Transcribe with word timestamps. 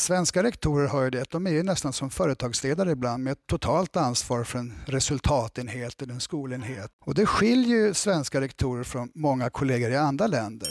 Svenska 0.00 0.42
rektorer 0.42 0.88
har 0.88 1.02
ju 1.02 1.10
det, 1.10 1.30
de 1.30 1.46
är 1.46 1.50
ju 1.50 1.62
nästan 1.62 1.92
som 1.92 2.10
företagsledare 2.10 2.90
ibland 2.90 3.24
med 3.24 3.32
ett 3.32 3.46
totalt 3.46 3.96
ansvar 3.96 4.44
för 4.44 4.58
en 4.58 4.72
resultatenhet 4.86 6.02
eller 6.02 6.14
en 6.14 6.20
skolenhet. 6.20 6.90
Och 7.04 7.14
det 7.14 7.26
skiljer 7.26 7.78
ju 7.78 7.94
svenska 7.94 8.40
rektorer 8.40 8.84
från 8.84 9.10
många 9.14 9.50
kollegor 9.50 9.90
i 9.90 9.96
andra 9.96 10.26
länder. 10.26 10.68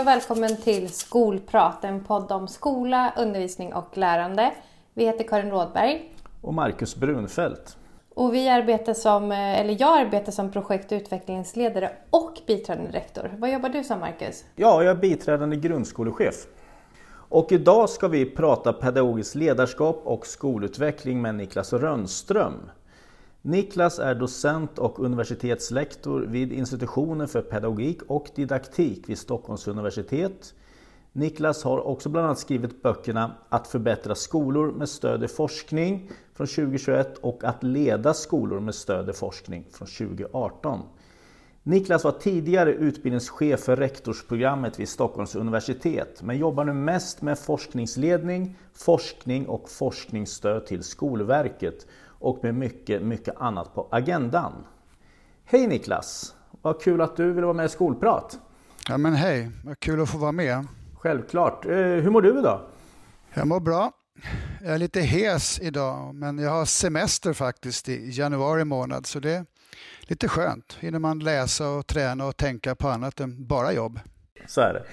Hej 0.00 0.04
och 0.04 0.08
välkommen 0.08 0.56
till 0.56 0.88
Skolprat, 0.88 1.84
en 1.84 2.04
podd 2.04 2.32
om 2.32 2.48
skola, 2.48 3.12
undervisning 3.16 3.74
och 3.74 3.96
lärande. 3.96 4.52
Vi 4.94 5.04
heter 5.04 5.24
Karin 5.24 5.50
Rådberg. 5.50 6.12
Och 6.40 6.54
Marcus 6.54 6.96
Brunfeldt. 6.96 7.76
Och 8.14 8.34
vi 8.34 8.48
arbetar 8.48 8.94
som, 8.94 9.32
eller 9.32 9.76
jag 9.80 9.98
arbetar 9.98 10.32
som 10.32 10.52
projekt 10.52 10.92
och 10.92 10.96
utvecklingsledare 10.96 11.92
och 12.10 12.38
biträdande 12.46 12.90
rektor. 12.92 13.34
Vad 13.38 13.52
jobbar 13.52 13.68
du 13.68 13.84
som 13.84 14.00
Marcus? 14.00 14.44
Ja, 14.56 14.82
jag 14.82 14.96
är 14.96 15.00
biträdande 15.00 15.56
grundskolechef. 15.56 16.46
Och 17.12 17.52
idag 17.52 17.90
ska 17.90 18.08
vi 18.08 18.30
prata 18.30 18.72
pedagogiskt 18.72 19.34
ledarskap 19.34 20.00
och 20.04 20.26
skolutveckling 20.26 21.22
med 21.22 21.34
Niklas 21.34 21.72
Rönnström. 21.72 22.70
Niklas 23.42 23.98
är 23.98 24.14
docent 24.14 24.78
och 24.78 25.00
universitetslektor 25.00 26.20
vid 26.20 26.52
institutionen 26.52 27.28
för 27.28 27.42
pedagogik 27.42 28.02
och 28.02 28.30
didaktik 28.34 29.08
vid 29.08 29.18
Stockholms 29.18 29.68
universitet. 29.68 30.54
Niklas 31.12 31.64
har 31.64 31.86
också 31.86 32.08
bland 32.08 32.26
annat 32.26 32.38
skrivit 32.38 32.82
böckerna 32.82 33.34
Att 33.48 33.68
förbättra 33.68 34.14
skolor 34.14 34.72
med 34.72 34.88
stöd 34.88 35.24
i 35.24 35.28
forskning 35.28 36.10
från 36.34 36.46
2021 36.46 37.18
och 37.18 37.44
Att 37.44 37.62
leda 37.62 38.14
skolor 38.14 38.60
med 38.60 38.74
stöd 38.74 39.10
i 39.10 39.12
forskning 39.12 39.64
från 39.72 39.88
2018. 39.88 40.80
Niklas 41.62 42.04
var 42.04 42.12
tidigare 42.12 42.72
utbildningschef 42.72 43.60
för 43.60 43.76
rektorsprogrammet 43.76 44.80
vid 44.80 44.88
Stockholms 44.88 45.34
universitet 45.34 46.22
men 46.22 46.38
jobbar 46.38 46.64
nu 46.64 46.72
mest 46.72 47.22
med 47.22 47.38
forskningsledning, 47.38 48.56
forskning 48.74 49.48
och 49.48 49.70
forskningsstöd 49.70 50.66
till 50.66 50.82
Skolverket 50.82 51.86
och 52.20 52.38
med 52.42 52.54
mycket, 52.54 53.02
mycket 53.02 53.36
annat 53.36 53.74
på 53.74 53.88
agendan. 53.90 54.52
Hej 55.44 55.66
Niklas! 55.66 56.34
Vad 56.62 56.82
kul 56.82 57.00
att 57.00 57.16
du 57.16 57.32
vill 57.32 57.44
vara 57.44 57.54
med 57.54 57.66
i 57.66 57.68
Skolprat. 57.68 58.38
Ja 58.88 58.98
men 58.98 59.14
hej, 59.14 59.50
vad 59.64 59.80
kul 59.80 60.02
att 60.02 60.10
få 60.10 60.18
vara 60.18 60.32
med. 60.32 60.66
Självklart. 60.94 61.66
Eh, 61.66 61.72
hur 61.72 62.10
mår 62.10 62.22
du 62.22 62.38
idag? 62.38 62.60
Jag 63.34 63.46
mår 63.46 63.60
bra. 63.60 63.92
Jag 64.62 64.74
är 64.74 64.78
lite 64.78 65.00
hes 65.00 65.60
idag, 65.60 66.14
men 66.14 66.38
jag 66.38 66.50
har 66.50 66.64
semester 66.64 67.32
faktiskt 67.32 67.88
i 67.88 68.10
januari 68.10 68.64
månad, 68.64 69.06
så 69.06 69.20
det 69.20 69.30
är 69.30 69.46
lite 70.02 70.28
skönt. 70.28 70.76
Hinner 70.80 70.98
man 70.98 71.18
läsa 71.18 71.68
och 71.68 71.86
träna 71.86 72.26
och 72.26 72.36
tänka 72.36 72.74
på 72.74 72.88
annat 72.88 73.20
än 73.20 73.46
bara 73.46 73.72
jobb. 73.72 74.00
Så 74.46 74.60
är 74.60 74.72
det. 74.74 74.84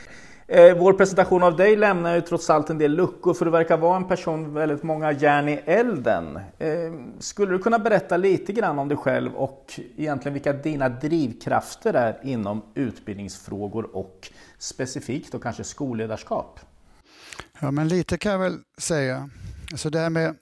Eh, 0.49 0.77
vår 0.77 0.93
presentation 0.93 1.43
av 1.43 1.55
dig 1.55 1.75
lämnar 1.75 2.15
ju 2.15 2.21
trots 2.21 2.49
allt 2.49 2.69
en 2.69 2.77
del 2.77 2.95
luckor 2.95 3.33
för 3.33 3.45
du 3.45 3.51
verkar 3.51 3.77
vara 3.77 3.97
en 3.97 4.07
person 4.07 4.43
med 4.43 4.51
väldigt 4.51 4.83
många 4.83 5.11
järn 5.11 5.49
i 5.49 5.61
elden. 5.65 6.39
Eh, 6.57 6.93
skulle 7.19 7.51
du 7.51 7.59
kunna 7.59 7.79
berätta 7.79 8.17
lite 8.17 8.53
grann 8.53 8.79
om 8.79 8.87
dig 8.87 8.97
själv 8.97 9.35
och 9.35 9.79
egentligen 9.97 10.33
vilka 10.33 10.53
dina 10.53 10.89
drivkrafter 10.89 11.93
är 11.93 12.19
inom 12.23 12.61
utbildningsfrågor 12.73 13.95
och 13.95 14.29
specifikt 14.57 15.33
och 15.33 15.43
kanske 15.43 15.63
skolledarskap? 15.63 16.59
Ja, 17.59 17.71
men 17.71 17.87
lite 17.87 18.17
kan 18.17 18.31
jag 18.31 18.39
väl 18.39 18.59
säga. 18.77 19.29
Alltså 19.71 19.89
det 19.89 19.99
här 19.99 20.09
med 20.09 20.35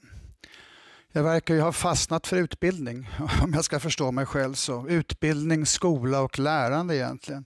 jag 1.11 1.23
verkar 1.23 1.53
ju 1.53 1.61
ha 1.61 1.71
fastnat 1.71 2.27
för 2.27 2.37
utbildning, 2.37 3.09
om 3.43 3.53
jag 3.53 3.65
ska 3.65 3.79
förstå 3.79 4.11
mig 4.11 4.25
själv 4.25 4.53
så. 4.53 4.87
Utbildning, 4.87 5.65
skola 5.65 6.21
och 6.21 6.39
lärande 6.39 6.95
egentligen. 6.95 7.45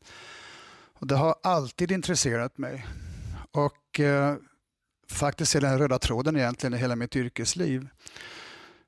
Och 1.00 1.08
det 1.08 1.16
har 1.16 1.36
alltid 1.44 1.92
intresserat 1.92 2.58
mig. 2.58 2.86
Och 3.52 4.00
eh, 4.00 4.36
faktiskt 5.10 5.56
är 5.56 5.62
den 5.62 5.80
röda 5.80 6.00
tråden 6.00 6.38
egentligen 6.38 6.74
i 6.74 6.78
hela 6.78 6.96
mitt 6.96 7.16
yrkesliv. 7.16 7.88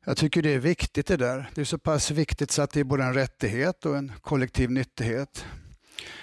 Jag 0.06 0.18
tycker 0.18 0.42
det 0.42 0.54
är 0.54 0.60
viktigt 0.60 1.08
det 1.08 1.18
där. 1.18 1.50
Det 1.56 1.62
är 1.62 1.66
så 1.66 1.78
pass 1.78 2.12
viktigt 2.12 2.52
så 2.52 2.62
att 2.62 2.72
det 2.72 2.80
är 2.80 2.84
både 2.84 3.04
en 3.04 3.14
rättighet 3.14 3.86
och 3.86 3.98
en 3.98 4.12
kollektiv 4.22 4.72
nyttighet. 4.72 5.46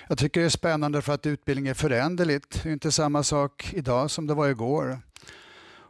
Jag 0.09 0.19
tycker 0.19 0.41
det 0.41 0.47
är 0.47 0.50
spännande 0.50 1.03
för 1.03 1.12
att 1.12 1.26
utbildning 1.26 1.69
är 1.69 1.75
föränderligt. 1.75 2.62
Det 2.62 2.69
är 2.69 2.72
inte 2.72 2.93
samma 2.93 3.22
sak 3.22 3.72
idag 3.72 4.10
som 4.10 4.26
det 4.26 4.34
var 4.34 4.49
igår. 4.49 5.00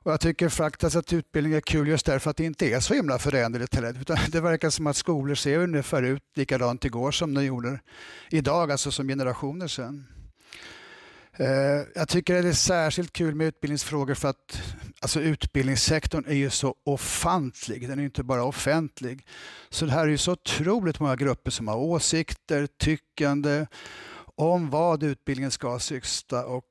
Och 0.03 0.13
jag 0.13 0.21
tycker 0.21 0.49
faktiskt 0.49 0.97
att 0.97 1.13
utbildning 1.13 1.55
är 1.55 1.61
kul 1.61 1.89
just 1.89 2.07
därför 2.07 2.31
att 2.31 2.37
det 2.37 2.45
inte 2.45 2.67
är 2.67 2.81
så 2.81 2.95
himla 2.95 3.19
föränderligt 3.19 3.75
heller. 3.75 4.01
Utan 4.01 4.17
det 4.29 4.41
verkar 4.41 4.71
som 4.71 4.87
att 4.87 4.97
skolor 4.97 5.35
ser 5.35 5.59
ungefär 5.59 6.03
ut 6.03 6.23
likadant 6.35 6.85
igår 6.85 7.11
som 7.11 7.35
de 7.35 7.45
gjorde 7.45 7.81
idag, 8.31 8.73
alltså 8.73 8.91
som 8.91 9.09
generationer 9.09 9.69
sedan. 9.69 10.07
Eh, 11.41 11.87
jag 11.95 12.09
tycker 12.09 12.43
det 12.43 12.49
är 12.49 12.53
särskilt 12.53 13.13
kul 13.13 13.35
med 13.35 13.47
utbildningsfrågor 13.47 14.15
för 14.15 14.29
att 14.29 14.63
alltså 15.01 15.21
utbildningssektorn 15.21 16.25
är 16.27 16.35
ju 16.35 16.51
så 16.51 16.75
ofantlig. 16.85 17.89
Den 17.89 17.99
är 17.99 18.05
inte 18.05 18.23
bara 18.23 18.45
offentlig. 18.45 19.27
Så 19.69 19.85
det 19.85 19.93
här 19.93 20.03
är 20.03 20.11
ju 20.11 20.19
så 20.19 20.33
otroligt 20.33 21.01
många 21.01 21.17
grupper 21.17 21.51
som 21.51 21.69
har 21.69 21.77
åsikter, 21.77 22.67
tyckande 22.67 23.67
om 24.37 24.71
vad 24.71 25.03
utbildningen 25.03 25.51
ska 25.51 25.79
syfta 25.79 26.47
och 26.47 26.65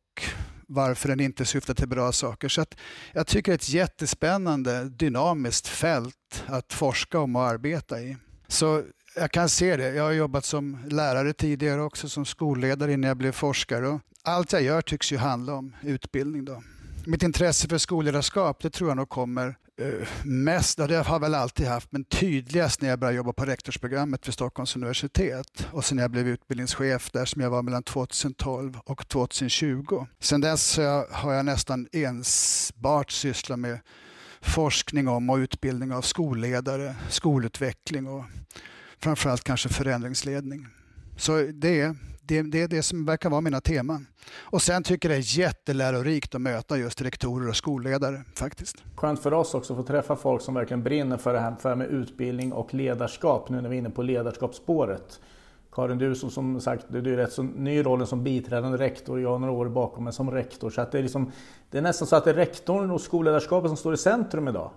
varför 0.67 1.09
den 1.09 1.19
inte 1.19 1.45
syftar 1.45 1.73
till 1.73 1.88
bra 1.88 2.11
saker. 2.11 2.50
Så 2.50 2.66
jag 3.13 3.28
tycker 3.28 3.51
det 3.51 3.53
är 3.53 3.55
ett 3.55 3.69
jättespännande, 3.69 4.83
dynamiskt 4.83 5.67
fält 5.67 6.44
att 6.45 6.73
forska 6.73 7.19
om 7.19 7.35
och 7.35 7.44
arbeta 7.44 8.01
i. 8.01 8.17
Så 8.47 8.83
jag 9.16 9.31
kan 9.31 9.50
se 9.50 9.77
det. 9.77 9.89
Jag 9.89 10.03
har 10.03 10.11
jobbat 10.11 10.45
som 10.45 10.77
lärare 10.89 11.33
tidigare 11.33 11.81
också, 11.81 12.09
som 12.09 12.25
skolledare 12.25 12.94
innan 12.94 13.07
jag 13.07 13.17
blev 13.17 13.31
forskare. 13.31 14.00
allt 14.23 14.53
jag 14.53 14.61
gör 14.61 14.81
tycks 14.81 15.11
ju 15.11 15.17
handla 15.17 15.53
om 15.53 15.75
utbildning. 15.81 16.45
Då. 16.45 16.63
Mitt 17.06 17.23
intresse 17.23 17.67
för 17.67 17.77
skolledarskap 17.77 18.61
det 18.61 18.69
tror 18.69 18.89
jag 18.89 18.97
nog 18.97 19.09
kommer 19.09 19.56
Eh, 19.79 20.07
mest, 20.23 20.77
det 20.77 20.95
har 20.95 21.15
jag 21.15 21.19
väl 21.19 21.35
alltid 21.35 21.67
haft, 21.67 21.91
men 21.91 22.03
tydligast 22.03 22.81
när 22.81 22.89
jag 22.89 22.99
började 22.99 23.17
jobba 23.17 23.33
på 23.33 23.45
rektorsprogrammet 23.45 24.27
vid 24.27 24.33
Stockholms 24.33 24.75
universitet 24.75 25.67
och 25.71 25.85
sen 25.85 25.95
när 25.95 26.03
jag 26.03 26.11
blev 26.11 26.27
utbildningschef 26.27 27.11
där 27.11 27.25
som 27.25 27.41
jag 27.41 27.49
var 27.49 27.61
mellan 27.61 27.83
2012 27.83 28.79
och 28.85 29.07
2020. 29.07 30.05
Sen 30.19 30.41
dess 30.41 30.77
har 31.11 31.33
jag 31.33 31.45
nästan 31.45 31.88
enbart 31.91 33.11
sysslat 33.11 33.59
med 33.59 33.79
forskning 34.41 35.07
om 35.07 35.29
och 35.29 35.38
utbildning 35.38 35.94
av 35.94 36.01
skolledare, 36.01 36.95
skolutveckling 37.09 38.07
och 38.07 38.23
framförallt 38.99 39.44
kanske 39.44 39.69
förändringsledning. 39.69 40.67
Så 41.17 41.38
det 41.53 41.81
är 41.81 41.95
det, 42.27 42.41
det, 42.41 42.61
är 42.61 42.67
det 42.67 42.83
som 42.83 43.05
verkar 43.05 43.29
vara 43.29 43.41
mina 43.41 43.61
teman. 43.61 44.07
Och 44.35 44.61
sen 44.61 44.83
tycker 44.83 45.09
jag 45.09 45.17
det 45.17 45.21
är 45.21 45.39
jättelärorikt 45.39 46.35
att 46.35 46.41
möta 46.41 46.77
just 46.77 47.01
rektorer 47.01 47.49
och 47.49 47.55
skolledare 47.55 48.23
faktiskt. 48.35 48.75
Skönt 48.95 49.19
för 49.23 49.33
oss 49.33 49.53
också 49.53 49.73
att 49.73 49.77
få 49.77 49.83
träffa 49.83 50.15
folk 50.15 50.41
som 50.41 50.53
verkligen 50.53 50.83
brinner 50.83 51.17
för 51.17 51.33
det 51.33 51.39
här, 51.39 51.55
för 51.59 51.75
med 51.75 51.88
utbildning 51.88 52.53
och 52.53 52.73
ledarskap 52.73 53.49
nu 53.49 53.61
när 53.61 53.69
vi 53.69 53.75
är 53.75 53.79
inne 53.79 53.89
på 53.89 54.01
ledarskapsspåret. 54.01 55.19
Karin, 55.71 55.97
du 55.97 56.15
som, 56.15 56.31
som 56.31 56.61
sagt, 56.61 56.85
du 56.89 57.13
är 57.13 57.17
rätt 57.17 57.33
så 57.33 57.43
ny 57.43 57.77
i 57.77 57.83
rollen 57.83 58.07
som 58.07 58.23
biträdande 58.23 58.77
rektor, 58.77 59.21
jag 59.21 59.31
har 59.31 59.39
några 59.39 59.53
år 59.53 59.69
bakom 59.69 60.03
mig 60.03 60.13
som 60.13 60.31
rektor. 60.31 60.69
Så 60.69 60.81
att 60.81 60.91
det, 60.91 60.97
är 60.97 61.03
liksom, 61.03 61.31
det 61.69 61.77
är 61.77 61.81
nästan 61.81 62.07
så 62.07 62.15
att 62.15 62.23
det 62.23 62.29
är 62.29 62.35
rektorn 62.35 62.91
och 62.91 63.01
skolledarskapet 63.01 63.69
som 63.69 63.77
står 63.77 63.94
i 63.94 63.97
centrum 63.97 64.47
idag. 64.47 64.71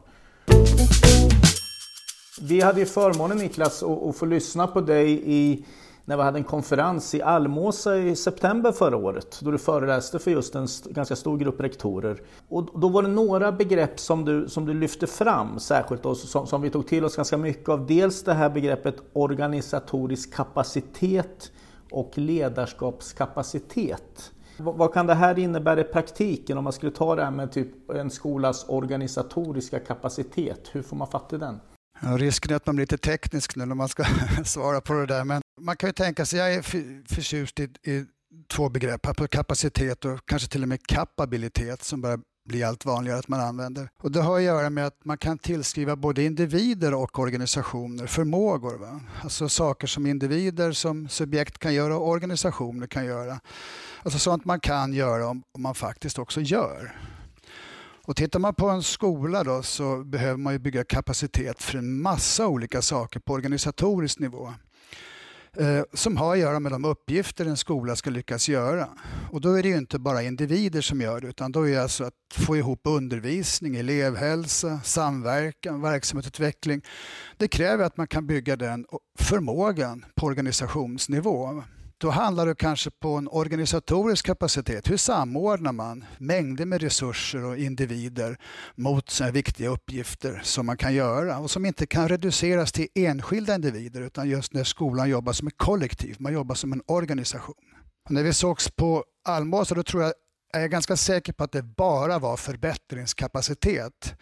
Vi 2.42 2.60
hade 2.60 2.80
ju 2.80 2.86
förmånen 2.86 3.38
Niklas 3.38 3.82
att, 3.82 4.02
att 4.02 4.16
få 4.16 4.26
lyssna 4.26 4.66
på 4.66 4.80
dig 4.80 5.22
i 5.24 5.64
när 6.04 6.16
vi 6.16 6.22
hade 6.22 6.38
en 6.38 6.44
konferens 6.44 7.14
i 7.14 7.22
Almåsa 7.22 7.96
i 7.96 8.16
september 8.16 8.72
förra 8.72 8.96
året 8.96 9.40
då 9.42 9.50
du 9.50 9.58
föreläste 9.58 10.18
för 10.18 10.30
just 10.30 10.54
en 10.54 10.66
ganska 10.86 11.16
stor 11.16 11.38
grupp 11.38 11.60
rektorer. 11.60 12.22
Och 12.48 12.80
då 12.80 12.88
var 12.88 13.02
det 13.02 13.08
några 13.08 13.52
begrepp 13.52 14.00
som 14.00 14.24
du, 14.24 14.48
som 14.48 14.66
du 14.66 14.74
lyfte 14.74 15.06
fram 15.06 15.58
särskilt 15.58 16.06
och 16.06 16.16
som, 16.16 16.46
som 16.46 16.62
vi 16.62 16.70
tog 16.70 16.86
till 16.86 17.04
oss 17.04 17.16
ganska 17.16 17.36
mycket 17.36 17.68
av. 17.68 17.86
Dels 17.86 18.24
det 18.24 18.34
här 18.34 18.50
begreppet 18.50 18.96
organisatorisk 19.12 20.34
kapacitet 20.34 21.52
och 21.90 22.12
ledarskapskapacitet. 22.14 24.32
Vad 24.56 24.92
kan 24.92 25.06
det 25.06 25.14
här 25.14 25.38
innebära 25.38 25.80
i 25.80 25.84
praktiken 25.84 26.58
om 26.58 26.64
man 26.64 26.72
skulle 26.72 26.92
ta 26.92 27.16
det 27.16 27.24
här 27.24 27.30
med 27.30 27.52
typ 27.52 27.90
en 27.90 28.10
skolas 28.10 28.64
organisatoriska 28.68 29.78
kapacitet? 29.78 30.68
Hur 30.72 30.82
får 30.82 30.96
man 30.96 31.08
fatt 31.08 31.32
i 31.32 31.36
den? 31.36 31.60
Ja, 32.02 32.16
risken 32.16 32.52
är 32.52 32.56
att 32.56 32.66
man 32.66 32.76
blir 32.76 32.82
lite 32.82 32.98
teknisk 32.98 33.56
nu 33.56 33.66
när 33.66 33.74
man 33.74 33.88
ska 33.88 34.04
svara 34.44 34.80
på 34.80 34.92
det 34.92 35.06
där. 35.06 35.24
Men 35.24 35.39
man 35.60 35.76
kan 35.76 35.88
ju 35.88 35.92
tänka 35.92 36.26
sig, 36.26 36.38
jag 36.38 36.54
är 36.54 36.62
förtjust 37.14 37.60
i, 37.60 37.62
i 37.62 38.04
två 38.48 38.68
begrepp, 38.68 39.30
kapacitet 39.30 40.04
och 40.04 40.20
kanske 40.26 40.48
till 40.48 40.62
och 40.62 40.68
med 40.68 40.86
kapabilitet 40.86 41.82
som 41.82 42.00
börjar 42.00 42.20
bli 42.48 42.62
allt 42.64 42.84
vanligare 42.84 43.18
att 43.18 43.28
man 43.28 43.40
använder. 43.40 43.88
Och 44.02 44.12
det 44.12 44.20
har 44.20 44.36
att 44.36 44.42
göra 44.42 44.70
med 44.70 44.86
att 44.86 45.04
man 45.04 45.18
kan 45.18 45.38
tillskriva 45.38 45.96
både 45.96 46.22
individer 46.22 46.94
och 46.94 47.18
organisationer 47.18 48.06
förmågor. 48.06 48.78
Va? 48.78 49.00
Alltså 49.22 49.48
saker 49.48 49.86
som 49.86 50.06
individer 50.06 50.72
som 50.72 51.08
subjekt 51.08 51.58
kan 51.58 51.74
göra 51.74 51.96
och 51.96 52.08
organisationer 52.08 52.86
kan 52.86 53.04
göra. 53.04 53.40
Alltså 54.02 54.18
sånt 54.18 54.44
man 54.44 54.60
kan 54.60 54.92
göra 54.92 55.28
om 55.28 55.42
man 55.58 55.74
faktiskt 55.74 56.18
också 56.18 56.40
gör. 56.40 56.96
Och 58.04 58.16
tittar 58.16 58.38
man 58.38 58.54
på 58.54 58.68
en 58.68 58.82
skola 58.82 59.44
då 59.44 59.62
så 59.62 60.04
behöver 60.04 60.36
man 60.36 60.52
ju 60.52 60.58
bygga 60.58 60.84
kapacitet 60.84 61.62
för 61.62 61.78
en 61.78 62.02
massa 62.02 62.46
olika 62.46 62.82
saker 62.82 63.20
på 63.20 63.32
organisatorisk 63.32 64.18
nivå 64.18 64.54
Eh, 65.56 65.82
som 65.92 66.16
har 66.16 66.32
att 66.32 66.38
göra 66.38 66.60
med 66.60 66.72
de 66.72 66.84
uppgifter 66.84 67.46
en 67.46 67.56
skola 67.56 67.96
ska 67.96 68.10
lyckas 68.10 68.48
göra. 68.48 68.88
Och 69.30 69.40
då 69.40 69.54
är 69.54 69.62
det 69.62 69.68
ju 69.68 69.76
inte 69.76 69.98
bara 69.98 70.22
individer 70.22 70.80
som 70.80 71.00
gör 71.00 71.20
det 71.20 71.28
utan 71.28 71.52
då 71.52 71.68
är 71.68 71.72
det 71.72 71.82
alltså 71.82 72.04
att 72.04 72.14
få 72.34 72.56
ihop 72.56 72.80
undervisning, 72.84 73.76
elevhälsa, 73.76 74.80
samverkan, 74.84 75.82
verksamhetsutveckling. 75.82 76.82
Det 77.36 77.48
kräver 77.48 77.84
att 77.84 77.96
man 77.96 78.06
kan 78.06 78.26
bygga 78.26 78.56
den 78.56 78.86
förmågan 79.18 80.04
på 80.14 80.26
organisationsnivå. 80.26 81.62
Då 82.00 82.10
handlar 82.10 82.46
det 82.46 82.54
kanske 82.54 82.90
på 82.90 83.08
en 83.08 83.28
organisatorisk 83.28 84.26
kapacitet. 84.26 84.90
Hur 84.90 84.96
samordnar 84.96 85.72
man 85.72 86.04
mängder 86.18 86.64
med 86.64 86.82
resurser 86.82 87.44
och 87.44 87.58
individer 87.58 88.38
mot 88.74 89.10
sådana 89.10 89.32
viktiga 89.32 89.68
uppgifter 89.68 90.40
som 90.44 90.66
man 90.66 90.76
kan 90.76 90.94
göra 90.94 91.38
och 91.38 91.50
som 91.50 91.66
inte 91.66 91.86
kan 91.86 92.08
reduceras 92.08 92.72
till 92.72 92.88
enskilda 92.94 93.54
individer 93.54 94.00
utan 94.00 94.28
just 94.28 94.52
när 94.52 94.64
skolan 94.64 95.10
jobbar 95.10 95.32
som 95.32 95.48
ett 95.48 95.56
kollektiv, 95.56 96.16
man 96.18 96.32
jobbar 96.32 96.54
som 96.54 96.72
en 96.72 96.82
organisation. 96.86 97.54
Och 98.04 98.10
när 98.10 98.22
vi 98.22 98.32
sågs 98.32 98.70
på 98.70 99.04
Almåsa 99.24 99.74
då 99.74 99.82
tror 99.82 100.02
jag, 100.02 100.12
är 100.52 100.60
jag 100.60 100.70
ganska 100.70 100.96
säker 100.96 101.32
på 101.32 101.44
att 101.44 101.52
det 101.52 101.62
bara 101.62 102.18
var 102.18 102.36
förbättringskapacitet 102.36 104.14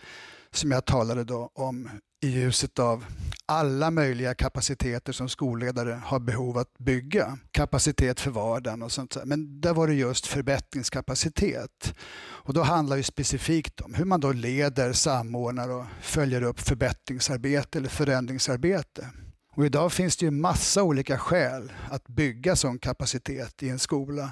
som 0.51 0.71
jag 0.71 0.85
talade 0.85 1.25
då 1.25 1.51
om 1.55 1.91
i 2.21 2.29
ljuset 2.29 2.79
av 2.79 3.05
alla 3.47 3.91
möjliga 3.91 4.35
kapaciteter 4.35 5.13
som 5.13 5.29
skolledare 5.29 6.03
har 6.05 6.21
behov 6.21 6.59
att 6.59 6.79
bygga. 6.79 7.39
Kapacitet 7.51 8.21
för 8.21 8.31
vardagen 8.31 8.83
och 8.83 8.93
sånt. 8.93 9.17
Men 9.25 9.61
där 9.61 9.75
var 9.75 9.87
det 9.87 9.95
just 9.95 10.27
förbättringskapacitet. 10.27 11.95
Och 12.21 12.55
då 12.55 12.63
handlar 12.63 12.97
det 12.97 13.03
specifikt 13.03 13.81
om 13.81 13.95
hur 13.95 14.05
man 14.05 14.21
då 14.21 14.33
leder, 14.33 14.93
samordnar 14.93 15.69
och 15.69 15.85
följer 16.03 16.43
upp 16.43 16.61
förbättringsarbete 16.61 17.79
eller 17.79 17.89
förändringsarbete. 17.89 19.09
Och 19.53 19.67
idag 19.67 19.93
finns 19.93 20.17
det 20.17 20.25
ju 20.25 20.31
massa 20.31 20.83
olika 20.83 21.19
skäl 21.19 21.73
att 21.91 22.09
bygga 22.09 22.57
sån 22.57 22.79
kapacitet 22.79 23.63
i 23.63 23.69
en 23.69 23.79
skola. 23.79 24.31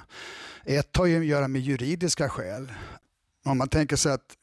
Ett 0.64 0.96
har 0.96 1.06
ju 1.06 1.18
att 1.18 1.26
göra 1.26 1.48
med 1.48 1.60
juridiska 1.60 2.28
skäl. 2.28 2.72
Om 3.44 3.58
man 3.58 3.68
tänker 3.68 3.96
sig 3.96 4.12
att 4.12 4.34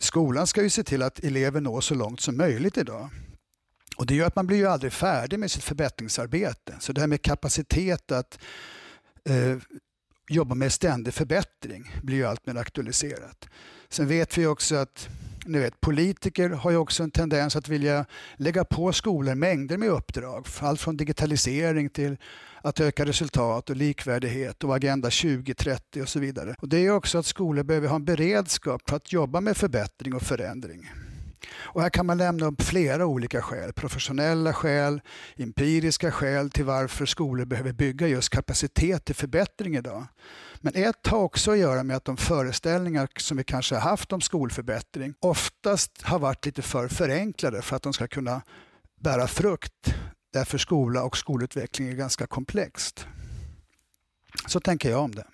skolan 0.00 0.46
ska 0.46 0.62
ju 0.62 0.70
se 0.70 0.82
till 0.82 1.02
att 1.02 1.18
elever 1.18 1.60
når 1.60 1.80
så 1.80 1.94
långt 1.94 2.20
som 2.20 2.36
möjligt 2.36 2.78
idag. 2.78 3.10
Och 3.96 4.06
Det 4.06 4.14
gör 4.14 4.26
att 4.26 4.36
man 4.36 4.46
blir 4.46 4.56
ju 4.56 4.66
aldrig 4.66 4.92
färdig 4.92 5.38
med 5.38 5.50
sitt 5.50 5.64
förbättringsarbete. 5.64 6.76
Så 6.80 6.92
det 6.92 7.00
här 7.00 7.08
med 7.08 7.22
kapacitet 7.22 8.12
att 8.12 8.38
eh, 9.24 9.56
jobba 10.28 10.54
med 10.54 10.72
ständig 10.72 11.14
förbättring 11.14 11.92
blir 12.02 12.16
ju 12.16 12.26
alltmer 12.26 12.54
aktualiserat. 12.54 13.48
Sen 13.88 14.08
vet 14.08 14.38
vi 14.38 14.46
också 14.46 14.76
att 14.76 15.08
ni 15.46 15.58
vet, 15.58 15.80
politiker 15.80 16.50
har 16.50 16.70
ju 16.70 16.76
också 16.76 17.02
en 17.02 17.10
tendens 17.10 17.56
att 17.56 17.68
vilja 17.68 18.04
lägga 18.36 18.64
på 18.64 18.92
skolor 18.92 19.34
mängder 19.34 19.76
med 19.76 19.88
uppdrag. 19.88 20.46
Allt 20.60 20.80
från 20.80 20.96
digitalisering 20.96 21.90
till 21.90 22.16
att 22.62 22.80
öka 22.80 23.04
resultat 23.04 23.70
och 23.70 23.76
likvärdighet 23.76 24.64
och 24.64 24.76
Agenda 24.76 25.10
2030 25.10 26.02
och 26.02 26.08
så 26.08 26.20
vidare. 26.20 26.54
Och 26.58 26.68
Det 26.68 26.86
är 26.86 26.90
också 26.90 27.18
att 27.18 27.26
skolor 27.26 27.62
behöver 27.62 27.88
ha 27.88 27.96
en 27.96 28.04
beredskap 28.04 28.82
för 28.88 28.96
att 28.96 29.12
jobba 29.12 29.40
med 29.40 29.56
förbättring 29.56 30.14
och 30.14 30.22
förändring. 30.22 30.90
Och 31.72 31.82
här 31.82 31.90
kan 31.90 32.06
man 32.06 32.18
lämna 32.18 32.46
upp 32.46 32.62
flera 32.62 33.06
olika 33.06 33.42
skäl. 33.42 33.72
Professionella 33.72 34.52
skäl, 34.52 35.00
empiriska 35.36 36.12
skäl 36.12 36.50
till 36.50 36.64
varför 36.64 37.06
skolor 37.06 37.44
behöver 37.44 37.72
bygga 37.72 38.06
just 38.06 38.28
kapacitet 38.28 39.04
till 39.04 39.14
förbättring 39.14 39.76
idag. 39.76 40.06
Men 40.60 40.74
ett 40.74 41.06
har 41.06 41.18
också 41.18 41.50
att 41.50 41.58
göra 41.58 41.82
med 41.82 41.96
att 41.96 42.04
de 42.04 42.16
föreställningar 42.16 43.08
som 43.16 43.36
vi 43.36 43.44
kanske 43.44 43.74
har 43.74 43.90
haft 43.90 44.12
om 44.12 44.20
skolförbättring 44.20 45.14
oftast 45.20 46.02
har 46.02 46.18
varit 46.18 46.46
lite 46.46 46.62
för 46.62 46.88
förenklade 46.88 47.62
för 47.62 47.76
att 47.76 47.82
de 47.82 47.92
ska 47.92 48.06
kunna 48.08 48.42
bära 49.00 49.26
frukt. 49.26 49.94
Därför 50.32 50.58
skola 50.58 51.04
och 51.04 51.16
skolutveckling 51.16 51.88
är 51.88 51.92
ganska 51.92 52.26
komplext. 52.26 53.06
Så 54.46 54.60
tänker 54.60 54.90
jag 54.90 55.00
om 55.00 55.14
det. 55.14 55.24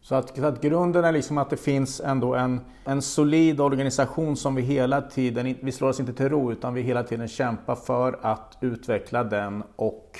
Så 0.00 0.14
att, 0.14 0.36
så 0.36 0.44
att, 0.46 0.62
grunden 0.62 1.04
är 1.04 1.12
liksom 1.12 1.38
att 1.38 1.50
det 1.50 1.56
finns 1.56 2.00
ändå 2.00 2.34
en, 2.34 2.60
en 2.84 3.02
solid 3.02 3.60
organisation 3.60 4.36
som 4.36 4.54
vi 4.54 4.62
hela 4.62 5.02
tiden, 5.02 5.56
vi 5.62 5.72
slår 5.72 5.88
oss 5.88 6.00
inte 6.00 6.12
till 6.12 6.28
ro 6.28 6.52
utan 6.52 6.74
vi 6.74 6.82
hela 6.82 7.02
tiden 7.02 7.28
kämpar 7.28 7.74
för 7.74 8.18
att 8.22 8.58
utveckla 8.60 9.24
den 9.24 9.62
och 9.76 10.18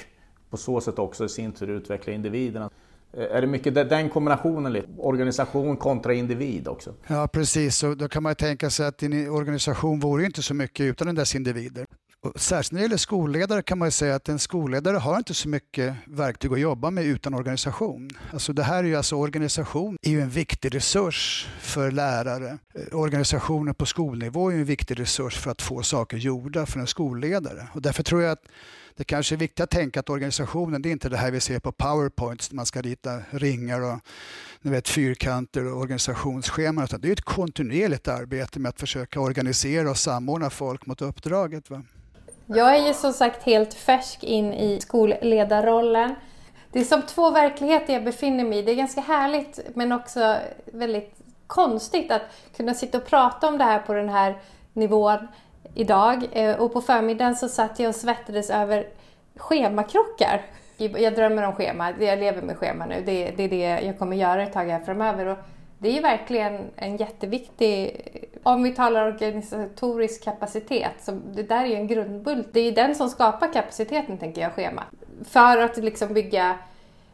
på 0.50 0.56
så 0.56 0.80
sätt 0.80 0.98
också 0.98 1.24
i 1.24 1.28
sin 1.28 1.52
tur 1.52 1.68
utveckla 1.68 2.12
individerna. 2.12 2.70
Eh, 3.12 3.36
är 3.36 3.40
det 3.40 3.46
mycket 3.46 3.74
den 3.74 4.10
kombinationen, 4.10 4.82
organisation 4.98 5.76
kontra 5.76 6.14
individ 6.14 6.68
också? 6.68 6.94
Ja 7.06 7.28
precis, 7.28 7.82
och 7.82 7.96
då 7.96 8.08
kan 8.08 8.22
man 8.22 8.34
tänka 8.34 8.70
sig 8.70 8.86
att 8.86 9.02
en 9.02 9.30
organisation 9.30 10.00
vore 10.00 10.24
inte 10.24 10.42
så 10.42 10.54
mycket 10.54 10.84
utan 10.84 11.14
dess 11.14 11.34
individer. 11.34 11.86
Och 12.20 12.40
särskilt 12.40 12.72
när 12.72 12.78
det 12.78 12.82
gäller 12.82 12.96
skolledare 12.96 13.62
kan 13.62 13.78
man 13.78 13.90
säga 13.90 14.14
att 14.14 14.28
en 14.28 14.38
skolledare 14.38 14.96
har 14.96 15.18
inte 15.18 15.34
så 15.34 15.48
mycket 15.48 15.94
verktyg 16.06 16.52
att 16.52 16.60
jobba 16.60 16.90
med 16.90 17.04
utan 17.04 17.34
organisation. 17.34 18.10
Alltså 18.32 18.52
det 18.52 18.62
här 18.62 18.78
är 18.78 18.88
ju 18.88 18.96
alltså 18.96 19.16
organisation 19.16 19.96
är 20.02 20.10
ju 20.10 20.20
en 20.20 20.30
viktig 20.30 20.74
resurs 20.74 21.48
för 21.60 21.90
lärare. 21.90 22.58
Eh, 22.74 22.98
organisationen 22.98 23.74
på 23.74 23.86
skolnivå 23.86 24.50
är 24.50 24.54
en 24.54 24.64
viktig 24.64 25.00
resurs 25.00 25.38
för 25.38 25.50
att 25.50 25.62
få 25.62 25.82
saker 25.82 26.16
gjorda 26.16 26.66
för 26.66 26.80
en 26.80 26.86
skolledare. 26.86 27.68
Och 27.74 27.82
därför 27.82 28.02
tror 28.02 28.22
jag 28.22 28.32
att 28.32 28.44
det 28.98 29.04
kanske 29.04 29.34
är 29.34 29.36
viktigt 29.36 29.60
att 29.60 29.70
tänka 29.70 30.00
att 30.00 30.10
organisationen, 30.10 30.82
det 30.82 30.88
är 30.88 30.90
inte 30.90 31.08
det 31.08 31.16
här 31.16 31.30
vi 31.30 31.40
ser 31.40 31.58
på 31.58 31.72
powerpoints, 31.72 32.52
man 32.52 32.66
ska 32.66 32.82
rita 32.82 33.20
ringar 33.30 33.80
och 33.80 33.98
ni 34.60 34.70
vet, 34.70 34.88
fyrkanter 34.88 35.72
och 35.72 35.80
organisationsscheman, 35.80 36.84
utan 36.84 37.00
det 37.00 37.08
är 37.08 37.12
ett 37.12 37.20
kontinuerligt 37.20 38.08
arbete 38.08 38.58
med 38.58 38.68
att 38.68 38.80
försöka 38.80 39.20
organisera 39.20 39.90
och 39.90 39.96
samordna 39.96 40.50
folk 40.50 40.86
mot 40.86 41.02
uppdraget. 41.02 41.70
Va? 41.70 41.82
Jag 42.46 42.76
är 42.76 42.86
ju 42.86 42.94
som 42.94 43.12
sagt 43.12 43.42
helt 43.42 43.74
färsk 43.74 44.24
in 44.24 44.52
i 44.52 44.80
skolledarrollen. 44.80 46.14
Det 46.72 46.80
är 46.80 46.84
som 46.84 47.02
två 47.02 47.30
verkligheter 47.30 47.92
jag 47.92 48.04
befinner 48.04 48.44
mig 48.44 48.58
i. 48.58 48.62
Det 48.62 48.72
är 48.72 48.76
ganska 48.76 49.00
härligt 49.00 49.60
men 49.74 49.92
också 49.92 50.36
väldigt 50.72 51.14
konstigt 51.46 52.10
att 52.10 52.22
kunna 52.56 52.74
sitta 52.74 52.98
och 52.98 53.06
prata 53.06 53.48
om 53.48 53.58
det 53.58 53.64
här 53.64 53.78
på 53.78 53.92
den 53.92 54.08
här 54.08 54.36
nivån 54.72 55.28
idag. 55.78 56.28
Eh, 56.32 56.60
och 56.60 56.72
på 56.72 56.80
förmiddagen 56.80 57.36
så 57.36 57.48
satt 57.48 57.78
jag 57.78 57.88
och 57.88 57.94
svettades 57.94 58.50
över 58.50 58.86
schemakrockar. 59.36 60.42
Jag 60.76 61.14
drömmer 61.14 61.42
om 61.42 61.52
schema, 61.52 61.92
jag 62.00 62.18
lever 62.18 62.42
med 62.42 62.56
schema 62.56 62.86
nu. 62.86 63.02
Det, 63.06 63.30
det 63.36 63.42
är 63.42 63.48
det 63.48 63.86
jag 63.86 63.98
kommer 63.98 64.16
göra 64.16 64.42
ett 64.42 64.52
tag 64.52 64.64
här 64.64 64.80
framöver. 64.80 65.26
Och 65.26 65.38
det 65.78 65.88
är 65.88 65.92
ju 65.92 66.00
verkligen 66.00 66.60
en 66.76 66.96
jätteviktig, 66.96 68.00
om 68.42 68.62
vi 68.62 68.74
talar 68.74 69.06
organisatorisk 69.06 70.24
kapacitet, 70.24 70.94
så 71.00 71.12
det 71.12 71.42
där 71.42 71.64
är 71.64 71.66
ju 71.66 71.74
en 71.74 71.86
grundbult. 71.86 72.48
Det 72.52 72.60
är 72.60 72.64
ju 72.64 72.70
den 72.70 72.94
som 72.94 73.08
skapar 73.08 73.52
kapaciteten, 73.52 74.18
tänker 74.18 74.40
jag, 74.40 74.52
schema. 74.52 74.82
För 75.24 75.58
att 75.58 75.76
liksom 75.76 76.14
bygga 76.14 76.58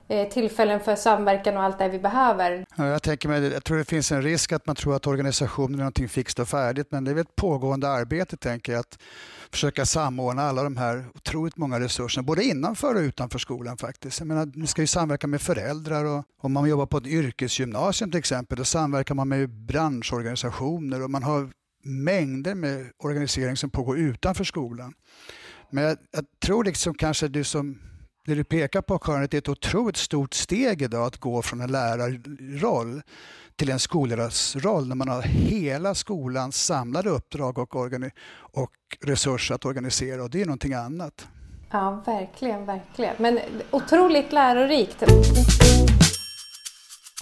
Eh, 0.09 0.29
tillfällen 0.29 0.81
för 0.81 0.97
samverkan 0.97 1.57
och 1.57 1.63
allt 1.63 1.79
det 1.79 1.89
vi 1.89 1.99
behöver. 1.99 2.65
Ja, 2.77 2.87
jag, 2.87 3.03
tänker 3.03 3.29
mig, 3.29 3.53
jag 3.53 3.65
tror 3.65 3.79
det 3.79 3.85
finns 3.85 4.13
en 4.13 4.23
risk 4.23 4.53
att 4.53 4.67
man 4.67 4.77
tror 4.77 4.97
att 4.97 5.07
organisationen 5.07 5.75
är 5.75 5.79
någonting 5.79 6.09
fixt 6.09 6.39
och 6.39 6.49
färdigt 6.49 6.87
men 6.91 7.05
det 7.05 7.11
är 7.11 7.15
väl 7.15 7.23
ett 7.23 7.37
pågående 7.37 7.89
arbete 7.89 8.37
tänker 8.37 8.73
jag 8.73 8.81
att 8.81 8.99
försöka 9.51 9.87
samordna 9.87 10.43
alla 10.43 10.63
de 10.63 10.77
här 10.77 11.05
otroligt 11.15 11.57
många 11.57 11.81
resurserna 11.81 12.23
både 12.23 12.45
innanför 12.45 12.95
och 12.95 13.01
utanför 13.01 13.39
skolan 13.39 13.77
faktiskt. 13.77 14.19
Jag 14.19 14.27
menar, 14.27 14.53
ni 14.55 14.67
ska 14.67 14.81
ju 14.81 14.87
samverka 14.87 15.27
med 15.27 15.41
föräldrar 15.41 16.05
och 16.05 16.25
om 16.41 16.53
man 16.53 16.69
jobbar 16.69 16.87
på 16.87 16.99
ett 16.99 17.07
yrkesgymnasium 17.07 18.11
till 18.11 18.19
exempel 18.19 18.59
då 18.59 18.65
samverkar 18.65 19.15
man 19.15 19.29
med 19.29 19.51
branschorganisationer 19.51 21.03
och 21.03 21.11
man 21.11 21.23
har 21.23 21.51
mängder 21.85 22.55
med 22.55 22.91
organisering 22.99 23.57
som 23.57 23.71
pågår 23.71 23.99
utanför 23.99 24.45
skolan. 24.45 24.95
Men 25.71 25.85
jag, 25.85 25.99
jag 26.11 26.25
tror 26.45 26.65
liksom 26.65 26.95
kanske 26.95 27.29
du 27.29 27.45
som 27.45 27.79
det 28.27 28.35
du 28.35 28.45
pekar 28.45 28.83
på 28.83 28.99
Karin, 28.99 29.29
det 29.31 29.37
är 29.37 29.39
ett 29.39 29.49
otroligt 29.49 29.97
stort 29.97 30.35
steg 30.35 30.83
idag 30.83 31.07
att 31.07 31.17
gå 31.17 31.43
från 31.43 31.61
en 31.61 31.73
lärarroll 31.73 33.03
till 33.57 33.71
en 33.71 33.79
skolledarsroll 33.79 34.89
när 34.89 34.95
man 34.95 35.09
har 35.09 35.23
hela 35.23 35.95
skolans 35.95 36.65
samlade 36.65 37.11
uppdrag 37.11 37.59
och, 37.59 37.75
och 38.41 38.71
resurser 39.01 39.55
att 39.55 39.65
organisera 39.65 40.23
och 40.23 40.31
det 40.31 40.41
är 40.41 40.47
någonting 40.47 40.75
annat. 40.75 41.29
Ja, 41.71 42.03
verkligen, 42.07 42.67
verkligen. 42.67 43.15
Men 43.19 43.39
otroligt 43.71 44.33
lärorikt. 44.33 45.03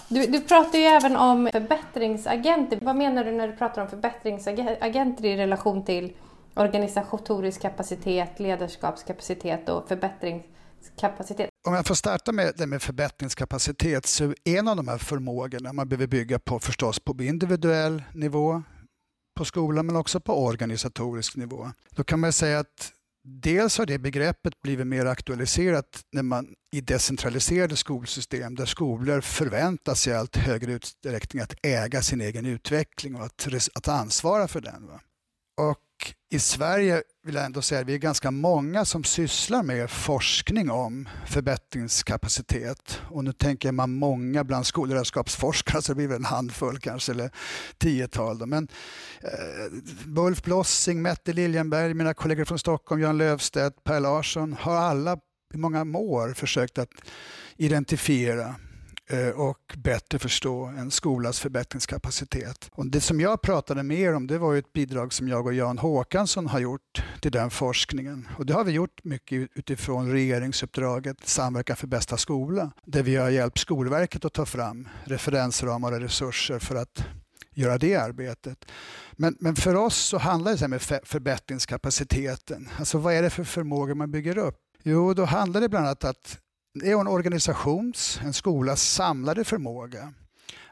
Du, 0.09 0.27
du 0.27 0.41
pratar 0.41 0.79
ju 0.79 0.85
även 0.85 1.17
om 1.17 1.49
förbättringsagenter. 1.53 2.79
Vad 2.83 2.97
menar 2.97 3.25
du 3.25 3.33
när 3.33 3.49
du 3.49 3.57
pratar 3.57 3.83
om 3.83 3.89
förbättringsagenter 3.89 5.25
i 5.25 5.37
relation 5.37 5.85
till 5.85 6.13
organisatorisk 6.55 7.63
kapacitet, 7.63 8.41
ledarskapskapacitet 8.41 9.69
och 9.69 9.89
förbättringsagenter? 9.89 10.53
Förbättringskapacitet? 10.83 11.51
om 11.69 11.75
jag 11.75 11.87
får 11.87 11.95
starta 11.95 12.33
med 12.33 12.55
det 12.57 12.67
med 12.67 12.83
förbättringskapacitet 12.83 14.07
så 14.07 14.25
är 14.25 14.59
en 14.59 14.69
av 14.69 14.77
de 14.77 14.89
här 14.89 14.99
förmågorna 14.99 15.73
man 15.73 15.89
behöver 15.89 16.07
bygga 16.07 16.39
på 16.39 16.61
förstås 16.61 17.01
på 17.01 17.23
individuell 17.23 18.03
nivå 18.15 18.63
på 19.37 19.45
skolan 19.45 19.87
men 19.87 19.97
också 19.97 20.21
på 20.21 20.45
organisatorisk 20.45 21.37
nivå. 21.37 21.73
Då 21.91 22.05
kan 22.05 22.21
man 22.21 22.33
säga 22.33 22.59
att 22.59 22.93
dels 23.25 23.79
har 23.79 23.87
det 23.87 23.99
begreppet 23.99 24.63
blivit 24.63 24.87
mer 24.87 25.07
aktualiserat 25.07 26.05
när 26.13 26.23
man 26.23 26.55
i 26.73 26.81
decentraliserade 26.81 27.77
skolsystem 27.77 28.55
där 28.55 28.67
skolor 28.67 29.21
förväntas 29.21 30.07
i 30.09 30.13
allt 30.13 30.37
högre 30.37 30.73
utsträckning 30.73 31.43
att 31.43 31.55
äga 31.63 32.03
sin 32.03 32.21
egen 32.21 32.47
utveckling 32.47 33.15
och 33.17 33.25
att, 33.25 33.49
att 33.75 33.89
ansvara 33.89 34.49
för 34.49 34.61
den. 34.61 34.87
Va? 34.87 35.01
Och 35.61 35.79
i 36.33 36.39
Sverige 36.39 37.03
vill 37.25 37.35
jag 37.35 37.45
ändå 37.45 37.63
säga 37.63 37.81
att 37.81 37.87
vi 37.87 37.95
är 37.95 37.99
ganska 37.99 38.31
många 38.31 38.85
som 38.85 39.05
sysslar 39.05 39.63
med 39.63 39.91
forskning 39.91 40.71
om 40.71 41.09
förbättringskapacitet. 41.27 43.01
Och 43.11 43.25
nu 43.25 43.33
tänker 43.33 43.73
man 43.73 43.93
många 43.93 44.45
bland 44.45 44.67
skolledarskapsforskare, 44.67 45.83
så 45.83 45.93
det 45.93 45.97
blir 45.97 46.09
väl 46.09 46.17
en 46.17 46.25
handfull 46.25 46.79
kanske, 46.79 47.13
eller 47.13 47.31
tiotal. 47.79 48.39
Då. 48.39 48.47
Men 48.47 48.69
eh, 49.21 49.83
Bulf 50.07 50.43
Blossing, 50.43 51.03
Mette 51.03 51.33
Liljenberg, 51.33 51.95
mina 51.95 52.15
kollegor 52.15 52.45
från 52.45 52.59
Stockholm, 52.59 53.03
Jan 53.03 53.19
Löfstedt, 53.19 53.85
Per 53.85 54.01
Larsson 54.01 54.57
har 54.61 54.77
alla 54.77 55.19
i 55.55 55.57
många 55.57 55.99
år 55.99 56.35
försökt 56.35 56.79
att 56.79 56.91
identifiera 57.57 58.55
Eh, 59.11 59.29
och 59.29 59.75
bättre 59.77 60.19
förstå 60.19 60.65
en 60.65 60.91
skolas 60.91 61.41
förbättringskapacitet. 61.41 62.71
Och 62.73 62.87
det 62.87 63.01
som 63.01 63.21
jag 63.21 63.43
pratade 63.43 63.83
med 63.83 63.99
er 63.99 64.15
om 64.15 64.27
det 64.27 64.39
var 64.39 64.57
ett 64.57 64.73
bidrag 64.73 65.13
som 65.13 65.29
jag 65.29 65.47
och 65.47 65.55
Jan 65.55 65.79
Håkansson 65.79 66.47
har 66.47 66.59
gjort 66.61 67.03
till 67.21 67.33
den 67.33 67.51
forskningen. 67.51 68.29
Och 68.39 68.47
det 68.47 68.55
har 68.55 68.65
vi 68.65 68.73
gjort 68.73 69.05
mycket 69.05 69.49
utifrån 69.55 70.13
regeringsuppdraget 70.13 71.17
Samverkan 71.29 71.77
för 71.77 71.87
bästa 71.87 72.17
skola 72.17 72.73
där 72.85 73.03
vi 73.03 73.17
har 73.17 73.31
hjälpt 73.31 73.59
Skolverket 73.59 74.25
att 74.25 74.33
ta 74.33 74.47
fram 74.47 74.89
referensramar 75.05 75.93
och 75.93 76.01
resurser 76.01 76.59
för 76.59 76.75
att 76.75 77.05
göra 77.55 77.79
det 77.79 77.97
arbetet. 77.97 78.65
Men, 79.13 79.37
men 79.41 79.57
för 79.57 79.75
oss 79.75 79.97
så 79.97 80.19
handlar 80.19 80.57
det 80.57 80.65
om 80.65 81.01
förbättringskapaciteten. 81.05 82.69
Alltså 82.79 82.99
vad 82.99 83.15
är 83.15 83.23
det 83.23 83.31
för 83.31 83.45
förmågor 83.45 83.95
man 83.95 84.11
bygger 84.11 84.39
upp? 84.39 84.59
Jo, 84.83 85.15
då 85.15 85.25
handlar 85.25 85.61
det 85.61 85.69
bland 85.69 85.87
annat 85.87 86.05
att 86.05 86.39
det 86.75 86.91
är 86.91 87.01
en 87.01 87.09
organisations, 87.09 88.21
en 88.23 88.33
skolas 88.33 88.83
samlade 88.83 89.45
förmåga 89.45 90.13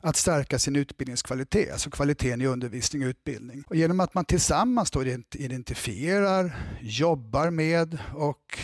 att 0.03 0.17
stärka 0.17 0.59
sin 0.59 0.77
utbildningskvalitet, 0.77 1.73
alltså 1.73 1.91
kvaliteten 1.91 2.41
i 2.41 2.47
undervisning 2.47 3.03
och 3.03 3.09
utbildning. 3.09 3.65
Och 3.67 3.77
genom 3.77 4.01
att 4.01 4.15
man 4.15 4.25
tillsammans 4.25 4.91
då 4.91 5.05
identifierar, 5.35 6.57
jobbar 6.81 7.51
med 7.51 7.99
och 8.15 8.59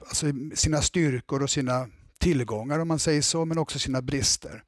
alltså 0.00 0.26
sina 0.54 0.82
styrkor 0.82 1.42
och 1.42 1.50
sina 1.50 1.88
tillgångar 2.18 2.78
om 2.78 2.88
man 2.88 2.98
säger 2.98 3.22
så, 3.22 3.44
men 3.44 3.58
också 3.58 3.78
sina 3.78 4.02
brister. 4.02 4.62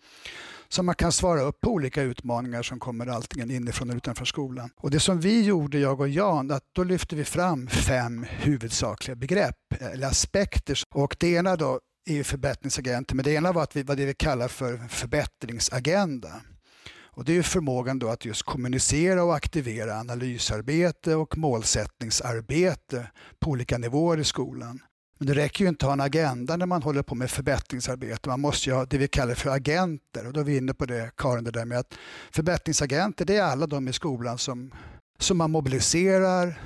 Så 0.69 0.83
man 0.83 0.95
kan 0.95 1.13
svara 1.13 1.41
upp 1.41 1.61
på 1.61 1.71
olika 1.71 2.03
utmaningar 2.03 2.63
som 2.63 2.81
kommer 2.81 3.07
antingen 3.07 3.51
inifrån 3.51 3.89
eller 3.89 3.97
utanför 3.97 4.25
skolan. 4.25 4.71
Och 4.77 4.91
det 4.91 5.01
som 5.01 5.21
vi 5.21 5.43
gjorde, 5.43 5.79
jag 5.79 6.01
och 6.01 6.09
Jan, 6.09 6.51
att 6.51 6.65
då 6.73 6.85
lyfte 6.85 7.17
vi 7.17 7.25
fram 7.25 7.69
fem 7.69 8.27
huvudsakliga 8.29 9.17
begrepp 9.17 9.75
eller 9.81 10.07
aspekter. 10.07 10.79
Och 10.95 11.17
det 11.19 11.29
ena 11.29 11.57
då 11.57 11.81
EU-förbättringsagenter. 12.09 13.15
Men 13.15 13.25
det 13.25 13.33
ena 13.33 13.53
var 13.53 13.63
att 13.63 13.77
vi, 13.77 13.83
vad 13.83 13.97
det 13.97 14.07
vi 14.07 14.15
kallar 14.15 14.49
för 14.49 14.89
förbättringsagenda. 14.89 16.33
Och 17.19 17.25
det 17.25 17.37
är 17.37 17.43
förmågan 17.43 17.99
då 17.99 18.09
att 18.09 18.25
just 18.25 18.43
kommunicera 18.43 19.25
och 19.25 19.37
aktivera 19.37 20.01
analysarbete 20.01 21.15
och 21.15 21.39
målsättningsarbete 21.39 23.11
på 23.41 23.51
olika 23.51 23.79
nivåer 23.79 24.19
i 24.19 24.25
skolan. 24.25 24.81
Men 25.19 25.27
det 25.27 25.35
räcker 25.35 25.65
ju 25.65 25.69
inte 25.69 25.87
att 25.87 25.89
ha 25.89 25.93
en 25.93 26.01
agenda 26.01 26.57
när 26.57 26.67
man 26.67 26.83
håller 26.83 27.03
på 27.03 27.15
med 27.15 27.31
förbättringsarbete. 27.31 28.29
Man 28.29 28.41
måste 28.41 28.71
ju 28.71 28.77
ha 28.77 28.85
det 28.85 28.99
vi 28.99 29.09
kallar 29.09 29.35
för 29.35 29.51
agenter. 29.51 30.27
Och 30.27 30.33
då 30.33 30.41
är 30.41 30.45
vi 30.45 30.57
inne 30.57 30.75
på 30.75 30.87
det, 30.87 31.11
Karin, 31.17 31.45
det 31.45 31.51
där 31.51 31.65
med 31.65 31.79
att 31.79 31.95
förbättringsagenter 32.31 33.25
det 33.25 33.37
är 33.37 33.43
alla 33.43 33.67
de 33.67 33.89
i 33.89 33.93
skolan 33.93 34.39
som, 34.39 34.75
som 35.19 35.39
man 35.39 35.51
mobiliserar, 35.51 36.61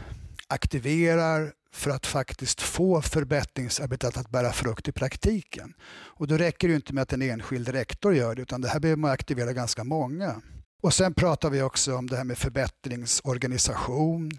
aktiverar, 0.49 1.53
för 1.73 1.91
att 1.91 2.07
faktiskt 2.07 2.61
få 2.61 3.03
förbättringsarbetet 3.03 4.17
att 4.17 4.31
bära 4.31 4.53
frukt 4.53 4.89
i 4.89 4.93
praktiken. 4.93 5.75
Och 5.93 6.27
då 6.27 6.37
räcker 6.37 6.69
det 6.69 6.75
inte 6.75 6.93
med 6.93 7.03
att 7.03 7.13
en 7.13 7.23
enskild 7.23 7.69
rektor 7.69 8.15
gör 8.15 8.35
det 8.35 8.43
utan 8.43 8.61
det 8.61 8.69
här 8.69 8.81
behöver 8.81 9.01
man 9.01 9.11
aktivera 9.11 9.53
ganska 9.53 9.85
många. 9.85 10.43
Och 10.83 10.95
sen 10.95 11.15
pratar 11.15 11.51
vi 11.51 11.63
också 11.63 11.97
om 11.97 12.07
det 12.07 12.17
här 12.17 12.25
med 12.25 12.39
förbättringsorganisation, 12.39 14.31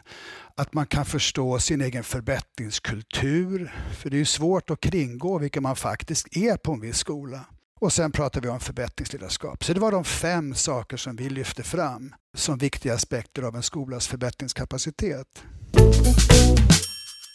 att 0.55 0.73
man 0.73 0.85
kan 0.85 1.05
förstå 1.05 1.59
sin 1.59 1.81
egen 1.81 2.03
förbättringskultur. 2.03 3.73
För 3.97 4.09
det 4.09 4.15
är 4.15 4.19
ju 4.19 4.25
svårt 4.25 4.69
att 4.69 4.79
kringgå 4.79 5.37
vilka 5.37 5.61
man 5.61 5.75
faktiskt 5.75 6.37
är 6.37 6.57
på 6.57 6.71
en 6.71 6.79
viss 6.79 6.97
skola. 6.97 7.45
Och 7.79 7.93
sen 7.93 8.11
pratar 8.11 8.41
vi 8.41 8.49
om 8.49 8.59
förbättringsledarskap. 8.59 9.63
Så 9.63 9.73
det 9.73 9.79
var 9.79 9.91
de 9.91 10.03
fem 10.03 10.55
saker 10.55 10.97
som 10.97 11.15
vi 11.15 11.29
lyfte 11.29 11.63
fram 11.63 12.13
som 12.35 12.57
viktiga 12.57 12.93
aspekter 12.93 13.41
av 13.41 13.55
en 13.55 13.63
skolas 13.63 14.07
förbättringskapacitet. 14.07 15.43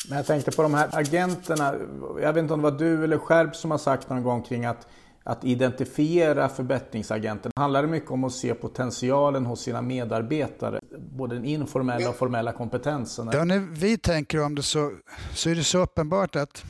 Men 0.09 0.17
jag 0.17 0.27
tänkte 0.27 0.51
på 0.51 0.63
de 0.63 0.75
här 0.75 0.89
agenterna. 0.93 1.75
Jag 2.23 2.33
vet 2.33 2.43
inte 2.43 2.55
om 2.55 2.63
det 2.63 2.71
var 2.71 2.79
du 2.79 3.05
eller 3.05 3.19
Skärp 3.19 3.57
som 3.57 3.71
har 3.71 3.79
sagt 3.79 4.11
någon 4.11 4.23
gång 4.23 4.43
kring 4.43 4.65
att, 4.65 4.87
att 5.25 5.45
identifiera 5.45 6.49
förbättringsagenten. 6.49 7.53
Handlar 7.57 7.83
det 7.83 7.89
mycket 7.89 8.11
om 8.11 8.25
att 8.25 8.33
se 8.33 8.55
potentialen 8.55 9.47
hos 9.47 9.61
sina 9.61 9.83
medarbetare? 9.83 10.81
Både 10.99 11.35
den 11.35 11.45
informella 11.45 12.09
och 12.09 12.17
formella 12.17 12.53
kompetensen? 12.53 13.31
Ja, 13.33 13.45
när 13.45 13.59
vi 13.59 13.99
tänker 13.99 14.45
om 14.45 14.55
det 14.55 14.63
så, 14.63 14.93
så 15.35 15.51
är 15.51 15.55
det 15.55 15.65
så 15.65 15.79
uppenbart 15.79 16.37
att 16.37 16.65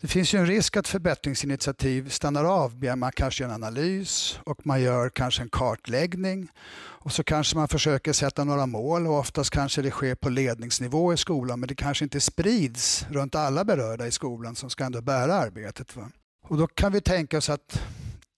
det 0.00 0.06
finns 0.08 0.34
ju 0.34 0.38
en 0.38 0.46
risk 0.46 0.76
att 0.76 0.88
förbättringsinitiativ 0.88 2.08
stannar 2.08 2.44
av. 2.44 2.84
Man 2.96 3.12
kanske 3.12 3.44
gör 3.44 3.48
en 3.48 3.54
analys 3.54 4.38
och 4.44 4.66
man 4.66 4.82
gör 4.82 5.08
kanske 5.08 5.42
en 5.42 5.48
kartläggning 5.48 6.48
och 6.78 7.12
så 7.12 7.24
kanske 7.24 7.56
man 7.56 7.68
försöker 7.68 8.12
sätta 8.12 8.44
några 8.44 8.66
mål 8.66 9.06
och 9.06 9.18
oftast 9.18 9.50
kanske 9.50 9.82
det 9.82 9.90
sker 9.90 10.14
på 10.14 10.28
ledningsnivå 10.28 11.12
i 11.12 11.16
skolan 11.16 11.60
men 11.60 11.66
det 11.68 11.74
kanske 11.74 12.04
inte 12.04 12.20
sprids 12.20 13.06
runt 13.10 13.34
alla 13.34 13.64
berörda 13.64 14.06
i 14.06 14.10
skolan 14.10 14.56
som 14.56 14.70
ska 14.70 14.84
ändå 14.84 15.02
bära 15.02 15.34
arbetet. 15.34 15.96
Va? 15.96 16.10
Och 16.48 16.56
då 16.56 16.66
kan 16.66 16.92
vi 16.92 17.00
tänka 17.00 17.38
oss 17.38 17.50
att 17.50 17.82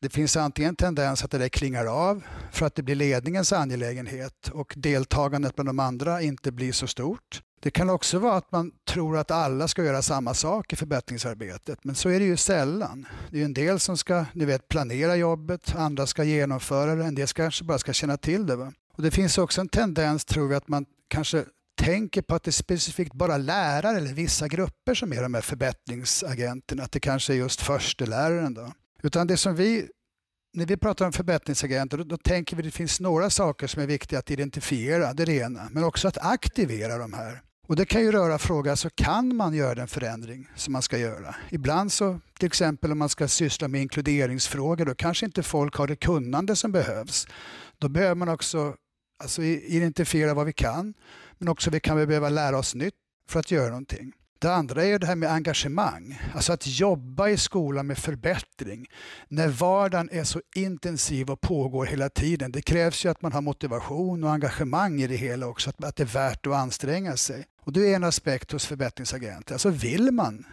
det 0.00 0.08
finns 0.08 0.36
antingen 0.36 0.76
tendens 0.76 1.24
att 1.24 1.30
det 1.30 1.38
där 1.38 1.48
klingar 1.48 1.86
av 1.86 2.24
för 2.52 2.66
att 2.66 2.74
det 2.74 2.82
blir 2.82 2.94
ledningens 2.94 3.52
angelägenhet 3.52 4.48
och 4.52 4.74
deltagandet 4.76 5.54
bland 5.54 5.68
de 5.68 5.78
andra 5.78 6.22
inte 6.22 6.52
blir 6.52 6.72
så 6.72 6.86
stort. 6.86 7.42
Det 7.60 7.70
kan 7.70 7.90
också 7.90 8.18
vara 8.18 8.36
att 8.36 8.52
man 8.52 8.72
tror 8.88 9.18
att 9.18 9.30
alla 9.30 9.68
ska 9.68 9.84
göra 9.84 10.02
samma 10.02 10.34
sak 10.34 10.72
i 10.72 10.76
förbättringsarbetet, 10.76 11.84
men 11.84 11.94
så 11.94 12.08
är 12.08 12.20
det 12.20 12.26
ju 12.26 12.36
sällan. 12.36 13.06
Det 13.30 13.40
är 13.40 13.44
en 13.44 13.54
del 13.54 13.80
som 13.80 13.96
ska 13.96 14.24
ni 14.32 14.44
vet, 14.44 14.68
planera 14.68 15.16
jobbet, 15.16 15.74
andra 15.76 16.06
ska 16.06 16.24
genomföra 16.24 16.94
det, 16.94 17.04
en 17.04 17.14
del 17.14 17.26
kanske 17.26 17.64
bara 17.64 17.78
ska 17.78 17.92
känna 17.92 18.16
till 18.16 18.46
det. 18.46 18.56
Va? 18.56 18.72
Och 18.96 19.02
Det 19.02 19.10
finns 19.10 19.38
också 19.38 19.60
en 19.60 19.68
tendens, 19.68 20.24
tror 20.24 20.48
vi, 20.48 20.54
att 20.54 20.68
man 20.68 20.86
kanske 21.08 21.44
tänker 21.78 22.22
på 22.22 22.34
att 22.34 22.42
det 22.42 22.50
är 22.50 22.52
specifikt 22.52 23.12
bara 23.12 23.36
lärare 23.36 23.96
eller 23.96 24.12
vissa 24.14 24.48
grupper 24.48 24.94
som 24.94 25.12
är 25.12 25.22
de 25.22 25.34
här 25.34 25.40
förbättringsagenterna, 25.40 26.82
att 26.82 26.92
det 26.92 27.00
kanske 27.00 27.32
är 27.32 27.36
just 27.36 27.60
försteläraren. 27.60 28.54
Då. 28.54 28.72
Utan 29.02 29.26
det 29.26 29.36
som 29.36 29.54
vi 29.54 29.88
när 30.52 30.66
vi 30.66 30.76
pratar 30.76 31.06
om 31.06 31.12
förbättringsagenter 31.12 31.98
då, 31.98 32.04
då, 32.04 32.16
tänker 32.16 32.56
vi 32.56 32.60
att 32.60 32.64
det 32.64 32.70
finns 32.70 33.00
några 33.00 33.30
saker 33.30 33.66
som 33.66 33.82
är 33.82 33.86
viktiga 33.86 34.18
att 34.18 34.30
identifiera, 34.30 35.12
det 35.12 35.32
ena, 35.32 35.68
men 35.70 35.84
också 35.84 36.08
att 36.08 36.18
aktivera 36.18 36.98
de 36.98 37.12
här. 37.12 37.42
Och 37.68 37.76
Det 37.76 37.84
kan 37.84 38.02
ju 38.02 38.12
röra 38.12 38.38
frågan, 38.38 38.76
så 38.76 38.90
kan 38.90 39.36
man 39.36 39.54
göra 39.54 39.74
den 39.74 39.88
förändring 39.88 40.48
som 40.54 40.72
man 40.72 40.82
ska 40.82 40.98
göra? 40.98 41.34
Ibland 41.50 41.92
så, 41.92 42.20
till 42.38 42.46
exempel 42.46 42.92
om 42.92 42.98
man 42.98 43.08
ska 43.08 43.28
syssla 43.28 43.68
med 43.68 43.82
inkluderingsfrågor, 43.82 44.84
då 44.84 44.94
kanske 44.94 45.26
inte 45.26 45.42
folk 45.42 45.74
har 45.76 45.86
det 45.86 45.96
kunnande 45.96 46.56
som 46.56 46.72
behövs. 46.72 47.26
Då 47.78 47.88
behöver 47.88 48.14
man 48.14 48.28
också 48.28 48.74
alltså, 49.22 49.42
identifiera 49.42 50.34
vad 50.34 50.46
vi 50.46 50.52
kan, 50.52 50.94
men 51.38 51.48
också 51.48 51.70
vi 51.70 51.80
kan 51.80 51.96
vi 51.96 52.06
behöva 52.06 52.28
lära 52.28 52.58
oss 52.58 52.74
nytt 52.74 52.94
för 53.28 53.40
att 53.40 53.50
göra 53.50 53.68
någonting. 53.68 54.12
Det 54.40 54.54
andra 54.54 54.84
är 54.84 54.98
det 54.98 55.06
här 55.06 55.16
med 55.16 55.32
engagemang, 55.32 56.20
alltså 56.34 56.52
att 56.52 56.66
jobba 56.66 57.28
i 57.28 57.36
skolan 57.36 57.86
med 57.86 57.98
förbättring 57.98 58.86
när 59.28 59.48
vardagen 59.48 60.08
är 60.12 60.24
så 60.24 60.40
intensiv 60.54 61.30
och 61.30 61.40
pågår 61.40 61.86
hela 61.86 62.08
tiden. 62.08 62.52
Det 62.52 62.62
krävs 62.62 63.04
ju 63.04 63.08
att 63.08 63.22
man 63.22 63.32
har 63.32 63.40
motivation 63.40 64.24
och 64.24 64.30
engagemang 64.30 65.00
i 65.00 65.06
det 65.06 65.16
hela 65.16 65.46
också, 65.46 65.70
att 65.70 65.96
det 65.96 66.02
är 66.02 66.04
värt 66.04 66.46
att 66.46 66.54
anstränga 66.54 67.16
sig. 67.16 67.44
Och 67.68 67.72
det 67.74 67.92
är 67.92 67.96
en 67.96 68.04
aspekt 68.04 68.52
hos 68.52 68.66
förbättringsagenter, 68.66 69.54
alltså 69.54 69.70
vill 69.70 70.12
man? 70.12 70.46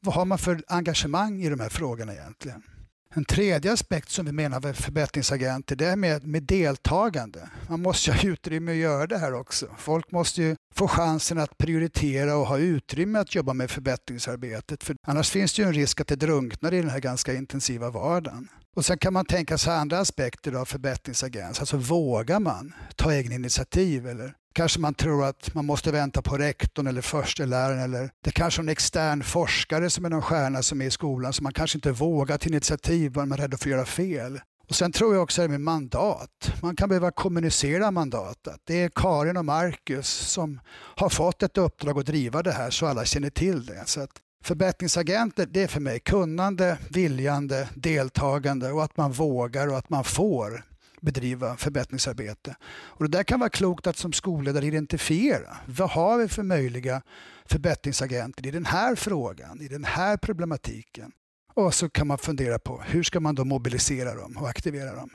Vad 0.00 0.14
har 0.14 0.24
man 0.24 0.38
för 0.38 0.62
engagemang 0.68 1.42
i 1.42 1.48
de 1.48 1.60
här 1.60 1.68
frågorna 1.68 2.12
egentligen? 2.12 2.62
En 3.10 3.24
tredje 3.24 3.72
aspekt 3.72 4.10
som 4.10 4.26
vi 4.26 4.32
menar 4.32 4.60
med 4.60 4.76
förbättringsagenter 4.76 5.76
det 5.76 5.86
är 5.86 5.96
med, 5.96 6.26
med 6.26 6.42
deltagande. 6.42 7.48
Man 7.68 7.82
måste 7.82 8.12
ha 8.12 8.22
utrymme 8.22 8.72
att 8.72 8.78
göra 8.78 9.06
det 9.06 9.18
här 9.18 9.34
också. 9.34 9.66
Folk 9.78 10.10
måste 10.10 10.42
ju 10.42 10.56
få 10.74 10.88
chansen 10.88 11.38
att 11.38 11.58
prioritera 11.58 12.36
och 12.36 12.46
ha 12.46 12.58
utrymme 12.58 13.18
att 13.18 13.34
jobba 13.34 13.52
med 13.52 13.70
förbättringsarbetet. 13.70 14.84
För 14.84 14.96
annars 15.06 15.30
finns 15.30 15.54
det 15.54 15.62
ju 15.62 15.68
en 15.68 15.74
risk 15.74 16.00
att 16.00 16.08
det 16.08 16.16
drunknar 16.16 16.74
i 16.74 16.80
den 16.80 16.90
här 16.90 17.00
ganska 17.00 17.34
intensiva 17.34 17.90
vardagen. 17.90 18.48
Och 18.76 18.84
Sen 18.84 18.98
kan 18.98 19.12
man 19.12 19.24
tänka 19.24 19.58
sig 19.58 19.74
andra 19.74 19.98
aspekter 19.98 20.52
av 20.52 20.64
förbättringsagens. 20.64 21.60
Alltså 21.60 21.76
vågar 21.76 22.40
man 22.40 22.72
ta 22.96 23.14
egna 23.14 23.34
initiativ 23.34 24.06
eller 24.06 24.34
kanske 24.54 24.80
man 24.80 24.94
tror 24.94 25.24
att 25.24 25.54
man 25.54 25.66
måste 25.66 25.92
vänta 25.92 26.22
på 26.22 26.36
rektorn 26.36 26.86
eller 26.86 27.00
försteläraren 27.00 27.80
eller 27.80 28.10
det 28.20 28.30
är 28.30 28.32
kanske 28.32 28.62
en 28.62 28.68
extern 28.68 29.22
forskare 29.22 29.90
som 29.90 30.04
är 30.04 30.10
någon 30.10 30.22
stjärna 30.22 30.62
som 30.62 30.82
är 30.82 30.86
i 30.86 30.90
skolan 30.90 31.32
så 31.32 31.42
man 31.42 31.52
kanske 31.52 31.78
inte 31.78 31.92
vågar 31.92 32.38
ta 32.38 32.48
initiativ, 32.48 33.16
man 33.16 33.32
är 33.32 33.36
rädd 33.36 33.54
att 33.54 33.62
få 33.62 33.68
göra 33.68 33.84
fel. 33.84 34.40
Och 34.68 34.74
Sen 34.74 34.92
tror 34.92 35.14
jag 35.14 35.22
också 35.22 35.42
det 35.42 35.48
med 35.48 35.60
mandat. 35.60 36.52
Man 36.62 36.76
kan 36.76 36.88
behöva 36.88 37.10
kommunicera 37.10 37.90
mandatet. 37.90 38.60
Det 38.64 38.82
är 38.82 38.88
Karin 38.88 39.36
och 39.36 39.44
Marcus 39.44 40.08
som 40.08 40.60
har 40.96 41.08
fått 41.08 41.42
ett 41.42 41.58
uppdrag 41.58 41.98
att 41.98 42.06
driva 42.06 42.42
det 42.42 42.52
här 42.52 42.70
så 42.70 42.86
alla 42.86 43.04
känner 43.04 43.30
till 43.30 43.66
det. 43.66 43.82
Så 43.86 44.00
att 44.00 44.10
förbättringsagenter 44.44 45.46
det 45.46 45.62
är 45.62 45.66
för 45.66 45.80
mig 45.80 46.00
kunnande, 46.00 46.78
viljande, 46.90 47.68
deltagande 47.74 48.72
och 48.72 48.84
att 48.84 48.96
man 48.96 49.12
vågar 49.12 49.68
och 49.68 49.78
att 49.78 49.90
man 49.90 50.04
får 50.04 50.64
bedriva 51.04 51.56
förbättringsarbete. 51.56 52.56
Och 52.64 53.04
det 53.04 53.18
där 53.18 53.24
kan 53.24 53.40
vara 53.40 53.50
klokt 53.50 53.86
att 53.86 53.96
som 53.96 54.12
skolledare 54.12 54.66
identifiera. 54.66 55.56
Vad 55.66 55.90
har 55.90 56.18
vi 56.18 56.28
för 56.28 56.42
möjliga 56.42 57.02
förbättringsagenter 57.46 58.46
i 58.46 58.50
den 58.50 58.64
här 58.64 58.94
frågan, 58.94 59.60
i 59.60 59.68
den 59.68 59.84
här 59.84 60.16
problematiken? 60.16 61.12
Och 61.54 61.74
så 61.74 61.88
kan 61.88 62.06
man 62.06 62.18
fundera 62.18 62.58
på 62.58 62.82
hur 62.86 63.02
ska 63.02 63.20
man 63.20 63.34
då 63.34 63.44
mobilisera 63.44 64.14
dem 64.14 64.36
och 64.40 64.48
aktivera 64.48 64.94
dem. 64.94 65.10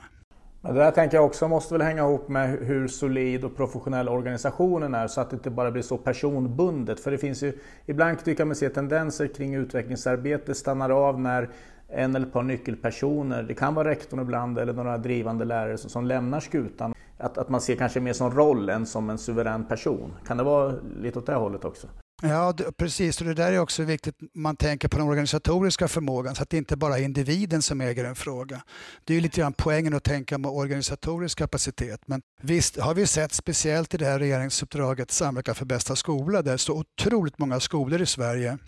Men 0.62 0.74
det 0.74 0.80
där 0.80 0.90
tänker 0.90 1.16
jag 1.16 1.26
också 1.26 1.48
måste 1.48 1.74
väl 1.74 1.82
hänga 1.82 2.02
ihop 2.02 2.28
med 2.28 2.50
hur 2.50 2.88
solid 2.88 3.44
och 3.44 3.56
professionell 3.56 4.08
organisationen 4.08 4.94
är 4.94 5.06
så 5.06 5.20
att 5.20 5.30
det 5.30 5.36
inte 5.36 5.50
bara 5.50 5.70
blir 5.70 5.82
så 5.82 5.98
personbundet. 5.98 7.00
För 7.00 7.10
det 7.10 7.18
finns 7.18 7.42
ju, 7.42 7.58
ibland 7.86 8.24
tycker 8.24 8.40
jag 8.40 8.48
man 8.48 8.56
se 8.56 8.68
tendenser 8.68 9.26
kring 9.26 9.54
utvecklingsarbete 9.54 10.54
stannar 10.54 10.90
av 10.90 11.20
när 11.20 11.50
en 11.92 12.16
eller 12.16 12.26
ett 12.26 12.32
par 12.32 12.42
nyckelpersoner, 12.42 13.42
det 13.42 13.54
kan 13.54 13.74
vara 13.74 13.88
rektorn 13.88 14.20
ibland 14.20 14.58
eller 14.58 14.72
några 14.72 14.98
drivande 14.98 15.44
lärare 15.44 15.78
som, 15.78 15.90
som 15.90 16.06
lämnar 16.06 16.40
skutan. 16.40 16.94
Att, 17.18 17.38
att 17.38 17.48
man 17.48 17.60
ser 17.60 17.76
kanske 17.76 18.00
mer 18.00 18.12
som 18.12 18.30
roll 18.30 18.68
än 18.68 18.86
som 18.86 19.10
en 19.10 19.18
suverän 19.18 19.64
person. 19.64 20.12
Kan 20.26 20.36
det 20.36 20.42
vara 20.42 20.74
lite 21.00 21.18
åt 21.18 21.26
det 21.26 21.34
hållet 21.34 21.64
också? 21.64 21.86
Ja, 22.22 22.54
precis. 22.76 23.20
Och 23.20 23.26
det 23.26 23.34
där 23.34 23.52
är 23.52 23.58
också 23.58 23.82
viktigt. 23.82 24.14
Man 24.34 24.56
tänker 24.56 24.88
på 24.88 24.98
den 24.98 25.08
organisatoriska 25.08 25.88
förmågan 25.88 26.34
så 26.34 26.42
att 26.42 26.50
det 26.50 26.56
inte 26.56 26.76
bara 26.76 26.98
är 26.98 27.02
individen 27.02 27.62
som 27.62 27.80
äger 27.80 28.04
en 28.04 28.14
fråga. 28.14 28.62
Det 29.04 29.12
är 29.12 29.14
ju 29.14 29.20
lite 29.20 29.40
grann 29.40 29.52
poängen 29.52 29.94
att 29.94 30.04
tänka 30.04 30.38
på 30.38 30.48
organisatorisk 30.48 31.38
kapacitet. 31.38 32.00
Men 32.06 32.22
visst 32.42 32.80
har 32.80 32.94
vi 32.94 33.06
sett, 33.06 33.32
speciellt 33.32 33.94
i 33.94 33.96
det 33.96 34.04
här 34.04 34.18
regeringsuppdraget 34.18 35.10
Samverkan 35.10 35.54
för 35.54 35.64
bästa 35.64 35.96
skola, 35.96 36.42
där 36.42 36.56
så 36.56 36.78
otroligt 36.78 37.38
många 37.38 37.60
skolor 37.60 38.02
i 38.02 38.06
Sverige 38.06 38.58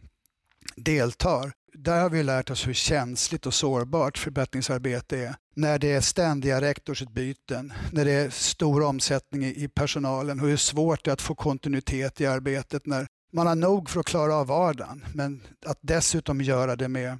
deltar. 0.76 1.52
Där 1.74 2.00
har 2.00 2.10
vi 2.10 2.22
lärt 2.22 2.50
oss 2.50 2.66
hur 2.66 2.74
känsligt 2.74 3.46
och 3.46 3.54
sårbart 3.54 4.18
förbättringsarbete 4.18 5.18
är. 5.18 5.34
När 5.56 5.78
det 5.78 5.92
är 5.92 6.00
ständiga 6.00 6.60
rektorsutbyten, 6.60 7.72
när 7.92 8.04
det 8.04 8.12
är 8.12 8.30
stor 8.30 8.82
omsättning 8.82 9.44
i 9.44 9.68
personalen 9.74 10.40
och 10.40 10.48
hur 10.48 10.56
svårt 10.56 11.04
det 11.04 11.10
är 11.10 11.12
att 11.12 11.22
få 11.22 11.34
kontinuitet 11.34 12.20
i 12.20 12.26
arbetet 12.26 12.86
när 12.86 13.06
man 13.32 13.46
har 13.46 13.54
nog 13.54 13.90
för 13.90 14.00
att 14.00 14.06
klara 14.06 14.34
av 14.34 14.46
vardagen. 14.46 15.04
Men 15.14 15.42
att 15.66 15.78
dessutom 15.80 16.40
göra 16.40 16.76
det 16.76 16.88
med 16.88 17.18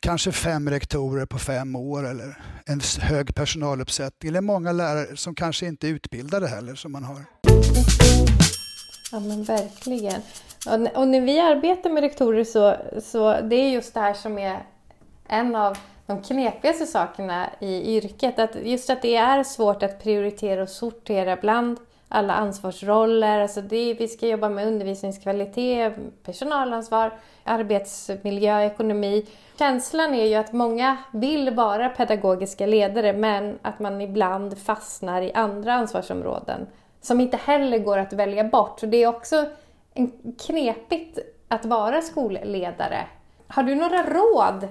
kanske 0.00 0.32
fem 0.32 0.70
rektorer 0.70 1.26
på 1.26 1.38
fem 1.38 1.76
år 1.76 2.06
eller 2.06 2.42
en 2.66 2.80
hög 3.00 3.34
personaluppsättning 3.34 4.28
eller 4.28 4.40
många 4.40 4.72
lärare 4.72 5.16
som 5.16 5.34
kanske 5.34 5.66
inte 5.66 5.88
är 5.88 5.90
utbildade 5.90 6.48
heller 6.48 6.74
som 6.74 6.92
man 6.92 7.04
har. 7.04 7.24
Ja 9.12 9.20
men 9.20 9.44
verkligen. 9.44 10.22
Och 10.66 11.08
när 11.08 11.20
vi 11.20 11.40
arbetar 11.40 11.90
med 11.90 12.00
rektorer 12.02 12.44
så, 12.44 12.76
så 13.00 13.40
det 13.40 13.56
är 13.56 13.68
just 13.68 13.94
det 13.94 14.00
här 14.00 14.14
som 14.14 14.38
är 14.38 14.62
en 15.28 15.56
av 15.56 15.78
de 16.06 16.22
knepigaste 16.22 16.86
sakerna 16.86 17.50
i 17.58 17.96
yrket. 17.96 18.38
Att 18.38 18.56
just 18.64 18.90
att 18.90 19.02
det 19.02 19.16
är 19.16 19.42
svårt 19.42 19.82
att 19.82 20.02
prioritera 20.02 20.62
och 20.62 20.68
sortera 20.68 21.36
bland 21.36 21.78
alla 22.08 22.34
ansvarsroller. 22.34 23.40
Alltså 23.40 23.60
det, 23.60 23.94
vi 23.94 24.08
ska 24.08 24.26
jobba 24.26 24.48
med 24.48 24.66
undervisningskvalitet, 24.66 25.94
personalansvar, 26.24 27.12
arbetsmiljö, 27.44 28.60
ekonomi. 28.60 29.26
Känslan 29.58 30.14
är 30.14 30.24
ju 30.24 30.34
att 30.34 30.52
många 30.52 30.96
vill 31.12 31.50
vara 31.50 31.88
pedagogiska 31.88 32.66
ledare 32.66 33.12
men 33.12 33.58
att 33.62 33.78
man 33.78 34.00
ibland 34.00 34.58
fastnar 34.58 35.22
i 35.22 35.32
andra 35.32 35.74
ansvarsområden 35.74 36.66
som 37.00 37.20
inte 37.20 37.36
heller 37.36 37.78
går 37.78 37.98
att 37.98 38.12
välja 38.12 38.44
bort. 38.44 38.80
Så 38.80 38.86
det 38.86 39.02
är 39.02 39.06
också 39.06 39.46
knepigt 40.46 41.18
att 41.48 41.64
vara 41.64 42.02
skolledare. 42.02 43.06
Har 43.48 43.62
du 43.62 43.74
några 43.74 44.02
råd 44.02 44.68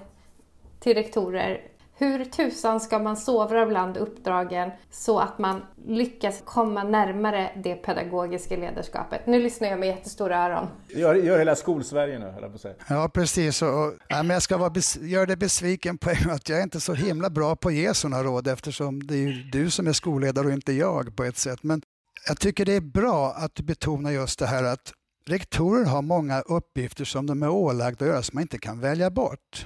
till 0.80 0.94
rektorer 0.94 1.70
hur 2.00 2.26
tusan 2.26 2.80
ska 2.80 3.00
man 3.00 3.18
sovra 3.18 3.66
bland 3.66 3.98
uppdragen 3.98 4.72
så 4.92 5.20
att 5.20 5.40
man 5.40 5.62
lyckas 5.88 6.42
komma 6.46 6.84
närmare 6.84 7.51
det 7.64 7.75
pedagogiska 7.75 8.55
ledarskapet? 8.55 9.27
Nu 9.27 9.40
lyssnar 9.40 9.68
jag 9.68 9.79
med 9.79 9.90
jättestora 9.90 10.38
öron. 10.46 10.68
Gör, 10.88 11.16
gör 11.16 11.40
hela 11.40 11.55
skolsverige 11.55 12.20
nu, 12.20 12.25
höll 12.25 12.42
jag 12.42 12.51
på 12.51 12.55
att 12.55 12.62
säga. 12.62 12.74
Ja, 12.90 13.10
precis. 13.14 13.62
Och, 13.62 13.70
och, 13.70 13.94
ja, 14.08 14.24
men 14.24 14.29
jag 14.29 14.42
ska 14.42 14.58
vara 14.58 14.74
göra 15.01 15.25
dig 15.25 15.36
besviken 15.36 15.98
på 15.98 16.10
att 16.29 16.50
jag 16.50 16.60
är 16.60 16.64
inte 16.64 16.79
så 16.79 16.94
himla 16.94 17.29
bra 17.29 17.55
på 17.55 17.68
att 17.68 17.74
ge 17.74 17.94
sådana 17.94 18.24
råd 18.24 18.48
eftersom 18.48 19.08
det 19.08 19.16
är 19.16 19.50
du 19.51 19.72
som 19.72 19.88
är 19.88 19.94
skolledare 19.94 20.48
och 20.48 20.53
inte 20.53 20.74
jag 20.74 21.16
på 21.16 21.24
ett 21.24 21.38
sätt. 21.38 21.64
Men 21.64 21.82
jag 22.27 22.40
tycker 22.40 22.66
det 22.66 22.74
är 22.74 22.82
bra 22.82 23.34
att 23.38 23.55
du 23.55 23.64
betonar 23.64 24.12
just 24.12 24.40
det 24.40 24.48
här 24.48 24.64
att 24.64 24.94
rektorer 25.29 25.85
har 25.85 26.01
många 26.01 26.42
uppgifter 26.42 27.05
som 27.05 27.25
de 27.25 27.44
är 27.44 27.50
ålagda 27.50 28.05
att 28.05 28.09
göra 28.11 28.24
som 28.24 28.35
man 28.35 28.42
inte 28.42 28.57
kan 28.57 28.79
välja 28.79 29.09
bort. 29.09 29.65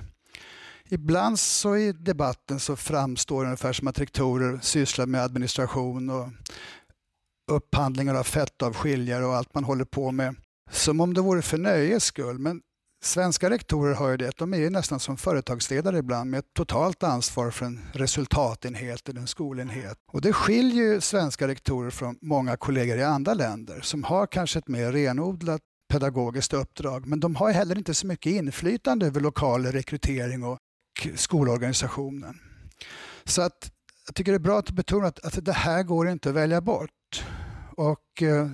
Ibland 0.89 1.39
så 1.39 1.78
i 1.78 1.91
debatten 1.91 2.60
så 2.60 2.76
framstår 2.76 3.41
det 3.41 3.45
ungefär 3.47 3.73
som 3.73 3.88
att 3.88 3.99
rektorer 3.99 4.60
sysslar 4.62 5.06
med 5.06 5.21
administration 5.21 6.10
och 6.10 6.30
upphandlingar 7.52 8.15
av 8.15 8.23
fettavskiljare 8.23 9.26
och 9.26 9.36
allt 9.36 9.54
man 9.54 9.63
håller 9.63 9.86
på 9.86 10.12
med. 10.12 10.36
Som 10.71 11.02
om 11.02 11.13
det 11.13 11.21
vore 11.21 11.41
för 11.41 11.58
nöjes 11.58 12.04
skull. 12.04 12.39
Men 12.39 12.62
svenska 13.06 13.50
rektorer 13.50 13.94
har 13.94 14.10
ju 14.10 14.18
det, 14.18 14.38
de 14.38 14.54
är 14.54 14.58
ju 14.58 14.70
nästan 14.70 15.00
som 15.00 15.18
företagsledare 15.18 15.98
ibland 15.98 16.30
med 16.30 16.38
ett 16.38 16.54
totalt 16.54 17.04
ansvar 17.04 17.52
för 17.52 17.66
en 17.66 17.80
resultatenhet 17.94 19.10
eller 19.10 19.22
en 19.22 19.28
skolenhet. 19.28 19.98
Och 20.12 20.22
det 20.22 20.34
skiljer 20.34 20.84
ju 20.84 21.02
svenska 21.02 21.48
rektorer 21.48 21.89
från 21.89 22.18
många 22.22 22.58
kollegor 22.58 22.98
i 22.98 23.04
andra 23.04 23.34
länder 23.34 23.82
som 23.82 24.04
har 24.04 24.28
kanske 24.28 24.60
ett 24.60 24.68
mer 24.68 24.92
renodlat 24.92 25.62
pedagogiskt 25.94 26.54
uppdrag 26.54 27.08
men 27.08 27.20
de 27.20 27.36
har 27.36 27.52
heller 27.52 27.78
inte 27.78 27.94
så 27.94 28.08
mycket 28.08 28.32
inflytande 28.32 29.06
över 29.06 29.22
lokal 29.22 29.66
rekrytering 29.66 30.44
och 30.44 30.60
skolorganisationen. 31.16 32.39
Så 33.26 33.42
att 33.42 33.72
jag 34.06 34.16
tycker 34.16 34.32
det 34.32 34.38
är 34.38 34.39
bra 34.39 34.60
att 34.60 34.72
betona 34.72 35.08
att, 35.08 35.26
att 35.26 35.46
det 35.46 35.54
här 35.54 35.84
går 35.84 36.10
inte 36.10 36.30
att 36.30 36.36
välja 36.36 36.62
bort. 36.62 37.26
Och 37.76 38.24
eh, 38.24 38.48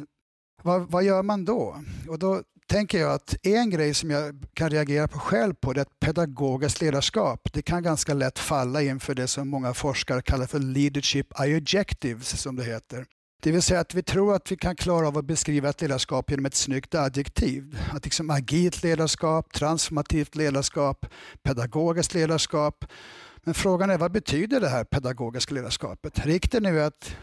vad, 0.61 0.91
vad, 0.91 1.03
gör 1.03 1.23
man 1.23 1.45
då? 1.45 1.75
Och 2.07 2.19
då 2.19 2.41
tänker 2.67 2.99
jag 2.99 3.11
att 3.11 3.35
en 3.43 3.69
grej 3.69 3.93
som 3.93 4.09
jag 4.09 4.45
kan 4.53 4.69
reagera 4.69 5.07
på 5.07 5.19
själv 5.19 5.53
på 5.53 5.73
det 5.73 5.79
är 5.79 5.81
att 5.81 5.99
pedagogiskt 5.99 6.81
ledarskap. 6.81 7.49
Det 7.53 7.61
kan 7.61 7.83
ganska 7.83 8.13
lätt 8.13 8.39
falla 8.39 8.81
inför 8.81 9.15
det 9.15 9.27
som 9.27 9.49
många 9.49 9.73
forskare 9.73 10.21
kallar 10.21 10.45
för 10.45 10.59
leadership 10.59 11.39
objectives 11.39 12.41
som 12.41 12.55
det 12.55 12.63
heter. 12.63 13.05
Det 13.41 13.51
vill 13.51 13.61
säga 13.61 13.79
att 13.79 13.93
vi 13.93 14.03
tror 14.03 14.35
att 14.35 14.51
vi 14.51 14.57
kan 14.57 14.75
klara 14.75 15.07
av 15.07 15.17
att 15.17 15.25
beskriva 15.25 15.69
ett 15.69 15.81
ledarskap 15.81 16.29
genom 16.31 16.45
ett 16.45 16.55
snyggt 16.55 16.95
adjektiv. 16.95 17.77
Att 17.93 18.05
liksom 18.05 18.29
agilt 18.29 18.83
ledarskap, 18.83 19.53
transformativt 19.53 20.35
ledarskap, 20.35 21.05
pedagogiskt 21.43 22.13
ledarskap. 22.13 22.85
Men 23.43 23.53
frågan 23.53 23.89
är 23.89 23.97
vad 23.97 24.11
betyder 24.11 24.61
det 24.61 24.69
här 24.69 24.83
pedagogiska 24.83 25.55
ledarskapet? 25.55 26.25
Rikten 26.25 26.65
är 26.65 26.81
att 26.81 27.15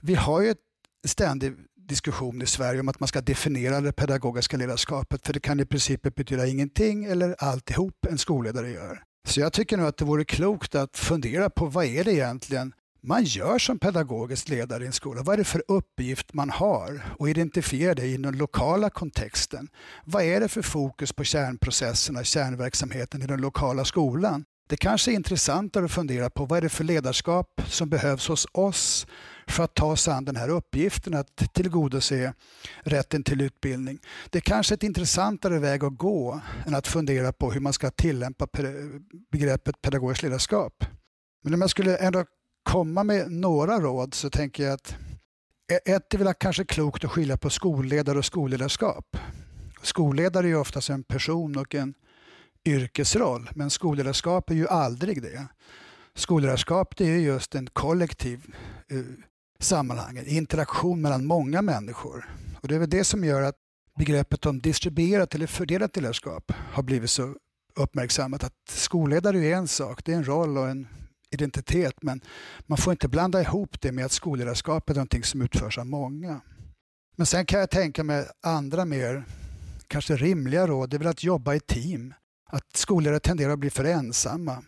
vi 0.00 0.14
har 0.14 0.42
ju 0.42 0.50
ett 0.50 0.58
ständig 1.06 1.54
diskussion 1.88 2.42
i 2.42 2.46
Sverige 2.46 2.80
om 2.80 2.88
att 2.88 3.00
man 3.00 3.08
ska 3.08 3.20
definiera 3.20 3.80
det 3.80 3.92
pedagogiska 3.92 4.56
ledarskapet 4.56 5.26
för 5.26 5.32
det 5.32 5.40
kan 5.40 5.60
i 5.60 5.64
princip 5.64 6.14
betyda 6.14 6.46
ingenting 6.46 7.04
eller 7.04 7.36
alltihop 7.38 8.06
en 8.08 8.18
skolledare 8.18 8.70
gör. 8.70 9.02
Så 9.28 9.40
jag 9.40 9.52
tycker 9.52 9.76
nog 9.76 9.86
att 9.86 9.96
det 9.96 10.04
vore 10.04 10.24
klokt 10.24 10.74
att 10.74 10.96
fundera 10.96 11.50
på 11.50 11.66
vad 11.66 11.84
är 11.84 12.04
det 12.04 12.12
egentligen 12.12 12.72
man 13.02 13.24
gör 13.24 13.58
som 13.58 13.78
pedagogisk 13.78 14.48
ledare 14.48 14.84
i 14.84 14.86
en 14.86 14.92
skola. 14.92 15.22
Vad 15.22 15.32
är 15.32 15.36
det 15.38 15.44
för 15.44 15.62
uppgift 15.68 16.34
man 16.34 16.50
har? 16.50 17.00
Och 17.18 17.30
identifiera 17.30 17.94
det 17.94 18.06
i 18.06 18.16
den 18.16 18.36
lokala 18.36 18.90
kontexten. 18.90 19.68
Vad 20.04 20.22
är 20.22 20.40
det 20.40 20.48
för 20.48 20.62
fokus 20.62 21.12
på 21.12 21.24
kärnprocesserna, 21.24 22.24
kärnverksamheten 22.24 23.22
i 23.22 23.26
den 23.26 23.40
lokala 23.40 23.84
skolan? 23.84 24.44
Det 24.68 24.76
kanske 24.76 25.10
är 25.10 25.14
intressantare 25.14 25.84
att 25.84 25.90
fundera 25.90 26.30
på 26.30 26.44
vad 26.44 26.56
är 26.56 26.62
det 26.62 26.68
för 26.68 26.84
ledarskap 26.84 27.62
som 27.66 27.88
behövs 27.88 28.28
hos 28.28 28.46
oss 28.52 29.06
för 29.46 29.64
att 29.64 29.74
ta 29.74 29.86
oss 29.86 30.08
an 30.08 30.24
den 30.24 30.36
här 30.36 30.48
uppgiften 30.48 31.14
att 31.14 31.54
tillgodose 31.54 32.34
rätten 32.82 33.24
till 33.24 33.40
utbildning. 33.40 33.98
Det 34.30 34.38
är 34.38 34.40
kanske 34.40 34.74
ett 34.74 34.82
intressantare 34.82 35.58
väg 35.58 35.84
att 35.84 35.96
gå 35.96 36.40
än 36.66 36.74
att 36.74 36.86
fundera 36.86 37.32
på 37.32 37.52
hur 37.52 37.60
man 37.60 37.72
ska 37.72 37.90
tillämpa 37.90 38.46
begreppet 39.32 39.82
pedagogiskt 39.82 40.22
ledarskap. 40.22 40.84
Men 41.42 41.54
om 41.54 41.60
jag 41.60 41.70
skulle 41.70 41.96
ändå 41.96 42.24
komma 42.62 43.04
med 43.04 43.30
några 43.30 43.80
råd 43.80 44.14
så 44.14 44.30
tänker 44.30 44.64
jag 44.64 44.72
att 44.72 44.96
e- 45.72 45.92
ett 45.92 46.14
är 46.14 46.18
väl 46.18 46.34
kanske 46.34 46.64
klokt 46.64 47.04
att 47.04 47.10
skilja 47.10 47.36
på 47.36 47.50
skolledare 47.50 48.18
och 48.18 48.24
skolledarskap. 48.24 49.16
Skolledare 49.82 50.46
är 50.46 50.48
ju 50.48 50.56
oftast 50.56 50.90
en 50.90 51.04
person 51.04 51.58
och 51.58 51.74
en 51.74 51.94
yrkesroll, 52.64 53.50
men 53.54 53.70
skolledarskap 53.70 54.50
är 54.50 54.54
ju 54.54 54.68
aldrig 54.68 55.22
det. 55.22 55.46
Skolledarskap 56.14 56.96
det 56.96 57.04
är 57.04 57.16
just 57.16 57.54
en 57.54 57.66
kollektiv 57.66 58.54
eh, 58.88 58.98
sammanhangen, 59.60 60.26
interaktion 60.26 61.00
mellan 61.00 61.26
många 61.26 61.62
människor. 61.62 62.28
Och 62.60 62.68
det 62.68 62.74
är 62.74 62.78
väl 62.78 62.90
det 62.90 63.04
som 63.04 63.24
gör 63.24 63.42
att 63.42 63.56
begreppet 63.98 64.46
om 64.46 64.60
distribuerat 64.60 65.34
eller 65.34 65.46
fördelat 65.46 65.96
ledarskap 65.96 66.52
har 66.72 66.82
blivit 66.82 67.10
så 67.10 67.34
uppmärksammat. 67.74 68.44
Att 68.44 68.54
skolledare 68.68 69.46
är 69.46 69.54
en 69.54 69.68
sak, 69.68 70.04
det 70.04 70.12
är 70.12 70.16
en 70.16 70.28
roll 70.28 70.58
och 70.58 70.68
en 70.68 70.88
identitet 71.30 72.02
men 72.02 72.20
man 72.66 72.78
får 72.78 72.90
inte 72.90 73.08
blanda 73.08 73.40
ihop 73.40 73.80
det 73.80 73.92
med 73.92 74.04
att 74.04 74.12
skolledarskap 74.12 74.90
är 74.90 74.94
någonting 74.94 75.24
som 75.24 75.42
utförs 75.42 75.78
av 75.78 75.86
många. 75.86 76.40
Men 77.16 77.26
sen 77.26 77.46
kan 77.46 77.60
jag 77.60 77.70
tänka 77.70 78.04
mig 78.04 78.26
andra 78.42 78.84
mer 78.84 79.24
kanske 79.86 80.16
rimliga 80.16 80.66
råd, 80.66 80.90
det 80.90 80.96
är 80.96 80.98
väl 80.98 81.08
att 81.08 81.24
jobba 81.24 81.54
i 81.54 81.60
team. 81.60 82.14
Att 82.52 82.76
skolledare 82.76 83.20
tenderar 83.20 83.52
att 83.52 83.58
bli 83.58 83.70
för 83.70 83.84
ensamma. 83.84 84.62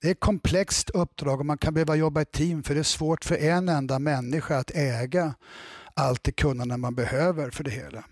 Det 0.00 0.08
är 0.08 0.12
ett 0.12 0.20
komplext 0.20 0.90
uppdrag 0.90 1.40
och 1.40 1.46
man 1.46 1.58
kan 1.58 1.74
behöva 1.74 1.96
jobba 1.96 2.20
i 2.20 2.24
team 2.24 2.62
för 2.62 2.74
det 2.74 2.80
är 2.80 2.84
svårt 2.84 3.24
för 3.24 3.36
en 3.36 3.68
enda 3.68 3.98
människa 3.98 4.58
att 4.58 4.70
äga 4.70 5.34
allt 5.94 6.24
det 6.24 6.32
kunnande 6.32 6.76
man 6.76 6.94
behöver 6.94 7.50
för 7.50 7.64
det 7.64 7.70
hela. 7.70 8.04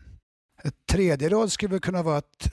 Ett 0.63 0.87
tredje 0.91 1.29
råd 1.29 1.53
skulle 1.53 1.79
kunna 1.79 2.03
vara 2.03 2.17
att 2.17 2.53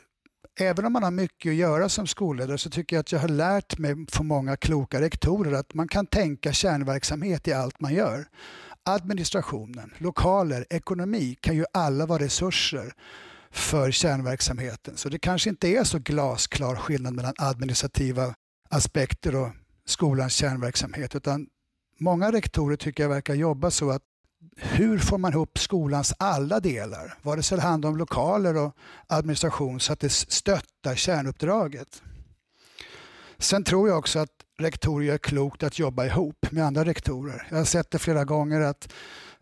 även 0.59 0.85
om 0.85 0.93
man 0.93 1.03
har 1.03 1.11
mycket 1.11 1.49
att 1.49 1.55
göra 1.55 1.89
som 1.89 2.07
skolledare 2.07 2.57
så 2.57 2.69
tycker 2.69 2.95
jag 2.95 3.01
att 3.01 3.11
jag 3.11 3.19
har 3.19 3.27
lärt 3.27 3.77
mig 3.77 3.95
från 4.11 4.27
många 4.27 4.57
kloka 4.57 5.01
rektorer 5.01 5.53
att 5.53 5.73
man 5.73 5.87
kan 5.87 6.05
tänka 6.05 6.53
kärnverksamhet 6.53 7.47
i 7.47 7.53
allt 7.53 7.79
man 7.79 7.93
gör. 7.93 8.25
Administrationen, 8.83 9.93
lokaler, 9.97 10.65
ekonomi 10.69 11.37
kan 11.41 11.55
ju 11.55 11.65
alla 11.73 12.05
vara 12.05 12.23
resurser 12.23 12.93
för 13.53 13.91
kärnverksamheten. 13.91 14.97
Så 14.97 15.09
det 15.09 15.19
kanske 15.19 15.49
inte 15.49 15.67
är 15.67 15.83
så 15.83 15.99
glasklar 15.99 16.75
skillnad 16.75 17.13
mellan 17.13 17.33
administrativa 17.37 18.35
aspekter 18.69 19.35
och 19.35 19.49
skolans 19.85 20.33
kärnverksamhet 20.33 21.15
utan 21.15 21.47
många 21.99 22.31
rektorer 22.31 22.75
tycker 22.75 23.03
jag 23.03 23.09
verkar 23.09 23.33
jobba 23.33 23.71
så 23.71 23.91
att 23.91 24.01
hur 24.55 24.99
får 24.99 25.17
man 25.17 25.33
ihop 25.33 25.57
skolans 25.57 26.13
alla 26.19 26.59
delar, 26.59 27.17
vare 27.21 27.43
sig 27.43 27.57
det 27.57 27.63
handlar 27.63 27.89
om 27.89 27.97
lokaler 27.97 28.57
och 28.57 28.75
administration, 29.07 29.79
så 29.79 29.93
att 29.93 29.99
det 29.99 30.09
stöttar 30.09 30.95
kärnuppdraget. 30.95 32.01
Sen 33.37 33.63
tror 33.63 33.89
jag 33.89 33.97
också 33.97 34.19
att 34.19 34.29
rektorer 34.59 35.05
gör 35.05 35.17
klokt 35.17 35.63
att 35.63 35.79
jobba 35.79 36.05
ihop 36.05 36.51
med 36.51 36.65
andra 36.65 36.85
rektorer. 36.85 37.47
Jag 37.49 37.57
har 37.57 37.65
sett 37.65 37.91
det 37.91 37.99
flera 37.99 38.25
gånger 38.25 38.61
att 38.61 38.93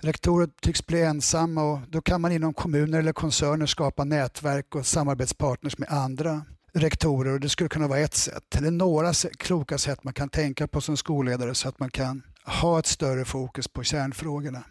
rektorer 0.02 0.50
tycks 0.62 0.86
bli 0.86 1.02
ensamma 1.02 1.64
och 1.64 1.80
då 1.90 2.02
kan 2.02 2.22
man 2.22 2.32
inom 2.32 2.54
kommuner 2.54 3.00
eller 3.00 3.14
koncerner 3.14 3.66
skapa 3.66 4.04
nätverk 4.04 4.76
och 4.76 4.86
samarbetspartners 4.86 5.78
med 5.78 5.90
andra 5.90 6.42
rektorer 6.74 7.34
och 7.34 7.40
det 7.40 7.50
skulle 7.50 7.70
kunna 7.70 7.88
vara 7.88 8.00
ett 8.00 8.14
sätt. 8.14 8.56
Eller 8.56 8.72
några 8.72 9.14
kloka 9.40 9.78
sätt 9.78 10.04
man 10.04 10.14
kan 10.14 10.30
tänka 10.30 10.68
på 10.68 10.82
som 10.82 10.98
skolledare 10.98 11.56
så 11.56 11.70
att 11.70 11.80
man 11.80 11.90
kan 11.90 12.24
ha 12.46 12.80
ett 12.80 12.88
större 12.88 13.26
fokus 13.26 13.68
på 13.68 13.84
kärnfrågorna. 13.84 14.64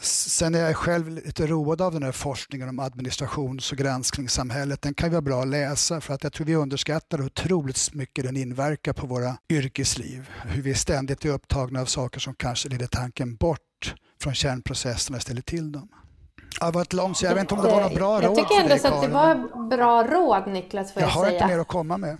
Sen 0.00 0.54
är 0.54 0.58
jag 0.58 0.76
själv 0.76 1.08
lite 1.08 1.46
road 1.46 1.80
av 1.80 1.92
den 1.92 2.02
här 2.02 2.12
forskningen 2.12 2.68
om 2.68 2.78
administrations 2.78 3.72
och 3.72 3.78
granskningssamhället. 3.78 4.82
Den 4.82 4.94
kan 4.94 5.10
vara 5.10 5.20
bra 5.20 5.42
att 5.42 5.48
läsa 5.48 6.00
för 6.00 6.14
att 6.14 6.22
jag 6.22 6.32
tror 6.32 6.46
vi 6.46 6.54
underskattar 6.54 7.18
hur 7.18 7.26
otroligt 7.26 7.94
mycket 7.94 8.24
den 8.24 8.36
inverkar 8.36 8.92
på 8.92 9.06
våra 9.06 9.36
yrkesliv. 9.50 10.30
Hur 10.46 10.62
vi 10.62 10.74
ständigt 10.74 11.24
är 11.24 11.28
upptagna 11.28 11.80
av 11.80 11.86
saker 11.86 12.20
som 12.20 12.34
kanske 12.34 12.68
leder 12.68 12.86
tanken 12.86 13.36
bort 13.36 13.94
från 14.22 14.34
kärnprocesserna 14.34 15.20
ställer 15.20 15.40
till 15.40 15.72
dem. 15.72 15.88
Det 16.60 16.70
var 16.70 16.82
ett 16.82 16.92
långt, 16.92 17.16
så 17.16 17.24
jag 17.24 17.34
vet 17.34 17.40
inte 17.40 17.54
om 17.54 17.62
det 17.62 17.68
var 17.68 17.80
några 17.80 17.94
bra 17.94 18.22
jag 18.22 18.24
råd 18.30 18.38
Jag 18.38 18.48
tycker 18.48 18.62
ändå 18.62 18.78
så 18.78 18.88
att 18.88 19.02
det 19.02 19.08
var 19.08 19.68
bra 19.68 20.02
råd 20.04 20.52
Niklas 20.52 20.92
får 20.92 21.02
jag, 21.02 21.08
jag 21.08 21.14
säga. 21.14 21.24
Jag 21.24 21.30
har 21.30 21.34
inte 21.34 21.46
mer 21.54 21.60
att 21.60 21.68
komma 21.68 21.96
med. 21.96 22.18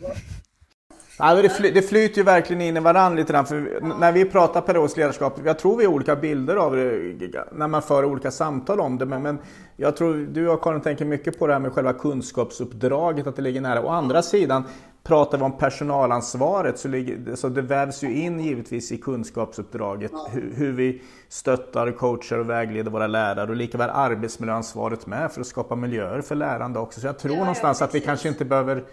Ja, 1.19 1.35
det, 1.35 1.49
fly, 1.49 1.71
det 1.71 1.83
flyter 1.83 2.17
ju 2.17 2.23
verkligen 2.23 2.63
in 2.63 2.77
i 2.77 2.81
varandra 2.81 3.17
lite 3.17 3.33
grann. 3.33 3.47
För 3.47 3.81
när 3.99 4.13
vi 4.13 4.25
pratar 4.25 4.61
pedagogiskt 4.61 4.97
ledarskap, 4.97 5.41
jag 5.45 5.59
tror 5.59 5.77
vi 5.77 5.85
har 5.85 5.93
olika 5.93 6.17
bilder 6.17 6.57
av 6.57 6.77
det 6.77 7.45
när 7.53 7.69
man 7.69 7.83
för 7.83 8.05
olika 8.05 8.31
samtal 8.31 8.81
om 8.81 8.99
det. 8.99 9.07
Men, 9.07 9.23
men 9.23 9.39
jag 9.77 9.97
tror 9.97 10.15
du 10.15 10.49
och 10.49 10.63
Karin 10.63 10.81
tänker 10.81 11.05
mycket 11.05 11.39
på 11.39 11.47
det 11.47 11.53
här 11.53 11.61
med 11.61 11.73
själva 11.73 11.93
kunskapsuppdraget, 11.93 13.27
att 13.27 13.37
det 13.37 13.43
ligger 13.43 13.61
nära. 13.61 13.83
Å 13.83 13.89
andra 13.89 14.23
sidan 14.23 14.65
pratar 15.03 15.39
vi 15.39 15.45
om 15.45 15.59
personalansvaret 15.59 16.79
så, 16.79 16.89
ligger, 16.89 17.37
så 17.37 17.49
det 17.49 17.63
vävs 17.63 18.03
ju 18.03 18.21
in 18.21 18.41
givetvis 18.41 18.93
i 18.93 18.99
kunskapsuppdraget 18.99 20.13
hur, 20.31 20.53
hur 20.57 20.73
vi 20.73 21.03
stöttar, 21.29 21.91
coachar 21.93 22.39
och 22.39 22.51
vägleder 22.51 22.91
våra 22.91 23.07
lärare 23.07 23.51
och 23.51 23.57
likaväl 23.57 23.91
arbetsmiljöansvaret 23.91 25.07
med 25.07 25.33
för 25.33 25.41
att 25.41 25.47
skapa 25.47 25.77
miljöer 25.77 26.21
för 26.21 26.35
lärande 26.35 26.79
också. 26.79 27.01
Så 27.01 27.07
jag 27.07 27.19
tror 27.19 27.37
någonstans 27.37 27.83
att 27.83 27.95
vi 27.95 28.01
kanske 28.01 28.29
inte 28.29 28.45
behöver 28.45 28.85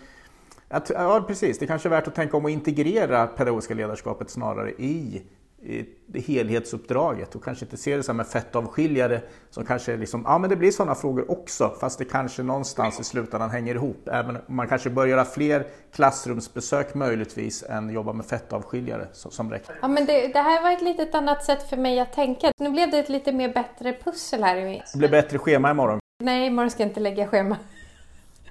Ja, 0.69 1.23
precis. 1.27 1.59
Det 1.59 1.67
kanske 1.67 1.87
är 1.87 1.91
värt 1.91 2.07
att 2.07 2.15
tänka 2.15 2.37
om 2.37 2.45
att 2.45 2.51
integrera 2.51 3.27
pedagogiska 3.27 3.73
ledarskapet 3.73 4.29
snarare 4.29 4.71
i, 4.71 5.21
i 5.65 5.85
helhetsuppdraget 6.21 7.35
och 7.35 7.43
kanske 7.43 7.65
inte 7.65 7.77
se 7.77 7.97
det 7.97 8.03
som 8.03 8.19
en 8.19 8.25
fettavskiljare 8.25 9.21
som 9.49 9.65
kanske 9.65 9.97
liksom, 9.97 10.23
ja 10.25 10.37
men 10.37 10.49
det 10.49 10.55
blir 10.55 10.71
sådana 10.71 10.95
frågor 10.95 11.31
också 11.31 11.75
fast 11.79 11.99
det 11.99 12.05
kanske 12.05 12.43
någonstans 12.43 12.99
i 12.99 13.03
slutändan 13.03 13.49
hänger 13.49 13.75
ihop. 13.75 14.07
Även 14.07 14.37
man 14.47 14.67
kanske 14.67 14.89
bör 14.89 15.05
göra 15.05 15.25
fler 15.25 15.67
klassrumsbesök 15.95 16.93
möjligtvis 16.93 17.63
än 17.63 17.89
jobba 17.89 18.13
med 18.13 18.25
fettavskiljare 18.25 19.07
som, 19.13 19.31
som 19.31 19.51
rektor. 19.51 19.75
Ja 19.81 19.87
men 19.87 20.05
det, 20.05 20.27
det, 20.27 20.39
här 20.39 20.61
var 20.61 20.71
ett 20.71 20.81
litet 20.81 21.15
annat 21.15 21.43
sätt 21.43 21.69
för 21.69 21.77
mig 21.77 21.99
att 21.99 22.13
tänka. 22.13 22.51
Nu 22.57 22.71
blev 22.71 22.91
det 22.91 22.97
ett 22.97 23.09
lite 23.09 23.31
mer 23.31 23.53
bättre 23.53 23.93
pussel 24.03 24.43
här. 24.43 24.55
Det 24.93 24.97
blir 24.97 25.09
bättre 25.09 25.37
schema 25.37 25.71
imorgon. 25.71 25.99
Nej, 26.23 26.47
imorgon 26.47 26.71
ska 26.71 26.83
jag 26.83 26.89
inte 26.89 26.99
lägga 26.99 27.27
schema. 27.27 27.57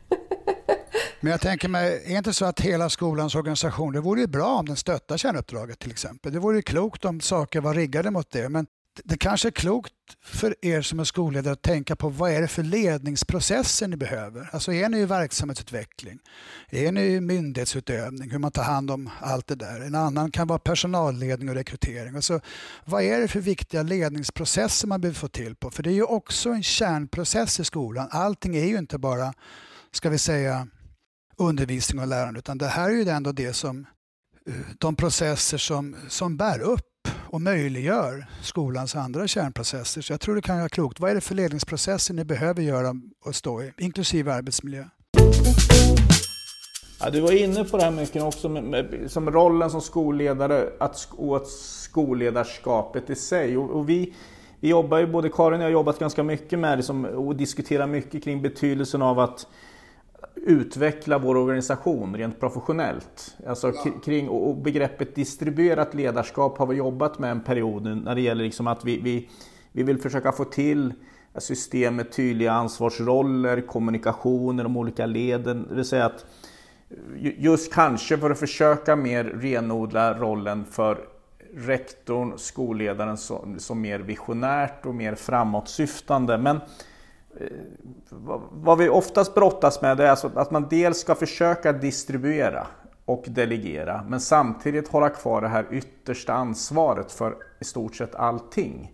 Men 1.24 1.30
jag 1.30 1.40
tänker 1.40 1.68
mig, 1.68 2.02
är 2.06 2.16
inte 2.16 2.32
så 2.32 2.44
att 2.44 2.60
hela 2.60 2.90
skolans 2.90 3.34
organisation, 3.34 3.92
det 3.92 4.00
vore 4.00 4.20
ju 4.20 4.26
bra 4.26 4.46
om 4.46 4.66
den 4.66 4.76
stöttar 4.76 5.16
kärnuppdraget 5.16 5.78
till 5.78 5.90
exempel. 5.90 6.32
Det 6.32 6.38
vore 6.38 6.56
ju 6.56 6.62
klokt 6.62 7.04
om 7.04 7.20
saker 7.20 7.60
var 7.60 7.74
riggade 7.74 8.10
mot 8.10 8.30
det. 8.30 8.48
Men 8.48 8.66
det 9.04 9.16
kanske 9.16 9.48
är 9.48 9.50
klokt 9.50 9.92
för 10.24 10.56
er 10.62 10.82
som 10.82 11.00
är 11.00 11.04
skolledare 11.04 11.52
att 11.52 11.62
tänka 11.62 11.96
på 11.96 12.08
vad 12.08 12.30
är 12.30 12.40
det 12.40 12.48
för 12.48 12.62
ledningsprocesser 12.62 13.88
ni 13.88 13.96
behöver? 13.96 14.50
Alltså 14.52 14.72
är 14.72 14.88
ni 14.88 14.98
i 14.98 15.04
verksamhetsutveckling? 15.04 16.18
Är 16.70 16.92
ni 16.92 17.00
i 17.00 17.20
myndighetsutövning? 17.20 18.30
Hur 18.30 18.38
man 18.38 18.52
tar 18.52 18.62
hand 18.62 18.90
om 18.90 19.10
allt 19.20 19.46
det 19.46 19.54
där? 19.54 19.80
En 19.80 19.94
annan 19.94 20.30
kan 20.30 20.46
vara 20.46 20.58
personalledning 20.58 21.48
och 21.48 21.54
rekrytering. 21.54 22.14
Alltså, 22.14 22.40
vad 22.84 23.02
är 23.02 23.20
det 23.20 23.28
för 23.28 23.40
viktiga 23.40 23.82
ledningsprocesser 23.82 24.88
man 24.88 25.00
behöver 25.00 25.18
få 25.18 25.28
till 25.28 25.54
på? 25.54 25.70
För 25.70 25.82
det 25.82 25.90
är 25.90 25.94
ju 25.94 26.04
också 26.04 26.50
en 26.50 26.62
kärnprocess 26.62 27.60
i 27.60 27.64
skolan. 27.64 28.08
Allting 28.10 28.56
är 28.56 28.64
ju 28.64 28.78
inte 28.78 28.98
bara, 28.98 29.34
ska 29.92 30.10
vi 30.10 30.18
säga, 30.18 30.68
undervisning 31.36 32.02
och 32.02 32.08
lärande 32.08 32.38
utan 32.38 32.58
det 32.58 32.66
här 32.66 32.90
är 32.90 32.94
ju 32.94 33.08
ändå 33.08 33.32
det 33.32 33.52
som 33.52 33.86
eh, 34.46 34.54
de 34.78 34.96
processer 34.96 35.58
som, 35.58 35.96
som 36.08 36.36
bär 36.36 36.60
upp 36.60 37.08
och 37.34 37.40
möjliggör 37.40 38.26
skolans 38.42 38.96
andra 38.96 39.28
kärnprocesser. 39.28 40.02
Så 40.02 40.12
jag 40.12 40.20
tror 40.20 40.34
det 40.34 40.42
kan 40.42 40.58
vara 40.58 40.68
klokt. 40.68 41.00
Vad 41.00 41.10
är 41.10 41.14
det 41.14 41.20
för 41.20 41.34
ledningsprocesser 41.34 42.14
ni 42.14 42.24
behöver 42.24 42.62
göra 42.62 42.94
och 43.24 43.34
stå 43.34 43.62
i, 43.62 43.72
inklusive 43.78 44.32
arbetsmiljö? 44.32 44.84
Ja, 47.00 47.10
du 47.10 47.20
var 47.20 47.32
inne 47.32 47.64
på 47.64 47.76
det 47.76 47.84
här 47.84 47.90
mycket 47.90 48.22
också, 48.22 48.48
med, 48.48 48.64
med, 48.64 49.10
som 49.10 49.30
rollen 49.30 49.70
som 49.70 49.80
skolledare 49.80 50.70
att, 50.80 51.08
och 51.10 51.46
skolledarskapet 51.46 53.10
i 53.10 53.14
sig. 53.14 53.56
Och, 53.56 53.70
och, 53.70 53.88
vi, 53.88 54.14
vi 54.60 54.68
jobbar 54.68 54.98
ju, 54.98 55.06
både 55.06 55.28
Karin 55.28 55.52
och 55.52 55.64
jag 55.64 55.66
har 55.66 55.72
jobbat 55.72 55.98
ganska 55.98 56.22
mycket 56.22 56.58
med 56.58 56.78
det 56.78 56.82
som, 56.82 57.04
och 57.04 57.36
diskuterar 57.36 57.86
mycket 57.86 58.24
kring 58.24 58.42
betydelsen 58.42 59.02
av 59.02 59.18
att 59.18 59.46
utveckla 60.34 61.18
vår 61.18 61.36
organisation 61.36 62.16
rent 62.16 62.40
professionellt. 62.40 63.36
Alltså 63.46 63.72
kring, 64.04 64.28
och 64.28 64.56
begreppet 64.56 65.14
distribuerat 65.14 65.94
ledarskap 65.94 66.58
har 66.58 66.66
vi 66.66 66.76
jobbat 66.76 67.18
med 67.18 67.30
en 67.30 67.40
period 67.40 67.82
nu 67.82 67.94
när 67.94 68.14
det 68.14 68.20
gäller 68.20 68.44
liksom 68.44 68.66
att 68.66 68.84
vi, 68.84 69.00
vi, 69.00 69.28
vi 69.72 69.82
vill 69.82 70.00
försöka 70.00 70.32
få 70.32 70.44
till 70.44 70.92
system 71.38 71.96
med 71.96 72.12
tydliga 72.12 72.52
ansvarsroller, 72.52 73.60
kommunikation 73.60 74.60
i 74.60 74.62
de 74.62 74.76
olika 74.76 75.06
leden. 75.06 75.66
Det 75.68 75.74
vill 75.74 75.84
säga 75.84 76.06
att 76.06 76.26
just 77.18 77.72
kanske 77.72 78.18
för 78.18 78.30
att 78.30 78.38
försöka 78.38 78.96
mer 78.96 79.24
renodla 79.24 80.14
rollen 80.18 80.64
för 80.64 80.98
rektorn, 81.56 82.32
skolledaren 82.36 83.16
som, 83.16 83.58
som 83.58 83.80
mer 83.80 83.98
visionärt 83.98 84.86
och 84.86 84.94
mer 84.94 85.14
framåtsyftande. 85.14 86.38
Men 86.38 86.60
Eh, 87.40 87.46
vad 88.50 88.78
vi 88.78 88.88
oftast 88.88 89.34
brottas 89.34 89.82
med 89.82 90.00
är 90.00 90.10
alltså 90.10 90.30
att 90.34 90.50
man 90.50 90.66
dels 90.70 90.98
ska 90.98 91.14
försöka 91.14 91.72
distribuera 91.72 92.66
och 93.04 93.24
delegera 93.28 94.04
men 94.08 94.20
samtidigt 94.20 94.88
hålla 94.88 95.08
kvar 95.08 95.40
det 95.40 95.48
här 95.48 95.66
yttersta 95.70 96.32
ansvaret 96.32 97.12
för 97.12 97.36
i 97.60 97.64
stort 97.64 97.96
sett 97.96 98.14
allting. 98.14 98.92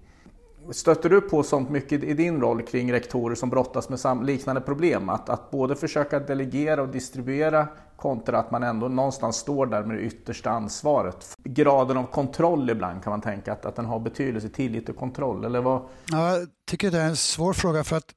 Stöter 0.70 1.10
du 1.10 1.20
på 1.20 1.42
sånt 1.42 1.70
mycket 1.70 2.04
i 2.04 2.14
din 2.14 2.40
roll 2.40 2.62
kring 2.62 2.92
rektorer 2.92 3.34
som 3.34 3.50
brottas 3.50 3.88
med 3.88 4.26
liknande 4.26 4.60
problem? 4.60 5.08
Att, 5.08 5.28
att 5.28 5.50
både 5.50 5.76
försöka 5.76 6.20
delegera 6.20 6.82
och 6.82 6.88
distribuera 6.88 7.68
kontra 7.96 8.38
att 8.38 8.50
man 8.50 8.62
ändå 8.62 8.88
någonstans 8.88 9.36
står 9.36 9.66
där 9.66 9.82
med 9.82 9.96
det 9.96 10.02
yttersta 10.02 10.50
ansvaret. 10.50 11.36
Graden 11.44 11.96
av 11.96 12.06
kontroll 12.06 12.70
ibland 12.70 13.02
kan 13.02 13.10
man 13.10 13.20
tänka 13.20 13.52
att, 13.52 13.66
att 13.66 13.76
den 13.76 13.84
har 13.84 13.98
betydelse, 13.98 14.48
tillit 14.48 14.88
och 14.88 14.96
kontroll. 14.96 15.44
Eller 15.44 15.60
vad? 15.60 15.82
Ja, 16.10 16.36
jag 16.36 16.48
tycker 16.70 16.90
det 16.90 16.98
är 16.98 17.08
en 17.08 17.16
svår 17.16 17.52
fråga 17.52 17.84
för 17.84 17.96
att 17.96 18.14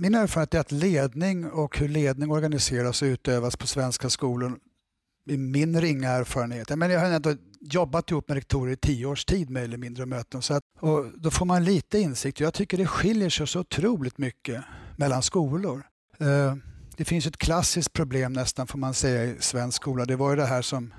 min 0.00 0.14
erfarenhet 0.14 0.54
är 0.54 0.60
att 0.60 0.72
ledning 0.72 1.50
och 1.50 1.78
hur 1.78 1.88
ledning 1.88 2.30
organiseras 2.30 3.02
och 3.02 3.06
utövas 3.06 3.56
på 3.56 3.66
svenska 3.66 4.10
skolor 4.10 4.58
i 5.28 5.36
min 5.36 5.80
ringa 5.80 6.08
erfarenhet. 6.08 6.76
Men 6.76 6.90
jag 6.90 7.00
har 7.00 7.06
ändå 7.06 7.34
jobbat 7.60 8.10
ihop 8.10 8.28
med 8.28 8.34
rektorer 8.34 8.72
i 8.72 8.76
tio 8.76 9.06
års 9.06 9.24
tid 9.24 9.50
mer 9.50 9.62
eller 9.62 9.76
mindre 9.76 10.06
möten. 10.06 10.42
Så 10.42 10.54
att, 10.54 10.62
och 10.80 11.06
då 11.16 11.30
får 11.30 11.46
man 11.46 11.64
lite 11.64 11.98
insikt. 11.98 12.40
Jag 12.40 12.54
tycker 12.54 12.78
det 12.78 12.86
skiljer 12.86 13.30
sig 13.30 13.46
så 13.46 13.60
otroligt 13.60 14.18
mycket 14.18 14.64
mellan 14.96 15.22
skolor. 15.22 15.82
Eh, 16.18 16.54
det 16.96 17.04
finns 17.04 17.26
ett 17.26 17.36
klassiskt 17.36 17.92
problem 17.92 18.32
nästan 18.32 18.66
får 18.66 18.78
man 18.78 18.94
säga 18.94 19.24
i 19.24 19.36
svensk 19.40 19.76
skola. 19.76 20.04
Det 20.04 20.16
var 20.16 20.30
ju 20.30 20.36
det 20.36 20.46
här 20.46 20.62
som 20.62 20.94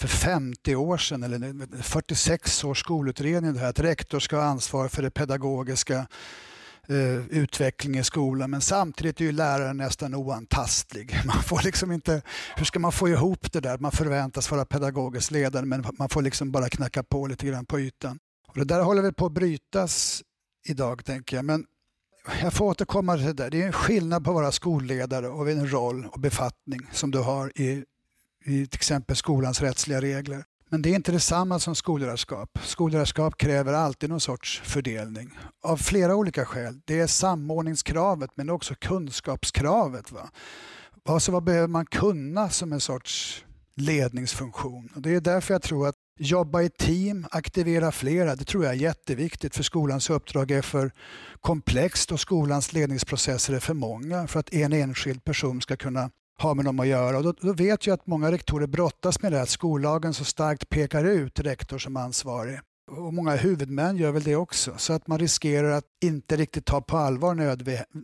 för 0.00 0.08
50 0.08 0.76
år 0.76 0.96
sedan, 0.96 1.22
eller 1.22 1.82
46 1.82 2.64
års 2.64 2.80
skolutredning, 2.80 3.52
det 3.52 3.60
här 3.60 3.68
att 3.68 3.80
rektor 3.80 4.20
ska 4.20 4.36
ha 4.36 4.44
ansvar 4.44 4.88
för 4.88 5.02
det 5.02 5.10
pedagogiska 5.10 6.06
eh, 6.88 7.26
utveckling 7.26 7.98
i 7.98 8.04
skolan 8.04 8.50
men 8.50 8.60
samtidigt 8.60 9.20
är 9.20 9.24
ju 9.24 9.32
läraren 9.32 9.76
nästan 9.76 10.14
oantastlig. 10.14 11.20
Man 11.26 11.42
får 11.42 11.62
liksom 11.64 11.92
inte, 11.92 12.22
hur 12.56 12.64
ska 12.64 12.78
man 12.78 12.92
få 12.92 13.08
ihop 13.08 13.52
det 13.52 13.60
där? 13.60 13.78
Man 13.78 13.92
förväntas 13.92 14.50
vara 14.50 14.64
pedagogisk 14.64 15.30
ledare 15.30 15.64
men 15.64 15.84
man 15.98 16.08
får 16.08 16.22
liksom 16.22 16.52
bara 16.52 16.68
knacka 16.68 17.02
på 17.02 17.26
lite 17.26 17.46
grann 17.46 17.66
på 17.66 17.80
ytan. 17.80 18.18
Och 18.48 18.58
det 18.58 18.64
där 18.64 18.80
håller 18.80 19.02
väl 19.02 19.14
på 19.14 19.26
att 19.26 19.32
brytas 19.32 20.22
idag 20.66 21.04
tänker 21.04 21.36
jag. 21.36 21.44
Men 21.44 21.66
jag 22.42 22.52
får 22.52 22.64
återkomma 22.64 23.16
till 23.16 23.24
det 23.24 23.32
där. 23.32 23.50
Det 23.50 23.62
är 23.62 23.66
en 23.66 23.72
skillnad 23.72 24.24
på 24.24 24.30
att 24.30 24.34
vara 24.34 24.52
skolledare 24.52 25.28
och 25.28 25.50
en 25.50 25.72
roll 25.72 26.06
och 26.06 26.20
befattning 26.20 26.80
som 26.92 27.10
du 27.10 27.18
har 27.18 27.52
i, 27.60 27.84
i 28.44 28.66
till 28.66 28.78
exempel 28.78 29.16
skolans 29.16 29.60
rättsliga 29.60 30.00
regler. 30.00 30.44
Men 30.72 30.82
det 30.82 30.90
är 30.90 30.94
inte 30.94 31.12
detsamma 31.12 31.58
som 31.58 31.74
skolledarskap. 31.74 32.58
Skolledarskap 32.62 33.38
kräver 33.38 33.72
alltid 33.72 34.10
någon 34.10 34.20
sorts 34.20 34.60
fördelning 34.64 35.30
av 35.62 35.76
flera 35.76 36.14
olika 36.14 36.44
skäl. 36.44 36.80
Det 36.84 37.00
är 37.00 37.06
samordningskravet 37.06 38.30
men 38.34 38.50
också 38.50 38.74
kunskapskravet. 38.74 40.12
Va? 40.12 40.30
Alltså, 41.08 41.32
vad 41.32 41.44
behöver 41.44 41.68
man 41.68 41.86
kunna 41.86 42.50
som 42.50 42.72
en 42.72 42.80
sorts 42.80 43.44
ledningsfunktion? 43.76 44.88
Och 44.94 45.02
det 45.02 45.14
är 45.14 45.20
därför 45.20 45.54
jag 45.54 45.62
tror 45.62 45.88
att 45.88 45.94
jobba 46.18 46.62
i 46.62 46.70
team, 46.70 47.26
aktivera 47.30 47.92
flera, 47.92 48.36
det 48.36 48.44
tror 48.44 48.64
jag 48.64 48.72
är 48.72 48.78
jätteviktigt 48.78 49.56
för 49.56 49.62
skolans 49.62 50.10
uppdrag 50.10 50.50
är 50.50 50.62
för 50.62 50.92
komplext 51.40 52.12
och 52.12 52.20
skolans 52.20 52.72
ledningsprocesser 52.72 53.54
är 53.54 53.60
för 53.60 53.74
många 53.74 54.26
för 54.26 54.40
att 54.40 54.52
en 54.52 54.72
enskild 54.72 55.24
person 55.24 55.60
ska 55.60 55.76
kunna 55.76 56.10
har 56.38 56.54
med 56.54 56.64
dem 56.64 56.80
att 56.80 56.86
göra. 56.86 57.16
Och 57.16 57.22
då, 57.22 57.32
då, 57.40 57.52
vet 57.52 57.86
jag 57.86 57.94
att 57.94 58.06
många 58.06 58.32
rektorer 58.32 58.66
brottas 58.66 59.22
med 59.22 59.32
det 59.32 59.42
att 59.42 59.48
skollagen 59.48 60.14
så 60.14 60.24
starkt 60.24 60.68
pekar 60.68 61.04
ut 61.04 61.40
rektor 61.40 61.78
som 61.78 61.96
ansvarig 61.96 62.60
och 62.90 63.14
många 63.14 63.36
huvudmän 63.36 63.96
gör 63.96 64.12
väl 64.12 64.22
det 64.22 64.36
också, 64.36 64.72
så 64.76 64.92
att 64.92 65.06
man 65.06 65.18
riskerar 65.18 65.70
att 65.70 65.84
inte 66.04 66.36
riktigt 66.36 66.64
ta 66.64 66.80
på 66.80 66.96
allvar 66.96 67.34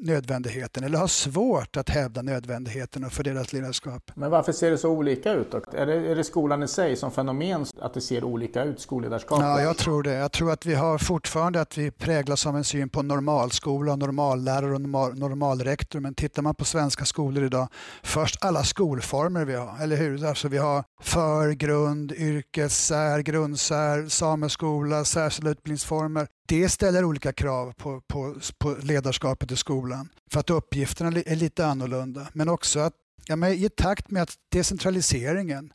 nödvändigheten 0.04 0.84
eller 0.84 0.98
ha 0.98 1.08
svårt 1.08 1.76
att 1.76 1.88
hävda 1.88 2.22
nödvändigheten 2.22 3.10
för 3.10 3.24
deras 3.24 3.52
ledarskap. 3.52 4.10
Men 4.14 4.30
varför 4.30 4.52
ser 4.52 4.70
det 4.70 4.78
så 4.78 4.90
olika 4.90 5.32
ut? 5.32 5.50
Då? 5.50 5.60
Är, 5.72 5.86
det, 5.86 5.94
är 5.94 6.14
det 6.14 6.24
skolan 6.24 6.62
i 6.62 6.68
sig 6.68 6.96
som 6.96 7.10
fenomen 7.10 7.66
att 7.80 7.94
det 7.94 8.00
ser 8.00 8.24
olika 8.24 8.64
ut, 8.64 8.80
skolledarskapet? 8.80 9.44
Ja, 9.44 9.60
jag 9.60 9.76
tror 9.76 10.02
det. 10.02 10.12
Jag 10.14 10.32
tror 10.32 10.52
att 10.52 10.66
vi 10.66 10.74
har 10.74 10.98
fortfarande 10.98 11.60
att 11.60 11.78
vi 11.78 11.90
präglas 11.90 12.46
av 12.46 12.56
en 12.56 12.64
syn 12.64 12.88
på 12.88 13.02
normalskola, 13.02 13.96
normallärare 13.96 14.74
och 14.74 14.80
normal, 14.80 15.18
normalrektor. 15.18 16.00
Men 16.00 16.14
tittar 16.14 16.42
man 16.42 16.54
på 16.54 16.64
svenska 16.64 17.04
skolor 17.04 17.44
idag, 17.44 17.68
först 18.02 18.44
alla 18.44 18.64
skolformer 18.64 19.44
vi 19.44 19.54
har, 19.54 19.82
eller 19.82 19.96
hur? 19.96 20.24
Alltså 20.24 20.48
vi 20.48 20.58
har 20.58 20.84
för, 21.00 21.50
grund, 21.50 22.12
yrkessär, 22.12 23.18
grundsär, 23.18 24.08
sameskola 24.08 24.67
skola, 24.68 25.04
särskilda 25.04 25.50
utbildningsformer. 25.50 26.28
Det 26.48 26.68
ställer 26.68 27.04
olika 27.04 27.32
krav 27.32 27.72
på, 27.72 28.00
på, 28.00 28.34
på 28.58 28.76
ledarskapet 28.82 29.52
i 29.52 29.56
skolan 29.56 30.08
för 30.30 30.40
att 30.40 30.50
uppgifterna 30.50 31.20
är 31.26 31.36
lite 31.36 31.66
annorlunda. 31.66 32.26
Men 32.32 32.48
också 32.48 32.80
att 32.80 32.92
ja, 33.26 33.36
men 33.36 33.52
i 33.52 33.68
takt 33.68 34.10
med 34.10 34.22
att 34.22 34.34
decentraliseringen 34.52 35.72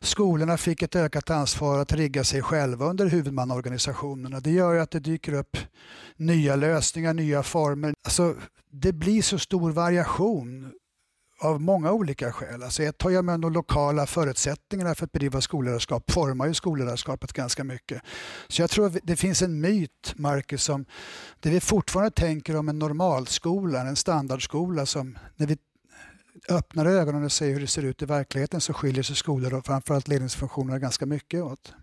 Skolorna 0.00 0.56
fick 0.56 0.82
ett 0.82 0.96
ökat 0.96 1.30
ansvar 1.30 1.78
att 1.78 1.92
rigga 1.92 2.24
sig 2.24 2.42
själva 2.42 2.86
under 2.86 3.06
huvudmannaorganisationerna. 3.06 4.40
Det 4.40 4.50
gör 4.50 4.76
att 4.76 4.90
det 4.90 5.00
dyker 5.00 5.32
upp 5.32 5.56
nya 6.16 6.56
lösningar, 6.56 7.14
nya 7.14 7.42
former. 7.42 7.94
Alltså, 8.04 8.34
det 8.70 8.92
blir 8.92 9.22
så 9.22 9.38
stor 9.38 9.70
variation 9.70 10.72
av 11.42 11.60
många 11.60 11.92
olika 11.92 12.32
skäl. 12.32 12.62
Alltså 12.62 12.82
ett 12.82 13.02
har 13.02 13.10
ju 13.10 13.22
med 13.22 13.40
de 13.40 13.52
lokala 13.52 14.06
förutsättningarna 14.06 14.94
för 14.94 15.04
att 15.04 15.12
bedriva 15.12 15.40
skolledarskap 15.40 16.10
formar 16.10 16.46
ju 16.46 16.54
skolledarskapet 16.54 17.32
ganska 17.32 17.64
mycket. 17.64 18.02
Så 18.48 18.62
jag 18.62 18.70
tror 18.70 18.92
det 19.02 19.16
finns 19.16 19.42
en 19.42 19.60
myt, 19.60 20.14
Marcus, 20.16 20.62
som 20.62 20.84
det 21.40 21.50
vi 21.50 21.60
fortfarande 21.60 22.10
tänker 22.10 22.56
om 22.56 22.68
en 22.68 22.78
normalskola, 22.78 23.80
en 23.80 23.96
standardskola 23.96 24.86
som 24.86 25.18
när 25.36 25.46
vi 25.46 25.56
öppnar 26.48 26.86
ögonen 26.86 27.24
och 27.24 27.32
ser 27.32 27.52
hur 27.52 27.60
det 27.60 27.66
ser 27.66 27.82
ut 27.82 28.02
i 28.02 28.06
verkligheten 28.06 28.60
så 28.60 28.72
skiljer 28.72 29.02
sig 29.02 29.16
skolor 29.16 29.54
och 29.54 29.66
framförallt 29.66 30.08
ledningsfunktioner 30.08 30.78
ganska 30.78 31.06
mycket 31.06 31.42
åt. 31.42 31.74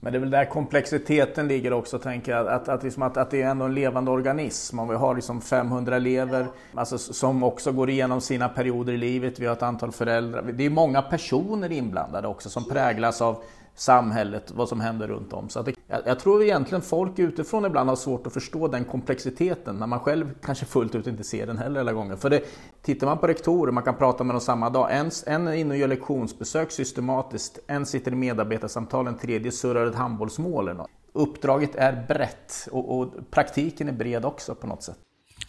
Men 0.00 0.12
det 0.12 0.18
är 0.18 0.20
väl 0.20 0.30
där 0.30 0.44
komplexiteten 0.44 1.48
ligger 1.48 1.72
också, 1.72 1.98
tänker 1.98 2.32
jag. 2.32 2.48
Att, 2.48 2.68
att, 2.68 2.82
liksom 2.82 3.02
att, 3.02 3.16
att 3.16 3.30
det 3.30 3.42
är 3.42 3.50
ändå 3.50 3.64
en 3.64 3.74
levande 3.74 4.10
organism. 4.10 4.78
Om 4.78 4.88
vi 4.88 4.94
har 4.94 5.14
liksom 5.14 5.40
500 5.40 5.96
elever 5.96 6.46
alltså, 6.74 6.98
som 6.98 7.42
också 7.42 7.72
går 7.72 7.90
igenom 7.90 8.20
sina 8.20 8.48
perioder 8.48 8.92
i 8.92 8.96
livet. 8.96 9.38
Vi 9.38 9.46
har 9.46 9.52
ett 9.52 9.62
antal 9.62 9.92
föräldrar. 9.92 10.42
Det 10.42 10.66
är 10.66 10.70
många 10.70 11.02
personer 11.02 11.72
inblandade 11.72 12.28
också 12.28 12.48
som 12.48 12.64
präglas 12.68 13.22
av 13.22 13.42
samhället, 13.76 14.52
vad 14.54 14.68
som 14.68 14.80
händer 14.80 15.08
runt 15.08 15.32
om. 15.32 15.48
Så 15.48 15.62
det, 15.62 15.74
jag, 15.86 16.00
jag, 16.06 16.20
tror 16.20 16.42
egentligen 16.42 16.82
folk 16.82 17.18
utifrån 17.18 17.64
ibland 17.64 17.88
har 17.88 17.96
svårt 17.96 18.26
att 18.26 18.32
förstå 18.32 18.68
den 18.68 18.84
komplexiteten 18.84 19.76
när 19.76 19.86
man 19.86 20.00
själv 20.00 20.34
kanske 20.42 20.66
fullt 20.66 20.94
ut 20.94 21.06
inte 21.06 21.24
ser 21.24 21.46
den 21.46 21.58
heller 21.58 21.80
alla 21.80 21.92
gånger. 21.92 22.16
För 22.16 22.30
det, 22.30 22.42
tittar 22.82 23.06
man 23.06 23.18
på 23.18 23.26
rektorer, 23.26 23.72
man 23.72 23.82
kan 23.82 23.96
prata 23.96 24.24
med 24.24 24.34
dem 24.34 24.40
samma 24.40 24.70
dag. 24.70 24.88
En, 24.90 25.10
en 25.26 25.48
är 25.48 25.52
inne 25.52 25.70
och 25.70 25.76
gör 25.76 25.88
lektionsbesök 25.88 26.70
systematiskt, 26.70 27.58
en 27.66 27.86
sitter 27.86 28.12
i 28.12 28.14
medarbetarsamtal, 28.14 29.06
en 29.06 29.18
tredje 29.18 29.52
surrar 29.52 29.86
ett 29.86 29.94
handbollsmål. 29.94 30.68
Eller 30.68 30.78
något. 30.78 30.90
Uppdraget 31.12 31.76
är 31.76 32.04
brett 32.08 32.68
och, 32.72 32.98
och 32.98 33.30
praktiken 33.30 33.88
är 33.88 33.92
bred 33.92 34.24
också 34.24 34.54
på 34.54 34.66
något 34.66 34.82
sätt. 34.82 34.98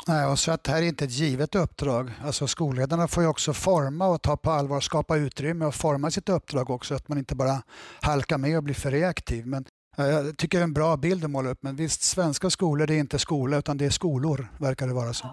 Nej, 0.08 0.26
och 0.26 0.39
så 0.39 0.52
att 0.52 0.63
det 0.63 0.72
här 0.72 0.82
är 0.82 0.86
inte 0.86 1.06
ett 1.06 1.12
givet 1.12 1.56
uppdrag. 1.56 2.12
Alltså 2.26 2.48
skolledarna 2.48 3.08
får 3.08 3.24
ju 3.24 3.30
också 3.30 3.54
forma 3.54 4.08
och 4.08 4.22
ta 4.22 4.38
på 4.38 4.52
allvar, 4.52 4.80
skapa 4.80 5.17
utrymme 5.17 5.65
och 5.65 5.76
forma 5.76 6.12
sitt 6.12 6.30
uppdrag 6.30 6.70
också. 6.70 6.96
Att 6.96 7.08
man 7.08 7.17
inte 7.17 7.36
bara 7.36 7.62
halkar 8.02 8.38
med 8.38 8.58
och 8.58 8.63
blir 8.63 8.76
för 8.76 8.91
reaktiv. 8.91 9.48
Men 9.48 9.65
jag 9.98 10.38
tycker 10.38 10.58
det 10.58 10.62
är 10.62 10.63
en 10.63 10.74
bra 10.74 10.98
bild 10.98 11.24
att 11.24 11.32
måla 11.32 11.50
upp. 11.50 11.58
Men 11.62 11.76
visst, 11.76 12.02
svenska 12.02 12.50
skolor 12.50 12.88
det 12.88 12.93
är 12.93 13.00
inte 13.00 13.20
skola 13.20 13.58
utan 13.58 13.78
det 13.78 13.86
är 13.86 13.89
skolor, 13.89 14.48
verkar 14.58 14.88
det 14.88 14.93
vara 14.93 15.13
så. 15.13 15.28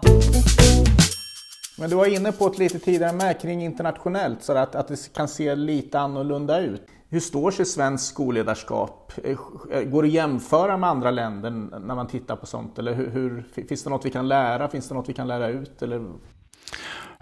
Men 1.77 1.89
du 1.89 1.95
var 1.95 2.05
inne 2.05 2.31
på 2.31 2.47
ett 2.47 2.57
lite 2.57 2.79
tidigare 2.79 3.13
med 3.13 3.41
kring 3.41 3.63
internationellt, 3.63 4.43
så 4.43 4.53
att, 4.53 4.75
att 4.75 4.87
det 4.87 5.13
kan 5.13 5.27
se 5.27 5.55
lite 5.55 5.99
annorlunda 5.99 6.59
ut. 6.59 6.81
Hur 7.15 7.19
står 7.19 7.51
sig 7.51 7.65
svensk 7.65 8.05
skolledarskap? 8.05 9.13
Eh, 9.23 9.37
eh, 9.71 9.83
går 9.83 10.03
det 10.03 10.07
att 10.07 10.13
jämföra 10.13 10.77
med 10.77 10.89
andra 10.89 11.11
länder 11.11 11.49
när 11.79 11.95
man 11.95 12.07
tittar 12.07 12.35
på 12.35 12.45
sånt? 12.45 12.79
Eller 12.79 12.93
hur, 12.93 13.09
hur, 13.09 13.63
finns 13.67 13.83
det 13.83 13.89
något 13.89 14.05
vi 14.05 14.11
kan 14.11 14.27
lära? 14.27 14.69
Finns 14.69 14.87
det 14.87 14.93
något 14.93 15.09
vi 15.09 15.13
kan 15.13 15.27
lära 15.27 15.49
ut? 15.49 15.81
Eller? 15.81 16.13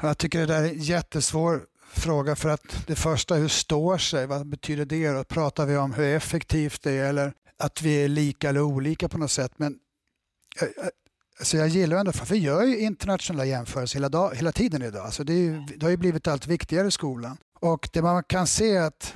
Jag 0.02 0.18
tycker 0.18 0.40
det 0.40 0.46
där 0.46 0.64
är 0.64 0.70
en 0.70 0.80
jättesvår 0.80 1.62
fråga 1.94 2.36
för 2.36 2.50
att 2.50 2.88
det 2.88 2.96
första, 2.96 3.36
hur 3.36 3.48
står 3.48 3.98
sig? 3.98 4.28
Vad 4.28 4.48
betyder 4.48 4.86
det? 4.86 5.12
Då 5.12 5.24
pratar 5.24 5.66
vi 5.66 5.78
om 5.78 5.94
hur 5.94 6.16
effektivt 6.16 6.84
det 6.84 6.92
är 6.92 7.10
eller 7.10 7.34
att 7.60 7.82
vi 7.82 8.04
är 8.04 8.08
lika 8.08 8.50
eller 8.50 8.62
olika 8.62 9.10
på 9.10 9.18
något 9.18 9.32
sätt. 9.32 9.52
Men 9.58 9.76
jag, 10.60 10.70
alltså 11.40 11.58
jag 11.58 11.68
gillar 11.68 11.98
ändå, 11.98 12.12
för 12.12 12.26
vi 12.26 12.38
gör 12.38 12.64
ju 12.64 12.80
internationella 12.80 13.46
jämförelser 13.46 14.00
hela, 14.00 14.10
dag, 14.10 14.36
hela 14.36 14.52
tiden 14.52 14.82
idag. 14.82 15.06
Alltså 15.06 15.24
det, 15.24 15.34
är, 15.34 15.68
det 15.78 15.86
har 15.86 15.92
ju 15.92 15.98
blivit 15.98 16.28
allt 16.28 16.48
viktigare 16.48 16.88
i 16.88 16.92
skolan. 16.92 17.38
Och 17.60 17.90
det 17.94 18.02
man 18.02 18.24
kan 18.24 18.48
se 18.48 18.78
att 18.78 19.14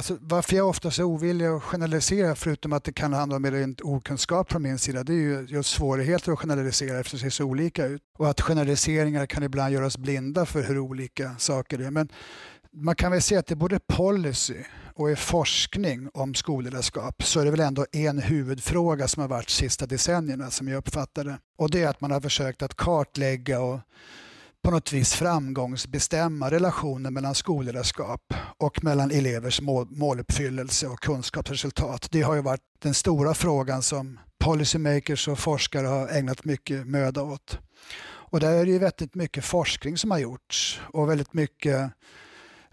Alltså, 0.00 0.18
varför 0.20 0.56
jag 0.56 0.68
ofta 0.68 0.88
är 0.88 1.02
ovillig 1.02 1.46
att 1.46 1.62
generalisera, 1.62 2.34
förutom 2.34 2.72
att 2.72 2.84
det 2.84 2.92
kan 2.92 3.12
handla 3.12 3.36
om 3.36 3.46
rent 3.46 3.80
okunskap 3.80 4.52
från 4.52 4.62
min 4.62 4.78
sida, 4.78 5.04
det 5.04 5.12
är 5.12 5.16
ju 5.16 5.46
just 5.48 5.70
svårigheter 5.70 6.32
att 6.32 6.38
generalisera 6.38 7.00
eftersom 7.00 7.16
det 7.16 7.22
ser 7.22 7.30
så 7.30 7.44
olika 7.44 7.86
ut. 7.86 8.02
Och 8.18 8.30
att 8.30 8.40
generaliseringar 8.40 9.26
kan 9.26 9.42
ibland 9.42 9.74
göra 9.74 9.86
oss 9.86 9.98
blinda 9.98 10.46
för 10.46 10.62
hur 10.62 10.78
olika 10.78 11.34
saker 11.38 11.78
är. 11.78 11.90
Men 11.90 12.08
man 12.72 12.96
kan 12.96 13.12
väl 13.12 13.22
säga 13.22 13.40
att 13.40 13.46
det 13.46 13.54
är 13.54 13.56
både 13.56 13.80
policy 13.86 14.64
och 14.94 15.10
i 15.10 15.16
forskning 15.16 16.08
om 16.14 16.34
skolledarskap 16.34 17.22
så 17.22 17.40
är 17.40 17.44
det 17.44 17.50
väl 17.50 17.60
ändå 17.60 17.86
en 17.92 18.18
huvudfråga 18.18 19.08
som 19.08 19.20
har 19.20 19.28
varit 19.28 19.50
sista 19.50 19.86
decennierna 19.86 20.50
som 20.50 20.68
jag 20.68 20.78
uppfattar 20.78 21.24
det. 21.24 21.38
Och 21.58 21.70
det 21.70 21.82
är 21.82 21.88
att 21.88 22.00
man 22.00 22.10
har 22.10 22.20
försökt 22.20 22.62
att 22.62 22.74
kartlägga 22.74 23.60
och 23.60 23.80
på 24.62 24.70
något 24.70 24.92
vis 24.92 25.14
framgångsbestämma 25.14 26.50
relationen 26.50 27.14
mellan 27.14 27.34
skolledarskap 27.34 28.34
och 28.58 28.84
mellan 28.84 29.10
elevers 29.10 29.60
mål, 29.60 29.86
måluppfyllelse 29.90 30.86
och 30.86 31.00
kunskapsresultat. 31.00 32.08
Det 32.10 32.22
har 32.22 32.34
ju 32.34 32.42
varit 32.42 32.62
den 32.78 32.94
stora 32.94 33.34
frågan 33.34 33.82
som 33.82 34.18
policymakers 34.44 35.28
och 35.28 35.38
forskare 35.38 35.86
har 35.86 36.08
ägnat 36.08 36.44
mycket 36.44 36.86
möda 36.86 37.22
åt. 37.22 37.58
Och 38.02 38.40
där 38.40 38.52
är 38.52 38.64
det 38.64 38.70
ju 38.70 38.78
väldigt 38.78 39.14
mycket 39.14 39.44
forskning 39.44 39.96
som 39.96 40.10
har 40.10 40.18
gjorts 40.18 40.80
och 40.92 41.10
väldigt 41.10 41.32
mycket, 41.32 41.92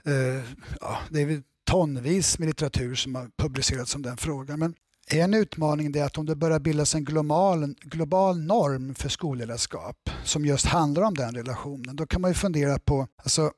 eh, 0.06 0.44
ja, 0.82 1.00
det 1.10 1.22
är 1.22 1.42
tonvis 1.70 2.40
med 2.40 2.48
litteratur 2.48 2.96
som 2.96 3.16
har 3.16 3.30
publicerats 3.38 3.96
om 3.96 4.02
den 4.02 4.18
frågan. 4.18 4.60
Men 4.60 4.76
en 5.10 5.34
utmaning 5.34 5.96
är 5.96 6.04
att 6.04 6.18
om 6.18 6.26
det 6.26 6.36
börjar 6.36 6.60
bildas 6.60 6.96
en 6.96 7.06
global, 7.06 7.76
global 7.82 8.40
norm 8.40 8.96
för 8.96 9.10
skolledarskap 9.10 10.10
som 10.24 10.46
just 10.46 10.66
handlar 10.66 11.04
om 11.04 11.14
den 11.14 11.36
relationen, 11.36 11.96
då 11.96 12.06
kan 12.06 12.22
man 12.22 12.32
ju 12.32 12.36
fundera 12.36 12.80
på, 12.80 13.08
alltså, 13.24 13.52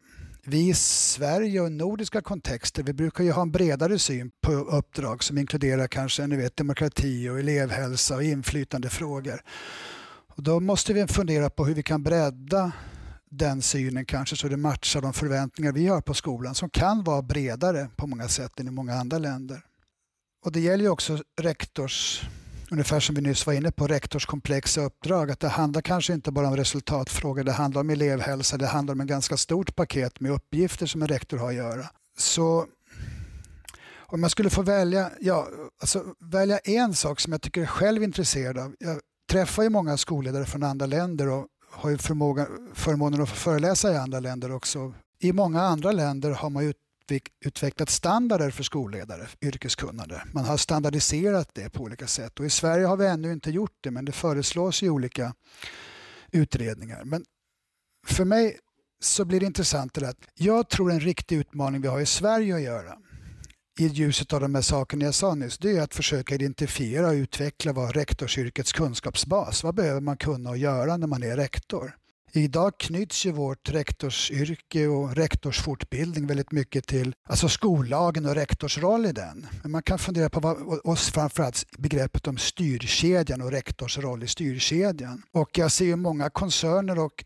vi 0.44 0.70
i 0.70 0.74
Sverige 0.74 1.62
och 1.62 1.72
nordiska 1.72 2.22
kontexter, 2.22 2.84
vi 2.84 2.94
brukar 2.94 3.24
ju 3.24 3.32
ha 3.32 3.42
en 3.42 3.52
bredare 3.52 4.00
syn 4.00 4.32
på 4.42 4.52
uppdrag 4.52 5.24
som 5.24 5.38
inkluderar 5.38 5.88
kanske 5.88 6.28
ni 6.28 6.36
vet, 6.36 6.58
demokrati 6.58 7.30
och 7.30 7.40
elevhälsa 7.40 8.16
och 8.16 8.24
inflytandefrågor. 8.24 9.42
Och 10.36 10.44
då 10.44 10.60
måste 10.60 10.94
vi 10.94 11.08
fundera 11.08 11.50
på 11.50 11.66
hur 11.66 11.76
vi 11.76 11.84
kan 11.84 12.04
bredda 12.04 12.72
den 13.30 13.62
synen 13.62 14.06
kanske 14.06 14.36
så 14.36 14.48
det 14.48 14.58
matchar 14.58 15.02
de 15.02 15.14
förväntningar 15.14 15.72
vi 15.72 15.88
har 15.88 16.02
på 16.02 16.14
skolan 16.14 16.56
som 16.56 16.70
kan 16.70 17.04
vara 17.04 17.22
bredare 17.22 17.90
på 17.96 18.08
många 18.08 18.28
sätt 18.28 18.60
än 18.60 18.68
i 18.68 18.72
många 18.72 18.94
andra 18.94 19.18
länder. 19.18 19.62
Och 20.46 20.52
det 20.52 20.60
gäller 20.60 20.84
ju 20.84 20.90
också 20.90 21.24
rektors, 21.42 22.22
ungefär 22.72 23.00
som 23.00 23.16
vi 23.16 23.22
nyss 23.22 23.46
var 23.46 23.54
inne 23.54 23.72
på, 23.72 23.88
rektors 23.88 24.26
komplexa 24.26 24.82
uppdrag. 24.82 25.32
Att 25.32 25.40
det 25.40 25.50
handlar 25.50 25.82
kanske 25.82 26.14
inte 26.14 26.32
bara 26.32 26.48
om 26.48 26.58
resultatfrågor, 26.58 27.44
det 27.44 27.52
handlar 27.52 27.82
om 27.82 27.90
elevhälsa, 27.90 28.58
det 28.58 28.68
handlar 28.68 28.94
om 28.94 29.02
ett 29.02 29.08
ganska 29.08 29.38
stort 29.38 29.76
paket 29.76 30.20
med 30.20 30.32
uppgifter 30.32 30.86
som 30.86 31.02
en 31.02 31.08
rektor 31.08 31.38
har 31.38 31.50
att 31.50 31.56
göra. 31.56 31.86
Så 32.18 32.66
om 34.12 34.22
jag 34.22 34.32
skulle 34.32 34.50
få 34.50 34.62
välja, 34.62 35.12
ja, 35.20 35.48
alltså 35.82 36.04
välja 36.20 36.58
en 36.58 36.96
sak 36.96 37.20
som 37.20 37.34
jag 37.34 37.42
tycker 37.42 37.62
jag 37.62 37.70
själv 37.70 38.02
är 38.02 38.08
intresserad 38.08 38.58
av. 38.58 38.76
Jag 38.80 39.00
träffar 39.32 39.64
ju 39.64 39.70
många 39.70 39.98
skolledare 39.98 40.46
från 40.46 40.64
andra 40.64 40.86
länder 40.86 41.30
och 41.30 41.48
har 41.72 41.90
ju 41.90 41.98
förmåga, 41.98 42.48
förmånen 42.74 43.22
att 43.22 43.30
få 43.30 43.36
föreläsa 43.36 43.94
i 43.94 43.98
andra 43.98 44.20
länder 44.20 44.52
också. 44.52 44.94
I 45.20 45.34
många 45.34 45.62
andra 45.62 45.92
länder 45.92 46.32
har 46.32 46.50
man 46.50 46.64
ju 46.64 46.74
utvecklat 47.46 47.90
standarder 47.90 48.52
för 48.52 48.64
skolledare, 48.64 49.28
yrkeskunnande. 49.42 50.24
Man 50.34 50.46
har 50.46 50.58
standardiserat 50.58 51.50
det 51.54 51.70
på 51.70 51.84
olika 51.84 52.08
sätt 52.08 52.40
och 52.40 52.46
i 52.46 52.50
Sverige 52.50 52.86
har 52.86 52.98
vi 52.98 53.06
ännu 53.06 53.32
inte 53.32 53.52
gjort 53.52 53.78
det 53.82 53.92
men 53.92 54.06
det 54.06 54.12
föreslås 54.12 54.84
i 54.84 54.90
olika 54.90 55.34
utredningar. 56.32 57.04
Men 57.04 57.26
för 58.08 58.26
mig 58.26 58.58
så 59.02 59.26
blir 59.26 59.40
det 59.40 59.46
intressant 59.46 59.94
det 59.94 60.10
att 60.10 60.28
jag 60.34 60.70
tror 60.70 60.92
en 60.92 61.00
riktig 61.00 61.38
utmaning 61.38 61.82
vi 61.82 61.88
har 61.88 62.00
i 62.00 62.06
Sverige 62.06 62.56
att 62.56 62.62
göra 62.62 62.98
i 63.80 63.88
ljuset 63.88 64.34
av 64.34 64.42
de 64.42 64.56
här 64.56 64.62
sakerna 64.62 65.06
jag 65.06 65.16
sa 65.16 65.36
nyss, 65.36 65.58
det 65.58 65.78
är 65.78 65.82
att 65.82 65.96
försöka 65.96 66.36
identifiera 66.36 67.08
och 67.08 67.14
utveckla 67.14 67.74
vad 67.74 67.96
rektorsyrkets 67.96 68.74
kunskapsbas, 68.74 69.64
vad 69.64 69.76
behöver 69.76 70.02
man 70.02 70.18
kunna 70.18 70.50
och 70.50 70.58
göra 70.58 70.98
när 70.98 71.08
man 71.08 71.24
är 71.24 71.36
rektor? 71.36 71.96
Idag 72.32 72.78
knyts 72.78 73.26
ju 73.26 73.32
vårt 73.32 73.70
rektorsyrke 73.70 74.88
och 74.88 75.16
rektorsfortbildning 75.16 76.28
väldigt 76.28 76.52
mycket 76.52 76.88
till 76.88 77.14
alltså 77.30 77.50
skollagen 77.50 78.26
och 78.26 78.36
rektors 78.36 78.78
roll 78.78 79.06
i 79.06 79.12
den. 79.12 79.48
Men 79.62 79.72
man 79.72 79.84
kan 79.84 80.00
fundera 80.00 80.30
på 80.30 80.40
vad, 80.40 80.80
och 80.84 81.00
framförallt 81.00 81.66
begreppet 81.78 82.28
om 82.28 82.38
styrkedjan 82.38 83.42
och 83.42 83.52
rektors 83.52 83.98
roll 83.98 84.24
i 84.24 84.28
styrkedjan. 84.28 85.22
Och 85.32 85.58
jag 85.58 85.72
ser 85.72 85.86
ju 85.86 85.96
många 85.96 86.30
koncerner 86.30 87.00
och 87.00 87.24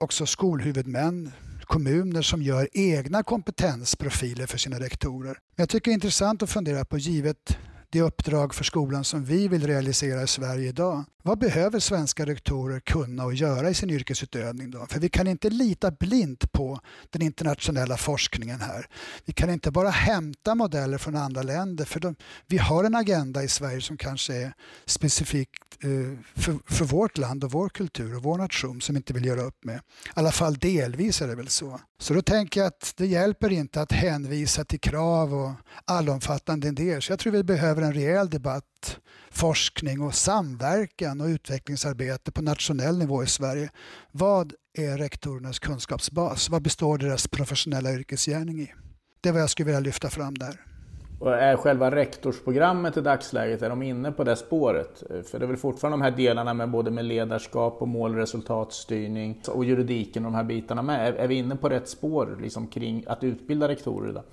också 0.00 0.26
skolhuvudmän 0.26 1.32
kommuner 1.66 2.22
som 2.22 2.42
gör 2.42 2.68
egna 2.72 3.22
kompetensprofiler 3.22 4.46
för 4.46 4.58
sina 4.58 4.80
rektorer. 4.80 5.38
Men 5.56 5.62
jag 5.62 5.68
tycker 5.68 5.90
det 5.90 5.92
är 5.92 5.94
intressant 5.94 6.42
att 6.42 6.50
fundera 6.50 6.84
på, 6.84 6.98
givet 6.98 7.58
det 7.90 8.00
uppdrag 8.00 8.54
för 8.54 8.64
skolan 8.64 9.04
som 9.04 9.24
vi 9.24 9.48
vill 9.48 9.66
realisera 9.66 10.22
i 10.22 10.26
Sverige 10.26 10.68
idag. 10.68 11.04
Vad 11.26 11.38
behöver 11.38 11.78
svenska 11.80 12.26
rektorer 12.26 12.80
kunna 12.80 13.24
och 13.24 13.34
göra 13.34 13.70
i 13.70 13.74
sin 13.74 13.90
yrkesutövning 13.90 14.70
då? 14.70 14.86
För 14.86 15.00
vi 15.00 15.08
kan 15.08 15.26
inte 15.26 15.50
lita 15.50 15.90
blint 15.90 16.52
på 16.52 16.80
den 17.10 17.22
internationella 17.22 17.96
forskningen 17.96 18.60
här. 18.60 18.86
Vi 19.24 19.32
kan 19.32 19.50
inte 19.50 19.70
bara 19.70 19.90
hämta 19.90 20.54
modeller 20.54 20.98
från 20.98 21.16
andra 21.16 21.42
länder 21.42 21.84
för 21.84 22.00
de, 22.00 22.14
vi 22.46 22.58
har 22.58 22.84
en 22.84 22.94
agenda 22.94 23.42
i 23.42 23.48
Sverige 23.48 23.80
som 23.80 23.96
kanske 23.96 24.34
är 24.34 24.52
specifikt 24.84 25.62
eh, 25.82 26.18
för, 26.34 26.74
för, 26.74 26.84
vårt 26.84 27.18
land 27.18 27.44
och 27.44 27.52
vår 27.52 27.68
kultur 27.68 28.16
och 28.16 28.22
vår 28.22 28.38
nation 28.38 28.80
som 28.80 28.96
inte 28.96 29.12
vill 29.12 29.24
göra 29.24 29.42
upp 29.42 29.64
med. 29.64 29.76
I 29.76 29.80
alla 30.14 30.32
fall 30.32 30.54
delvis 30.54 31.22
är 31.22 31.28
det 31.28 31.34
väl 31.34 31.48
så. 31.48 31.80
Så 31.98 32.14
då 32.14 32.22
tänker 32.22 32.60
jag 32.60 32.66
att 32.66 32.92
det 32.96 33.06
hjälper 33.06 33.52
inte 33.52 33.80
att 33.80 33.92
hänvisa 33.92 34.64
till 34.64 34.80
krav 34.80 35.34
och 35.34 35.52
allomfattande 35.84 36.68
idéer. 36.68 37.00
Så 37.00 37.12
jag 37.12 37.18
tror 37.18 37.32
vi 37.32 37.42
behöver 37.42 37.75
en 37.82 37.92
rejäl 37.92 38.30
debatt, 38.30 38.98
forskning 39.30 40.00
och 40.00 40.14
samverkan 40.14 41.20
och 41.20 41.26
utvecklingsarbete 41.26 42.32
på 42.32 42.42
nationell 42.42 42.98
nivå 42.98 43.22
i 43.24 43.26
Sverige. 43.26 43.70
Vad 44.12 44.52
är 44.78 44.98
rektorernas 44.98 45.58
kunskapsbas? 45.58 46.50
Vad 46.50 46.62
består 46.62 46.98
deras 46.98 47.28
professionella 47.28 47.92
yrkesgärning 47.92 48.60
i? 48.60 48.72
Det 49.20 49.28
är 49.28 49.32
vad 49.32 49.42
jag 49.42 49.50
skulle 49.50 49.66
vilja 49.66 49.80
lyfta 49.80 50.10
fram 50.10 50.38
där. 50.38 50.75
Och 51.18 51.34
är 51.34 51.56
själva 51.56 51.90
rektorsprogrammet 51.90 52.96
i 52.96 53.00
dagsläget, 53.00 53.62
är 53.62 53.68
de 53.68 53.82
inne 53.82 54.12
på 54.12 54.24
det 54.24 54.36
spåret? 54.36 55.02
För 55.30 55.38
det 55.38 55.44
är 55.44 55.46
väl 55.46 55.56
fortfarande 55.56 55.98
de 55.98 56.02
här 56.02 56.10
delarna 56.10 56.54
med 56.54 56.70
både 56.70 56.90
med 56.90 57.04
ledarskap 57.04 57.82
och 57.82 57.88
mål 57.88 58.10
och 58.10 58.16
resultatstyrning 58.16 59.42
och 59.48 59.64
juridiken 59.64 60.24
och 60.24 60.32
de 60.32 60.36
här 60.36 60.44
bitarna 60.44 60.82
med. 60.82 61.08
Är, 61.08 61.12
är 61.12 61.28
vi 61.28 61.34
inne 61.34 61.56
på 61.56 61.68
rätt 61.68 61.88
spår 61.88 62.38
liksom, 62.42 62.66
kring 62.66 63.04
att 63.06 63.24
utbilda 63.24 63.68
rektorer 63.68 64.10
idag? 64.10 64.24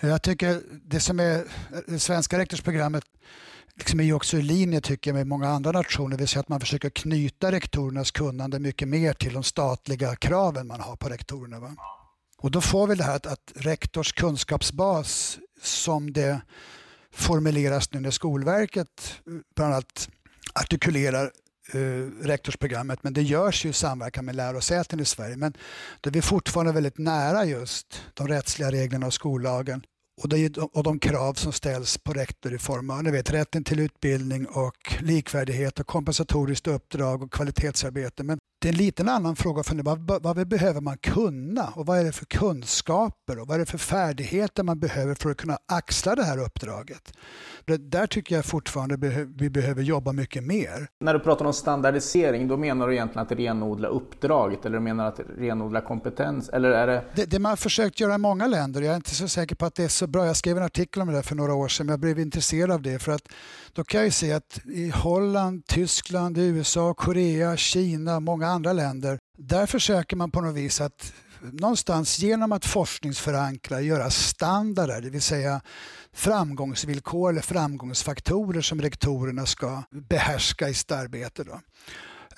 Jag 0.00 0.22
tycker 0.22 0.60
det 0.84 1.00
som 1.00 1.20
är 1.20 1.44
det 1.86 1.98
svenska 1.98 2.38
rektorsprogrammet 2.38 3.04
liksom 3.74 4.00
är 4.00 4.04
ju 4.04 4.14
också 4.14 4.36
i 4.36 4.42
linje 4.42 4.80
tycker 4.80 5.10
jag, 5.10 5.14
med 5.14 5.26
många 5.26 5.48
andra 5.48 5.72
nationer, 5.72 6.10
det 6.10 6.16
vill 6.16 6.28
säga 6.28 6.40
att 6.40 6.48
man 6.48 6.60
försöker 6.60 6.90
knyta 6.90 7.52
rektorernas 7.52 8.10
kunnande 8.10 8.58
mycket 8.58 8.88
mer 8.88 9.12
till 9.12 9.34
de 9.34 9.42
statliga 9.42 10.16
kraven 10.16 10.66
man 10.66 10.80
har 10.80 10.96
på 10.96 11.08
rektorerna. 11.08 11.60
Va? 11.60 11.76
Och 12.42 12.50
då 12.50 12.60
får 12.60 12.86
vi 12.86 12.94
det 12.94 13.04
här 13.04 13.16
att, 13.16 13.26
att 13.26 13.52
rektors 13.54 14.12
kunskapsbas 14.12 15.38
som 15.62 16.12
det 16.12 16.40
formuleras 17.12 17.92
nu 17.92 18.00
när 18.00 18.10
Skolverket 18.10 19.20
eh, 19.26 19.32
bland 19.56 19.72
annat 19.72 20.08
artikulerar 20.54 21.30
eh, 21.72 22.24
rektorsprogrammet, 22.24 23.02
men 23.02 23.12
det 23.12 23.22
görs 23.22 23.64
ju 23.64 23.68
i 23.70 23.72
samverkan 23.72 24.24
med 24.24 24.36
lärosäten 24.36 25.00
i 25.00 25.04
Sverige. 25.04 25.36
Men 25.36 25.52
då 26.00 26.10
är 26.10 26.12
vi 26.12 26.22
fortfarande 26.22 26.72
väldigt 26.72 26.98
nära 26.98 27.44
just 27.44 28.02
de 28.14 28.28
rättsliga 28.28 28.70
reglerna 28.70 29.06
och 29.06 29.14
skollagen 29.14 29.82
och, 30.22 30.28
de, 30.28 30.48
och 30.72 30.82
de 30.82 30.98
krav 30.98 31.34
som 31.34 31.52
ställs 31.52 31.98
på 31.98 32.12
rektor 32.12 32.54
i 32.54 32.58
form 32.58 32.90
av 32.90 33.02
ni 33.02 33.10
vet, 33.10 33.30
rätten 33.30 33.64
till 33.64 33.78
utbildning 33.78 34.46
och 34.46 34.94
likvärdighet 35.00 35.80
och 35.80 35.86
kompensatoriskt 35.86 36.66
uppdrag 36.66 37.22
och 37.22 37.32
kvalitetsarbete. 37.32 38.22
Men 38.22 38.38
det 38.62 38.68
är 38.68 38.72
en 38.72 38.78
liten 38.78 39.08
annan 39.08 39.36
fråga 39.36 39.62
för 39.62 39.82
vad, 39.82 40.22
vad 40.22 40.48
behöver 40.48 40.80
man 40.80 40.98
kunna 40.98 41.68
och 41.76 41.86
vad 41.86 41.98
är 41.98 42.04
det 42.04 42.12
för 42.12 42.24
kunskaper 42.24 43.38
och 43.38 43.48
vad 43.48 43.54
är 43.54 43.58
det 43.58 43.66
för 43.66 43.78
färdigheter 43.78 44.62
man 44.62 44.78
behöver 44.80 45.14
för 45.14 45.30
att 45.30 45.36
kunna 45.36 45.58
axla 45.66 46.14
det 46.14 46.24
här 46.24 46.38
uppdraget. 46.38 47.12
Det, 47.64 47.76
där 47.76 48.06
tycker 48.06 48.34
jag 48.34 48.44
fortfarande 48.44 48.96
vi 49.38 49.50
behöver 49.50 49.82
jobba 49.82 50.12
mycket 50.12 50.44
mer. 50.44 50.88
När 51.00 51.14
du 51.14 51.20
pratar 51.20 51.44
om 51.44 51.52
standardisering, 51.52 52.48
då 52.48 52.56
menar 52.56 52.88
du 52.88 52.94
egentligen 52.94 53.26
att 53.26 53.32
renodla 53.32 53.88
uppdraget 53.88 54.66
eller 54.66 54.78
du 54.78 54.84
menar 54.84 55.06
att 55.06 55.20
renodla 55.38 55.80
kompetens? 55.80 56.48
Eller 56.48 56.70
är 56.70 56.86
det... 56.86 57.04
Det, 57.14 57.24
det 57.24 57.38
man 57.38 57.50
har 57.50 57.56
försökt 57.56 58.00
göra 58.00 58.14
i 58.14 58.18
många 58.18 58.46
länder, 58.46 58.82
jag 58.82 58.92
är 58.92 58.96
inte 58.96 59.14
så 59.14 59.28
säker 59.28 59.56
på 59.56 59.66
att 59.66 59.74
det 59.74 59.84
är 59.84 59.88
så 59.88 60.06
bra. 60.06 60.26
Jag 60.26 60.36
skrev 60.36 60.56
en 60.56 60.62
artikel 60.62 61.02
om 61.02 61.12
det 61.12 61.22
för 61.22 61.34
några 61.34 61.54
år 61.54 61.68
sedan, 61.68 61.86
men 61.86 61.92
jag 61.92 62.00
blev 62.00 62.18
intresserad 62.18 62.70
av 62.70 62.82
det 62.82 62.98
för 62.98 63.12
att 63.12 63.28
då 63.72 63.84
kan 63.84 64.02
jag 64.02 64.12
se 64.12 64.32
att 64.32 64.60
i 64.64 64.90
Holland, 64.90 65.66
Tyskland, 65.66 66.38
USA, 66.38 66.94
Korea, 66.94 67.56
Kina, 67.56 68.20
många 68.20 68.51
andra 68.52 68.72
länder, 68.72 69.18
där 69.38 69.66
försöker 69.66 70.16
man 70.16 70.30
på 70.30 70.40
något 70.40 70.54
vis 70.54 70.80
att 70.80 71.12
någonstans 71.42 72.18
genom 72.18 72.52
att 72.52 72.64
forskningsförankra, 72.64 73.80
göra 73.80 74.10
standarder, 74.10 75.00
det 75.00 75.10
vill 75.10 75.22
säga 75.22 75.60
framgångsvillkor 76.12 77.30
eller 77.30 77.40
framgångsfaktorer 77.40 78.60
som 78.60 78.82
rektorerna 78.82 79.46
ska 79.46 79.82
behärska 79.90 80.68
i 80.68 80.74
sitt 80.74 80.90
arbete. 80.90 81.44
Då. 81.44 81.60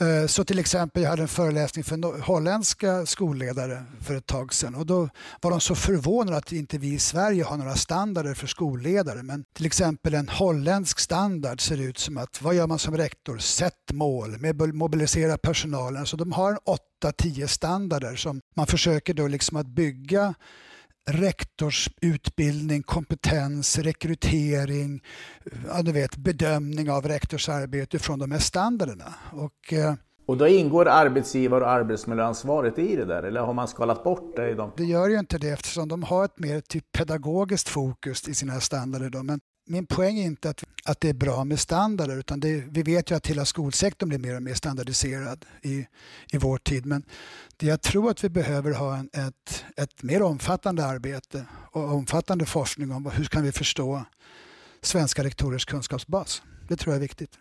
Eh, 0.01 0.27
så 0.27 0.45
till 0.45 0.59
exempel, 0.59 1.03
jag 1.03 1.11
hade 1.11 1.23
en 1.23 1.29
föreläsning 1.29 1.85
för 1.85 2.21
holländska 2.21 3.07
skolledare 3.07 3.85
för 4.01 4.15
ett 4.15 4.27
tag 4.27 4.55
sedan 4.55 4.75
och 4.75 4.87
då 4.87 5.09
var 5.41 5.51
de 5.51 5.61
så 5.61 5.75
förvånade 5.75 6.37
att 6.37 6.53
inte 6.53 6.79
vi 6.79 6.95
i 6.95 6.99
Sverige 6.99 7.45
har 7.45 7.57
några 7.57 7.75
standarder 7.75 8.35
för 8.35 8.47
skolledare. 8.47 9.23
Men 9.23 9.45
till 9.55 9.67
exempel 9.67 10.15
en 10.15 10.29
holländsk 10.29 10.99
standard 10.99 11.61
ser 11.61 11.81
ut 11.81 11.99
som 11.99 12.19
att 12.19 12.43
vad 12.43 12.55
gör 12.55 12.67
man 12.67 12.79
som 12.79 12.97
rektor? 12.97 13.39
Sätt 13.39 13.93
mål, 13.93 14.37
mobilisera 14.73 15.39
personalen. 15.39 16.07
Så 16.07 16.17
de 16.17 16.33
har 16.33 16.59
8-10 17.05 17.47
standarder 17.47 18.17
som 18.17 18.41
man 18.57 18.67
försöker 18.67 19.15
då 19.15 19.29
liksom 19.29 19.57
att 19.57 19.67
bygga 19.67 20.35
rektorsutbildning, 21.11 22.83
kompetens, 22.83 23.79
rekrytering, 23.79 25.03
ja, 25.69 25.83
du 25.83 25.93
vet, 25.93 26.17
bedömning 26.17 26.91
av 26.91 27.09
rektorsarbete 27.09 27.99
från 27.99 28.19
de 28.19 28.31
här 28.31 28.39
standarderna. 28.39 29.15
Och, 29.33 29.73
eh, 29.73 29.95
och 30.27 30.37
då 30.37 30.49
ingår 30.49 30.89
arbetsgivar 30.89 31.61
och 31.61 31.71
arbetsmiljöansvaret 31.71 32.79
i 32.79 32.97
det 32.97 33.05
där, 33.05 33.23
eller 33.23 33.41
har 33.41 33.55
man 33.55 33.69
skalat 33.69 34.05
bort 34.05 34.37
det? 34.37 34.51
I 34.51 34.55
dem? 34.55 34.73
Det 34.77 34.85
gör 34.85 35.09
ju 35.09 35.19
inte 35.19 35.39
det 35.39 35.51
eftersom 35.51 35.89
de 35.89 36.03
har 36.03 36.25
ett 36.25 36.39
mer 36.39 36.61
typ 36.61 36.93
pedagogiskt 36.93 37.69
fokus 37.69 38.29
i 38.29 38.35
sina 38.35 38.61
standarder. 38.61 39.11
Då. 39.11 39.23
Men 39.23 39.41
min 39.67 39.87
poäng 39.87 40.19
är 40.19 40.25
inte 40.25 40.51
att, 40.51 40.65
att 40.85 41.01
det 41.01 41.09
är 41.09 41.15
bra 41.15 41.45
med 41.45 41.61
standarder 41.61 42.19
utan 42.19 42.41
det, 42.41 42.65
vi 42.71 42.83
vet 42.83 43.11
ju 43.11 43.15
att 43.15 43.27
hela 43.27 43.45
skolsektorn 43.45 44.09
blir 44.09 44.19
mer 44.19 44.37
och 44.37 44.43
mer 44.43 44.55
standardiserad 44.55 45.45
i, 45.63 45.87
i 46.33 46.39
vår 46.39 46.59
tid. 46.59 46.87
Men 46.87 47.03
det 47.57 47.67
jag 47.67 47.83
tror 47.83 48.11
att 48.11 48.25
vi 48.25 48.29
behöver 48.29 48.73
ha 48.73 48.97
en, 48.97 49.11
ett, 49.13 49.65
ett 49.77 50.03
mer 50.03 50.23
omfattande 50.23 50.87
arbete 50.87 51.47
och 51.71 51.93
omfattande 51.95 52.47
forskning 52.47 52.93
om 52.93 53.07
hur 53.07 53.25
kan 53.25 53.43
vi 53.43 53.53
förstå 53.53 54.05
svenska 54.83 55.25
rektorers 55.25 55.65
kunskapsbas. 55.65 56.43
Det 56.69 56.77
tror 56.77 56.93
jag 56.95 56.97
är 56.97 57.03
viktigt. 57.03 57.39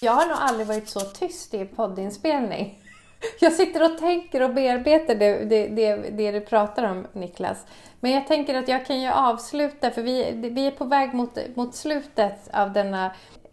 Jag 0.00 0.12
har 0.12 0.26
nog 0.26 0.36
aldrig 0.38 0.66
varit 0.66 0.88
så 0.88 1.00
tyst 1.00 1.54
i 1.54 1.64
poddinspelning. 1.64 2.82
Jag 3.40 3.52
sitter 3.52 3.92
och 3.92 3.98
tänker 3.98 4.42
och 4.42 4.54
bearbetar 4.54 5.14
det, 5.14 5.44
det, 5.44 5.68
det, 5.68 5.96
det, 5.96 6.32
du 6.32 6.40
pratar 6.40 6.90
om 6.90 7.06
Niklas. 7.12 7.66
Men 8.00 8.10
jag 8.10 8.26
tänker 8.26 8.54
att 8.54 8.68
jag 8.68 8.86
kan 8.86 9.00
ju 9.00 9.08
avsluta, 9.08 9.90
för 9.90 10.02
vi, 10.02 10.30
vi 10.32 10.66
är 10.66 10.70
på 10.70 10.84
väg 10.84 11.14
mot, 11.14 11.38
mot 11.54 11.74
slutet 11.74 12.48
av 12.52 12.72
denna 12.72 13.10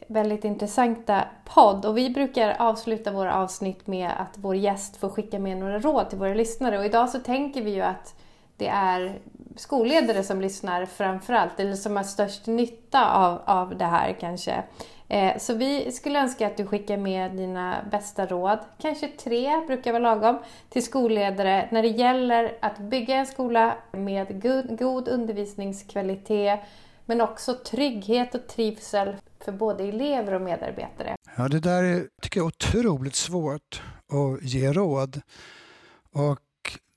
väldigt 0.07 0.45
intressanta 0.45 1.23
podd. 1.45 1.85
Och 1.85 1.97
vi 1.97 2.09
brukar 2.09 2.55
avsluta 2.59 3.11
våra 3.11 3.35
avsnitt 3.35 3.87
med 3.87 4.11
att 4.17 4.33
vår 4.35 4.55
gäst 4.55 4.97
får 4.97 5.09
skicka 5.09 5.39
med 5.39 5.57
några 5.57 5.79
råd 5.79 6.09
till 6.09 6.19
våra 6.19 6.33
lyssnare. 6.33 6.79
Och 6.79 6.85
idag 6.85 7.09
så 7.09 7.19
tänker 7.19 7.61
vi 7.61 7.71
ju 7.71 7.81
att 7.81 8.15
det 8.57 8.67
är 8.67 9.19
skolledare 9.55 10.23
som 10.23 10.41
lyssnar 10.41 10.85
framförallt, 10.85 11.59
eller 11.59 11.75
som 11.75 11.95
har 11.95 12.03
störst 12.03 12.47
nytta 12.47 13.11
av, 13.11 13.41
av 13.45 13.77
det 13.77 13.85
här 13.85 14.17
kanske. 14.19 14.63
Eh, 15.13 15.37
så 15.37 15.53
vi 15.53 15.91
skulle 15.91 16.19
önska 16.19 16.47
att 16.47 16.57
du 16.57 16.65
skickar 16.65 16.97
med 16.97 17.31
dina 17.31 17.85
bästa 17.91 18.25
råd, 18.25 18.59
kanske 18.77 19.07
tre 19.07 19.65
brukar 19.67 19.91
vara 19.91 20.15
lagom, 20.15 20.39
till 20.69 20.83
skolledare 20.83 21.69
när 21.71 21.81
det 21.81 21.87
gäller 21.87 22.57
att 22.61 22.77
bygga 22.77 23.15
en 23.15 23.25
skola 23.25 23.77
med 23.91 24.41
god, 24.41 24.79
god 24.79 25.07
undervisningskvalitet, 25.07 26.59
men 27.05 27.21
också 27.21 27.53
trygghet 27.53 28.35
och 28.35 28.47
trivsel 28.47 29.15
för 29.39 29.51
både 29.51 29.83
elever 29.83 30.33
och 30.33 30.41
medarbetare. 30.41 31.15
Ja, 31.37 31.47
det 31.47 31.59
där 31.59 31.83
är, 31.83 32.07
tycker 32.21 32.39
jag 32.39 32.45
är 32.45 32.47
otroligt 32.47 33.15
svårt 33.15 33.81
att 34.07 34.43
ge 34.43 34.71
råd. 34.73 35.21
Och 36.13 36.39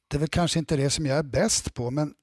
det 0.08 0.16
är 0.16 0.20
väl 0.20 0.28
kanske 0.28 0.58
inte 0.58 0.76
det 0.76 0.90
som 0.90 1.06
jag 1.06 1.18
är 1.18 1.22
bäst 1.22 1.74
på, 1.74 1.90
men 1.90 2.14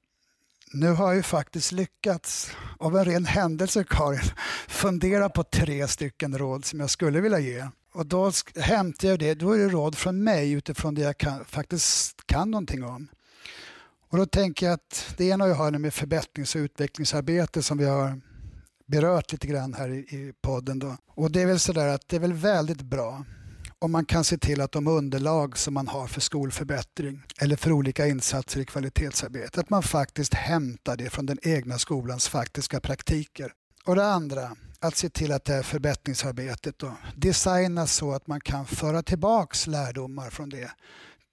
nu 0.74 0.90
har 0.90 1.08
jag 1.08 1.16
ju 1.16 1.24
faktiskt 1.24 1.72
lyckats, 1.72 2.52
av 2.80 2.98
en 2.98 3.06
ren 3.06 3.26
händelse 3.26 3.86
Karin, 3.90 4.32
fundera 4.68 5.30
på 5.30 5.44
tre 5.44 5.88
stycken 5.88 6.38
råd 6.38 6.66
som 6.66 6.80
jag 6.80 6.90
skulle 6.90 7.22
vilja 7.22 7.40
ge. 7.40 7.68
Och 7.94 8.06
då 8.06 8.32
hämtar 8.56 9.08
jag 9.08 9.20
det, 9.20 9.34
då 9.34 9.52
är 9.52 9.58
det 9.58 9.70
råd 9.70 9.98
från 9.98 10.24
mig 10.24 10.52
utifrån 10.52 10.96
det 10.96 11.02
jag 11.02 11.18
kan, 11.18 11.46
faktiskt 11.46 12.28
kan 12.28 12.52
någonting 12.52 12.84
om. 12.84 13.08
Och 14.10 14.18
då 14.18 14.26
tänker 14.26 14.66
jag 14.66 14.74
att 14.74 15.14
det 15.18 15.26
ena 15.26 15.48
jag 15.48 15.56
har 15.56 15.72
med 15.72 15.94
förbättrings 15.94 16.56
och 16.56 16.60
utvecklingsarbete 16.60 17.64
som 17.64 17.78
vi 17.78 17.86
har 17.86 18.22
berört 18.86 19.32
lite 19.32 19.48
grann 19.48 19.74
här 19.74 19.90
i, 19.90 19.98
i 19.98 20.34
podden. 20.42 20.80
Då. 20.80 20.98
Och 21.08 21.32
det 21.32 21.42
är 21.42 21.46
väl 21.46 21.60
sådär 21.60 21.88
att 21.88 22.08
det 22.08 22.16
är 22.16 22.20
väl 22.20 22.34
väldigt 22.34 22.82
bra 22.82 23.26
om 23.84 23.92
man 23.92 24.06
kan 24.06 24.24
se 24.24 24.38
till 24.38 24.62
att 24.62 24.72
de 24.72 24.88
underlag 24.88 25.58
som 25.58 25.74
man 25.74 25.88
har 25.88 26.08
för 26.08 26.22
skolförbättring 26.22 27.24
eller 27.42 27.56
för 27.56 27.72
olika 27.72 28.08
insatser 28.08 28.60
i 28.60 28.66
kvalitetsarbetet, 28.66 29.58
att 29.58 29.70
man 29.70 29.84
faktiskt 29.84 30.34
hämtar 30.34 30.98
det 30.98 31.10
från 31.10 31.26
den 31.26 31.38
egna 31.42 31.78
skolans 31.78 32.28
faktiska 32.28 32.80
praktiker. 32.80 33.52
Och 33.86 33.96
det 33.96 34.06
andra, 34.06 34.56
att 34.80 34.96
se 34.96 35.10
till 35.10 35.32
att 35.32 35.46
det 35.46 35.54
här 35.54 35.64
förbättringsarbetet 35.64 36.80
då 36.80 36.98
designas 37.16 37.96
så 37.96 38.12
att 38.12 38.28
man 38.28 38.42
kan 38.42 38.66
föra 38.66 39.04
tillbaks 39.04 39.68
lärdomar 39.68 40.30
från 40.30 40.50
det 40.50 40.72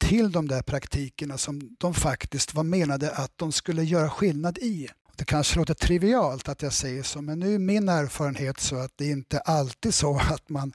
till 0.01 0.32
de 0.32 0.48
där 0.48 0.62
praktikerna 0.62 1.38
som 1.38 1.76
de 1.78 1.94
faktiskt 1.94 2.55
var 2.55 2.64
menade 2.64 3.11
att 3.11 3.32
de 3.36 3.53
skulle 3.53 3.84
göra 3.84 4.11
skillnad 4.11 4.59
i. 4.59 4.88
Det 5.16 5.24
kanske 5.24 5.58
låter 5.58 5.74
trivialt 5.74 6.48
att 6.48 6.62
jag 6.62 6.72
säger 6.72 7.02
så, 7.02 7.22
men 7.22 7.38
nu 7.38 7.54
är 7.54 7.58
min 7.58 7.88
erfarenhet 7.88 8.61
så 8.61 8.76
att 8.76 8.92
det 8.96 9.11
inte 9.11 9.40
alltid 9.40 9.94
så 9.94 10.16
att 10.16 10.48
man 10.48 10.72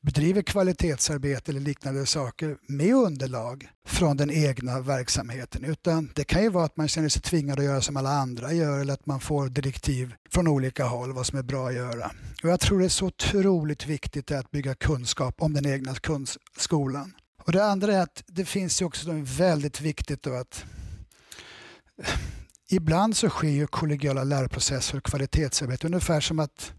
bedriver 0.00 0.42
kvalitetsarbete 0.42 1.50
eller 1.50 1.60
liknande 1.60 2.06
saker 2.06 2.56
med 2.68 2.94
underlag 2.94 3.68
från 3.86 4.16
den 4.16 4.30
egna 4.30 4.80
verksamheten, 4.80 5.64
utan 5.64 6.12
det 6.14 6.24
kan 6.24 6.42
ju 6.42 6.48
vara 6.48 6.64
att 6.64 6.76
man 6.76 6.88
känner 6.88 7.08
sig 7.08 7.22
tvingad 7.22 7.58
att 7.58 7.64
göra 7.64 7.80
som 7.80 7.96
alla 7.96 8.10
andra 8.10 8.52
gör 8.52 8.78
eller 8.80 8.94
att 8.94 9.06
man 9.06 9.20
får 9.20 9.48
direktiv 9.48 10.14
från 10.30 10.48
olika 10.48 10.84
håll 10.84 11.12
vad 11.12 11.26
som 11.26 11.38
är 11.38 11.42
bra 11.42 11.68
att 11.68 11.74
göra. 11.74 12.10
Och 12.42 12.50
jag 12.50 12.60
tror 12.60 12.78
det 12.78 12.84
är 12.84 12.88
så 12.88 13.06
otroligt 13.06 13.86
viktigt 13.86 14.30
att 14.30 14.50
bygga 14.50 14.74
kunskap 14.74 15.42
om 15.42 15.52
den 15.52 15.66
egna 15.66 15.94
skolan. 16.56 17.12
Och 17.42 17.52
det 17.52 17.64
andra 17.64 17.94
är 17.94 18.00
att 18.00 18.24
det 18.26 18.44
finns 18.44 18.82
ju 18.82 18.86
också 18.86 19.06
väldigt 19.12 19.80
viktigt 19.80 20.26
att 20.26 20.64
ibland 22.70 23.16
så 23.16 23.28
sker 23.28 23.48
ju 23.48 23.66
kollegiala 23.66 24.24
lärprocesser 24.24 24.96
och 24.96 25.04
kvalitetsarbete 25.04 25.86
ungefär 25.86 26.20
som 26.20 26.38
att 26.38 26.72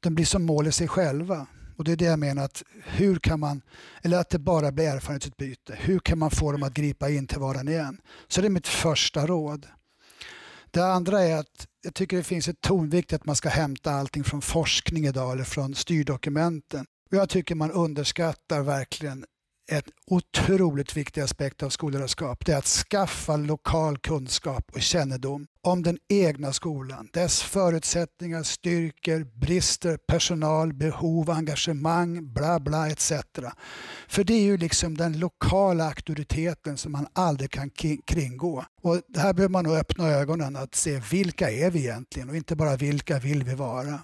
de 0.00 0.14
blir 0.14 0.24
som 0.24 0.42
mål 0.42 0.66
i 0.66 0.72
sig 0.72 0.88
själva. 0.88 1.46
Och 1.76 1.84
det 1.84 1.92
är 1.92 1.96
det 1.96 2.04
jag 2.04 2.18
menar, 2.18 2.44
att 2.44 2.62
hur 2.84 3.16
kan 3.16 3.40
man, 3.40 3.62
eller 4.02 4.18
att 4.18 4.30
det 4.30 4.38
bara 4.38 4.72
blir 4.72 4.84
erfarenhetsutbyte. 4.84 5.78
Hur 5.80 5.98
kan 5.98 6.18
man 6.18 6.30
få 6.30 6.52
dem 6.52 6.62
att 6.62 6.74
gripa 6.74 7.10
in 7.10 7.26
till 7.26 7.38
varan 7.38 7.68
igen? 7.68 8.00
Så 8.28 8.40
det 8.40 8.46
är 8.46 8.50
mitt 8.50 8.66
första 8.68 9.26
råd. 9.26 9.66
Det 10.70 10.84
andra 10.84 11.22
är 11.22 11.36
att 11.36 11.66
jag 11.82 11.94
tycker 11.94 12.16
det 12.16 12.22
finns 12.22 12.48
ett 12.48 12.60
tonvikt 12.60 13.12
att 13.12 13.24
man 13.24 13.36
ska 13.36 13.48
hämta 13.48 13.92
allting 13.92 14.24
från 14.24 14.42
forskning 14.42 15.06
idag 15.06 15.32
eller 15.32 15.44
från 15.44 15.74
styrdokumenten. 15.74 16.86
Och 17.10 17.16
jag 17.16 17.28
tycker 17.28 17.54
man 17.54 17.70
underskattar 17.70 18.62
verkligen 18.62 19.24
en 19.72 19.82
otroligt 20.06 20.96
viktig 20.96 21.20
aspekt 21.20 21.62
av 21.62 21.70
skolledarskap 21.70 22.46
det 22.46 22.52
är 22.52 22.58
att 22.58 22.66
skaffa 22.66 23.36
lokal 23.36 23.98
kunskap 23.98 24.70
och 24.74 24.82
kännedom 24.82 25.46
om 25.62 25.82
den 25.82 25.98
egna 26.08 26.52
skolan, 26.52 27.08
dess 27.12 27.42
förutsättningar, 27.42 28.42
styrkor, 28.42 29.40
brister, 29.40 29.96
personal, 29.96 30.72
behov, 30.72 31.30
engagemang, 31.30 32.32
bla 32.32 32.60
bla 32.60 32.88
etc. 32.88 33.12
För 34.08 34.24
det 34.24 34.34
är 34.34 34.42
ju 34.42 34.56
liksom 34.56 34.96
den 34.96 35.18
lokala 35.18 35.84
auktoriteten 35.84 36.76
som 36.76 36.92
man 36.92 37.06
aldrig 37.12 37.50
kan 37.50 37.70
kringgå. 38.06 38.64
Och 38.82 38.94
här 38.94 39.32
behöver 39.32 39.48
man 39.48 39.64
nog 39.64 39.76
öppna 39.76 40.08
ögonen 40.08 40.56
att 40.56 40.74
se 40.74 41.02
vilka 41.10 41.50
är 41.50 41.70
vi 41.70 41.78
egentligen 41.78 42.28
och 42.28 42.36
inte 42.36 42.56
bara 42.56 42.76
vilka 42.76 43.18
vill 43.18 43.44
vi 43.44 43.54
vara. 43.54 44.00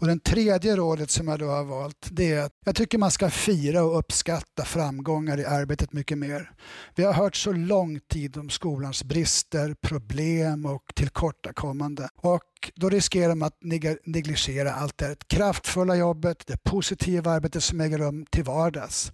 Och 0.00 0.06
Den 0.06 0.20
tredje 0.20 0.76
rådet 0.76 1.10
som 1.10 1.28
jag 1.28 1.38
då 1.38 1.46
har 1.46 1.64
valt 1.64 2.08
det 2.10 2.32
är 2.32 2.42
att 2.42 2.52
jag 2.64 2.74
tycker 2.74 2.98
man 2.98 3.10
ska 3.10 3.30
fira 3.30 3.84
och 3.84 3.98
uppskatta 3.98 4.64
framgångar 4.64 5.40
i 5.40 5.44
arbetet 5.44 5.92
mycket 5.92 6.18
mer. 6.18 6.50
Vi 6.94 7.04
har 7.04 7.12
hört 7.12 7.36
så 7.36 7.52
lång 7.52 8.00
tid 8.00 8.36
om 8.36 8.50
skolans 8.50 9.04
brister, 9.04 9.74
problem 9.80 10.66
och 10.66 10.82
tillkortakommande. 10.94 12.08
Och 12.16 12.42
då 12.74 12.88
riskerar 12.88 13.34
man 13.34 13.46
att 13.46 13.58
negligera 14.04 14.72
allt 14.72 14.98
det 14.98 15.28
kraftfulla 15.28 15.96
jobbet, 15.96 16.46
det 16.46 16.62
positiva 16.64 17.30
arbetet 17.30 17.62
som 17.62 17.80
äger 17.80 17.98
rum 17.98 18.26
till 18.30 18.44
vardags. 18.44 19.12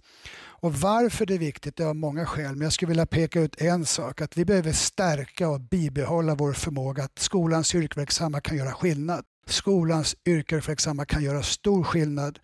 Och 0.59 0.73
varför 0.73 1.25
det 1.25 1.33
är 1.33 1.39
viktigt, 1.39 1.75
det 1.75 1.83
har 1.83 1.93
många 1.93 2.25
skäl, 2.25 2.55
men 2.55 2.61
jag 2.61 2.73
skulle 2.73 2.89
vilja 2.89 3.05
peka 3.05 3.39
ut 3.39 3.61
en 3.61 3.85
sak, 3.85 4.21
att 4.21 4.37
vi 4.37 4.45
behöver 4.45 4.71
stärka 4.71 5.49
och 5.49 5.61
bibehålla 5.61 6.35
vår 6.35 6.53
förmåga 6.53 7.03
att 7.03 7.19
skolans 7.19 7.75
yrkesverksamma 7.75 8.41
kan 8.41 8.57
göra 8.57 8.71
skillnad. 8.71 9.25
Skolans 9.47 10.15
yrkesverksamma 10.25 11.05
kan 11.05 11.23
göra 11.23 11.43
stor 11.43 11.83
skillnad 11.83 12.39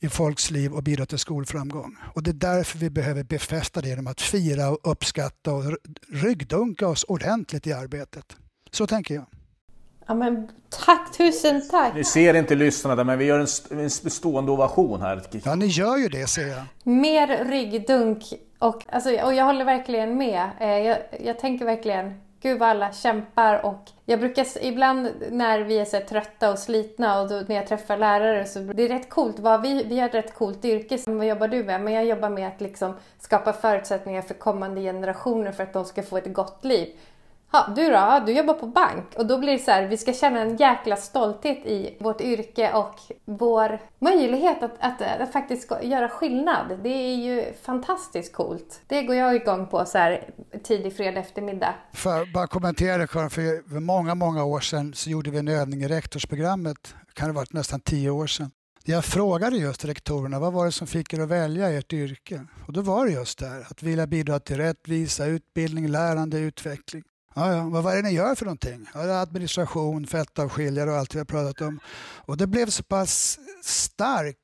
i 0.00 0.08
folks 0.08 0.50
liv 0.50 0.72
och 0.72 0.82
bidra 0.82 1.06
till 1.06 1.18
skolframgång. 1.18 1.96
Och 2.14 2.22
det 2.22 2.30
är 2.30 2.34
därför 2.34 2.78
vi 2.78 2.90
behöver 2.90 3.24
befästa 3.24 3.80
det 3.80 3.88
genom 3.88 4.06
att 4.06 4.20
fira 4.20 4.70
och 4.70 4.78
uppskatta 4.82 5.52
och 5.52 5.62
ryggdunka 6.08 6.88
oss 6.88 7.04
ordentligt 7.04 7.66
i 7.66 7.72
arbetet. 7.72 8.36
Så 8.70 8.86
tänker 8.86 9.14
jag. 9.14 9.26
Ja, 10.06 10.14
men 10.14 10.48
tack, 10.86 11.16
tusen 11.16 11.68
tack! 11.70 11.94
Ni 11.94 12.04
ser 12.04 12.34
inte 12.34 12.54
lyssnarna 12.54 13.04
men 13.04 13.18
vi 13.18 13.24
gör 13.24 13.38
en, 13.38 13.78
en 13.80 13.90
stående 13.90 14.52
ovation 14.52 15.00
här. 15.00 15.22
Ja, 15.44 15.54
ni 15.54 15.66
gör 15.66 15.96
ju 15.96 16.08
det 16.08 16.26
ser 16.26 16.46
jag. 16.46 16.62
Mer 16.82 17.44
ryggdunk 17.44 18.24
och, 18.58 18.84
alltså, 18.88 19.10
och 19.10 19.34
jag 19.34 19.44
håller 19.44 19.64
verkligen 19.64 20.16
med. 20.16 20.50
Eh, 20.60 20.68
jag, 20.68 20.98
jag 21.20 21.38
tänker 21.38 21.64
verkligen 21.64 22.20
Gud 22.42 22.58
vad 22.58 22.68
alla 22.68 22.92
kämpar 22.92 23.66
och 23.66 23.84
jag 24.10 24.20
brukar 24.20 24.46
ibland 24.64 25.08
när 25.30 25.60
vi 25.60 25.78
är 25.78 25.84
så 25.84 26.00
trötta 26.08 26.50
och 26.50 26.58
slitna 26.58 27.20
och 27.20 27.28
då, 27.28 27.42
när 27.46 27.56
jag 27.56 27.66
träffar 27.66 27.96
lärare 27.96 28.44
så 28.44 28.58
det 28.58 28.82
är 28.82 28.88
rätt 28.88 29.08
coolt. 29.08 29.38
Vad 29.38 29.62
vi, 29.62 29.84
vi 29.84 29.98
har 29.98 30.08
ett 30.08 30.14
rätt 30.14 30.34
coolt 30.34 30.64
yrke. 30.64 30.98
Vad 31.06 31.26
jobbar 31.26 31.48
du 31.48 31.64
med? 31.64 31.80
Men 31.80 31.92
jag 31.92 32.04
jobbar 32.04 32.30
med 32.30 32.48
att 32.48 32.60
liksom 32.60 32.94
skapa 33.18 33.52
förutsättningar 33.52 34.22
för 34.22 34.34
kommande 34.34 34.80
generationer 34.80 35.52
för 35.52 35.62
att 35.62 35.72
de 35.72 35.84
ska 35.84 36.02
få 36.02 36.16
ett 36.16 36.32
gott 36.32 36.64
liv. 36.64 36.88
Ha, 37.52 37.72
du 37.76 37.90
då? 37.90 38.22
Du 38.26 38.32
jobbar 38.32 38.54
på 38.54 38.66
bank. 38.66 39.04
Och 39.16 39.26
då 39.26 39.38
blir 39.38 39.52
det 39.52 39.58
så 39.58 39.70
här, 39.70 39.86
vi 39.86 39.96
ska 39.96 40.12
känna 40.12 40.40
en 40.40 40.56
jäkla 40.56 40.96
stolthet 40.96 41.66
i 41.66 41.96
vårt 42.00 42.20
yrke 42.20 42.72
och 42.72 42.94
vår 43.24 43.78
möjlighet 43.98 44.62
att, 44.62 44.76
att, 44.80 45.00
eh, 45.00 45.20
att, 45.20 45.32
faktiskt 45.32 45.72
göra 45.82 46.08
skillnad. 46.08 46.78
Det 46.82 46.88
är 46.88 47.16
ju 47.16 47.52
fantastiskt 47.62 48.32
coolt. 48.32 48.80
Det 48.86 49.02
går 49.02 49.16
jag 49.16 49.34
igång 49.34 49.66
på 49.66 49.84
så 49.84 49.98
här 49.98 50.30
tidig 50.62 50.96
fredag 50.96 51.20
eftermiddag. 51.20 51.74
Får 51.94 52.12
jag 52.12 52.32
bara 52.32 52.46
kommentera 52.46 52.98
det 52.98 53.06
Karin, 53.06 53.30
för 53.30 53.80
många, 53.80 54.14
många 54.14 54.44
år 54.44 54.60
sedan 54.60 54.94
så 54.94 55.10
gjorde 55.10 55.30
vi 55.30 55.38
en 55.38 55.48
övning 55.48 55.82
i 55.82 55.88
rektorsprogrammet. 55.88 56.94
Det 57.06 57.14
kan 57.14 57.28
ha 57.28 57.34
varit 57.34 57.52
nästan 57.52 57.80
tio 57.80 58.10
år 58.10 58.26
sedan. 58.26 58.50
Jag 58.84 59.04
frågade 59.04 59.56
just 59.56 59.84
rektorerna 59.84 60.38
vad 60.38 60.52
var 60.52 60.66
det 60.66 60.72
som 60.72 60.86
fick 60.86 61.12
er 61.12 61.20
att 61.20 61.28
välja 61.28 61.70
ert 61.70 61.92
yrke. 61.92 62.46
Och 62.66 62.72
då 62.72 62.80
var 62.80 63.06
det 63.06 63.12
just 63.12 63.38
det 63.38 63.46
här, 63.46 63.66
att 63.70 63.82
vilja 63.82 64.06
bidra 64.06 64.40
till 64.40 64.56
rättvisa, 64.56 65.26
utbildning, 65.26 65.88
lärande, 65.88 66.38
utveckling. 66.38 67.02
Ja, 67.38 67.52
ja. 67.52 67.80
Vad 67.82 67.92
är 67.92 67.96
det 67.96 68.08
ni 68.08 68.14
gör 68.14 68.34
för 68.34 68.44
någonting? 68.44 68.86
Ja, 68.94 69.20
administration, 69.20 70.06
fettavskiljare 70.06 70.90
och 70.90 70.96
allt 70.96 71.14
vi 71.14 71.18
har 71.18 71.24
pratat 71.24 71.60
om. 71.60 71.80
Och 72.26 72.36
det 72.36 72.46
blev 72.46 72.66
så 72.66 72.82
pass 72.82 73.38
stark 73.62 74.36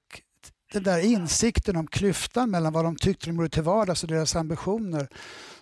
den 0.72 0.82
där 0.82 1.04
insikten 1.04 1.76
om 1.76 1.86
klyftan 1.86 2.50
mellan 2.50 2.72
vad 2.72 2.84
de 2.84 2.96
tyckte 2.96 3.26
de 3.26 3.36
gjorde 3.36 3.48
till 3.48 3.62
vardags 3.62 4.02
och 4.02 4.08
deras 4.08 4.36
ambitioner. 4.36 5.08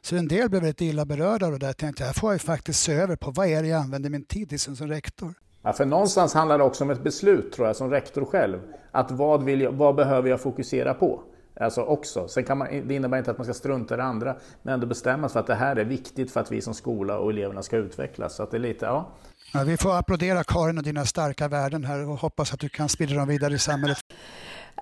Så 0.01 0.17
en 0.17 0.29
del 0.29 0.51
blev 0.51 0.63
väldigt 0.63 0.81
illa 0.81 1.05
berörda 1.05 1.47
av 1.47 1.53
det 1.53 1.59
där. 1.59 1.67
Jag 1.67 1.77
tänkte 1.77 2.05
här 2.05 2.13
får 2.13 2.33
jag 2.33 2.41
faktiskt 2.41 2.83
se 2.83 2.93
över 2.93 3.17
på 3.17 3.31
vad 3.31 3.47
är 3.47 3.63
det 3.63 3.69
jag 3.69 3.81
använder 3.81 4.11
min 4.11 4.25
tid 4.25 4.49
till 4.49 4.61
som, 4.61 4.77
som 4.77 4.89
rektor. 4.89 5.35
Ja, 5.63 5.73
för 5.73 5.85
någonstans 5.85 6.35
handlar 6.35 6.59
det 6.59 6.65
också 6.65 6.85
om 6.85 6.91
ett 6.91 7.03
beslut 7.05 7.53
tror 7.53 7.67
jag 7.67 7.77
som 7.77 7.91
rektor 7.91 8.25
själv. 8.25 8.59
Att 8.91 9.11
vad, 9.11 9.45
vill 9.45 9.61
jag, 9.61 9.73
vad 9.73 9.95
behöver 9.95 10.31
jag 10.31 10.41
fokusera 10.41 10.95
på? 10.95 11.23
Alltså 11.61 11.83
också. 11.83 12.29
Sen 12.29 12.45
kan 12.45 12.59
man, 12.59 12.89
det 12.89 12.95
innebär 12.95 13.19
inte 13.19 13.31
att 13.31 13.39
man 13.39 13.45
ska 13.45 13.55
strunta 13.55 13.95
i 13.95 13.97
det 13.97 14.05
andra, 14.05 14.37
men 14.63 14.75
ändå 14.75 14.87
bestämma 14.87 15.29
sig 15.29 15.33
för 15.33 15.41
att 15.41 15.47
det 15.47 15.55
här 15.55 15.77
är 15.77 15.85
viktigt 15.85 16.33
för 16.33 16.41
att 16.41 16.53
vi 16.53 16.61
som 16.61 16.75
skola 16.75 17.19
och 17.19 17.31
eleverna 17.31 17.63
ska 17.63 17.77
utvecklas. 17.77 18.35
Så 18.35 18.43
att 18.43 18.51
det 18.51 18.57
är 18.57 18.59
lite, 18.59 18.87
ja. 18.87 19.09
Ja, 19.55 19.63
vi 19.65 19.77
får 19.77 19.99
applådera 19.99 20.45
Karin 20.45 20.79
och 20.79 20.85
dina 20.85 21.05
starka 21.05 21.49
värden 21.49 21.85
här 21.85 22.09
och 22.09 22.17
hoppas 22.17 22.53
att 22.53 22.61
du 22.61 22.69
kan 22.69 22.89
sprida 22.89 23.15
dem 23.15 23.29
vidare 23.29 23.55
i 23.55 23.59
samhället. 23.59 23.99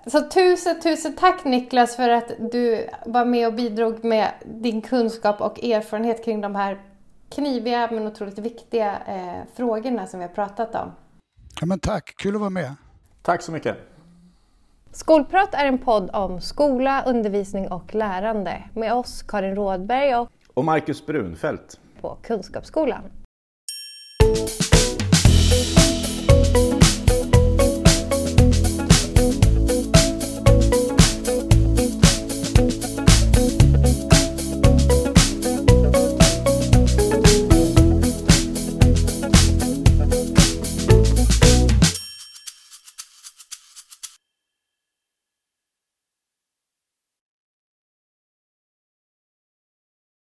Så 0.07 0.29
tusen, 0.29 0.81
tusen 0.81 1.15
tack 1.15 1.43
Niklas 1.43 1.95
för 1.95 2.09
att 2.09 2.31
du 2.51 2.89
var 3.05 3.25
med 3.25 3.47
och 3.47 3.53
bidrog 3.53 4.03
med 4.03 4.31
din 4.45 4.81
kunskap 4.81 5.41
och 5.41 5.63
erfarenhet 5.63 6.25
kring 6.25 6.41
de 6.41 6.55
här 6.55 6.81
kniviga 7.29 7.89
men 7.91 8.07
otroligt 8.07 8.39
viktiga 8.39 8.99
eh, 9.07 9.43
frågorna 9.55 10.07
som 10.07 10.19
vi 10.19 10.25
har 10.25 10.33
pratat 10.33 10.75
om. 10.75 10.91
Ja, 11.59 11.65
men 11.65 11.79
tack, 11.79 12.13
kul 12.17 12.35
att 12.35 12.39
vara 12.39 12.49
med. 12.49 12.75
Tack 13.21 13.41
så 13.41 13.51
mycket. 13.51 13.77
Skolprat 14.93 15.53
är 15.53 15.65
en 15.65 15.77
podd 15.77 16.09
om 16.13 16.41
skola, 16.41 17.03
undervisning 17.07 17.67
och 17.67 17.95
lärande 17.95 18.63
med 18.75 18.93
oss 18.93 19.23
Karin 19.23 19.55
Rådberg 19.55 20.15
och, 20.15 20.29
och 20.53 20.65
Marcus 20.65 21.05
Brunfeldt 21.05 21.79
på 22.01 22.17
Kunskapsskolan. 22.23 23.03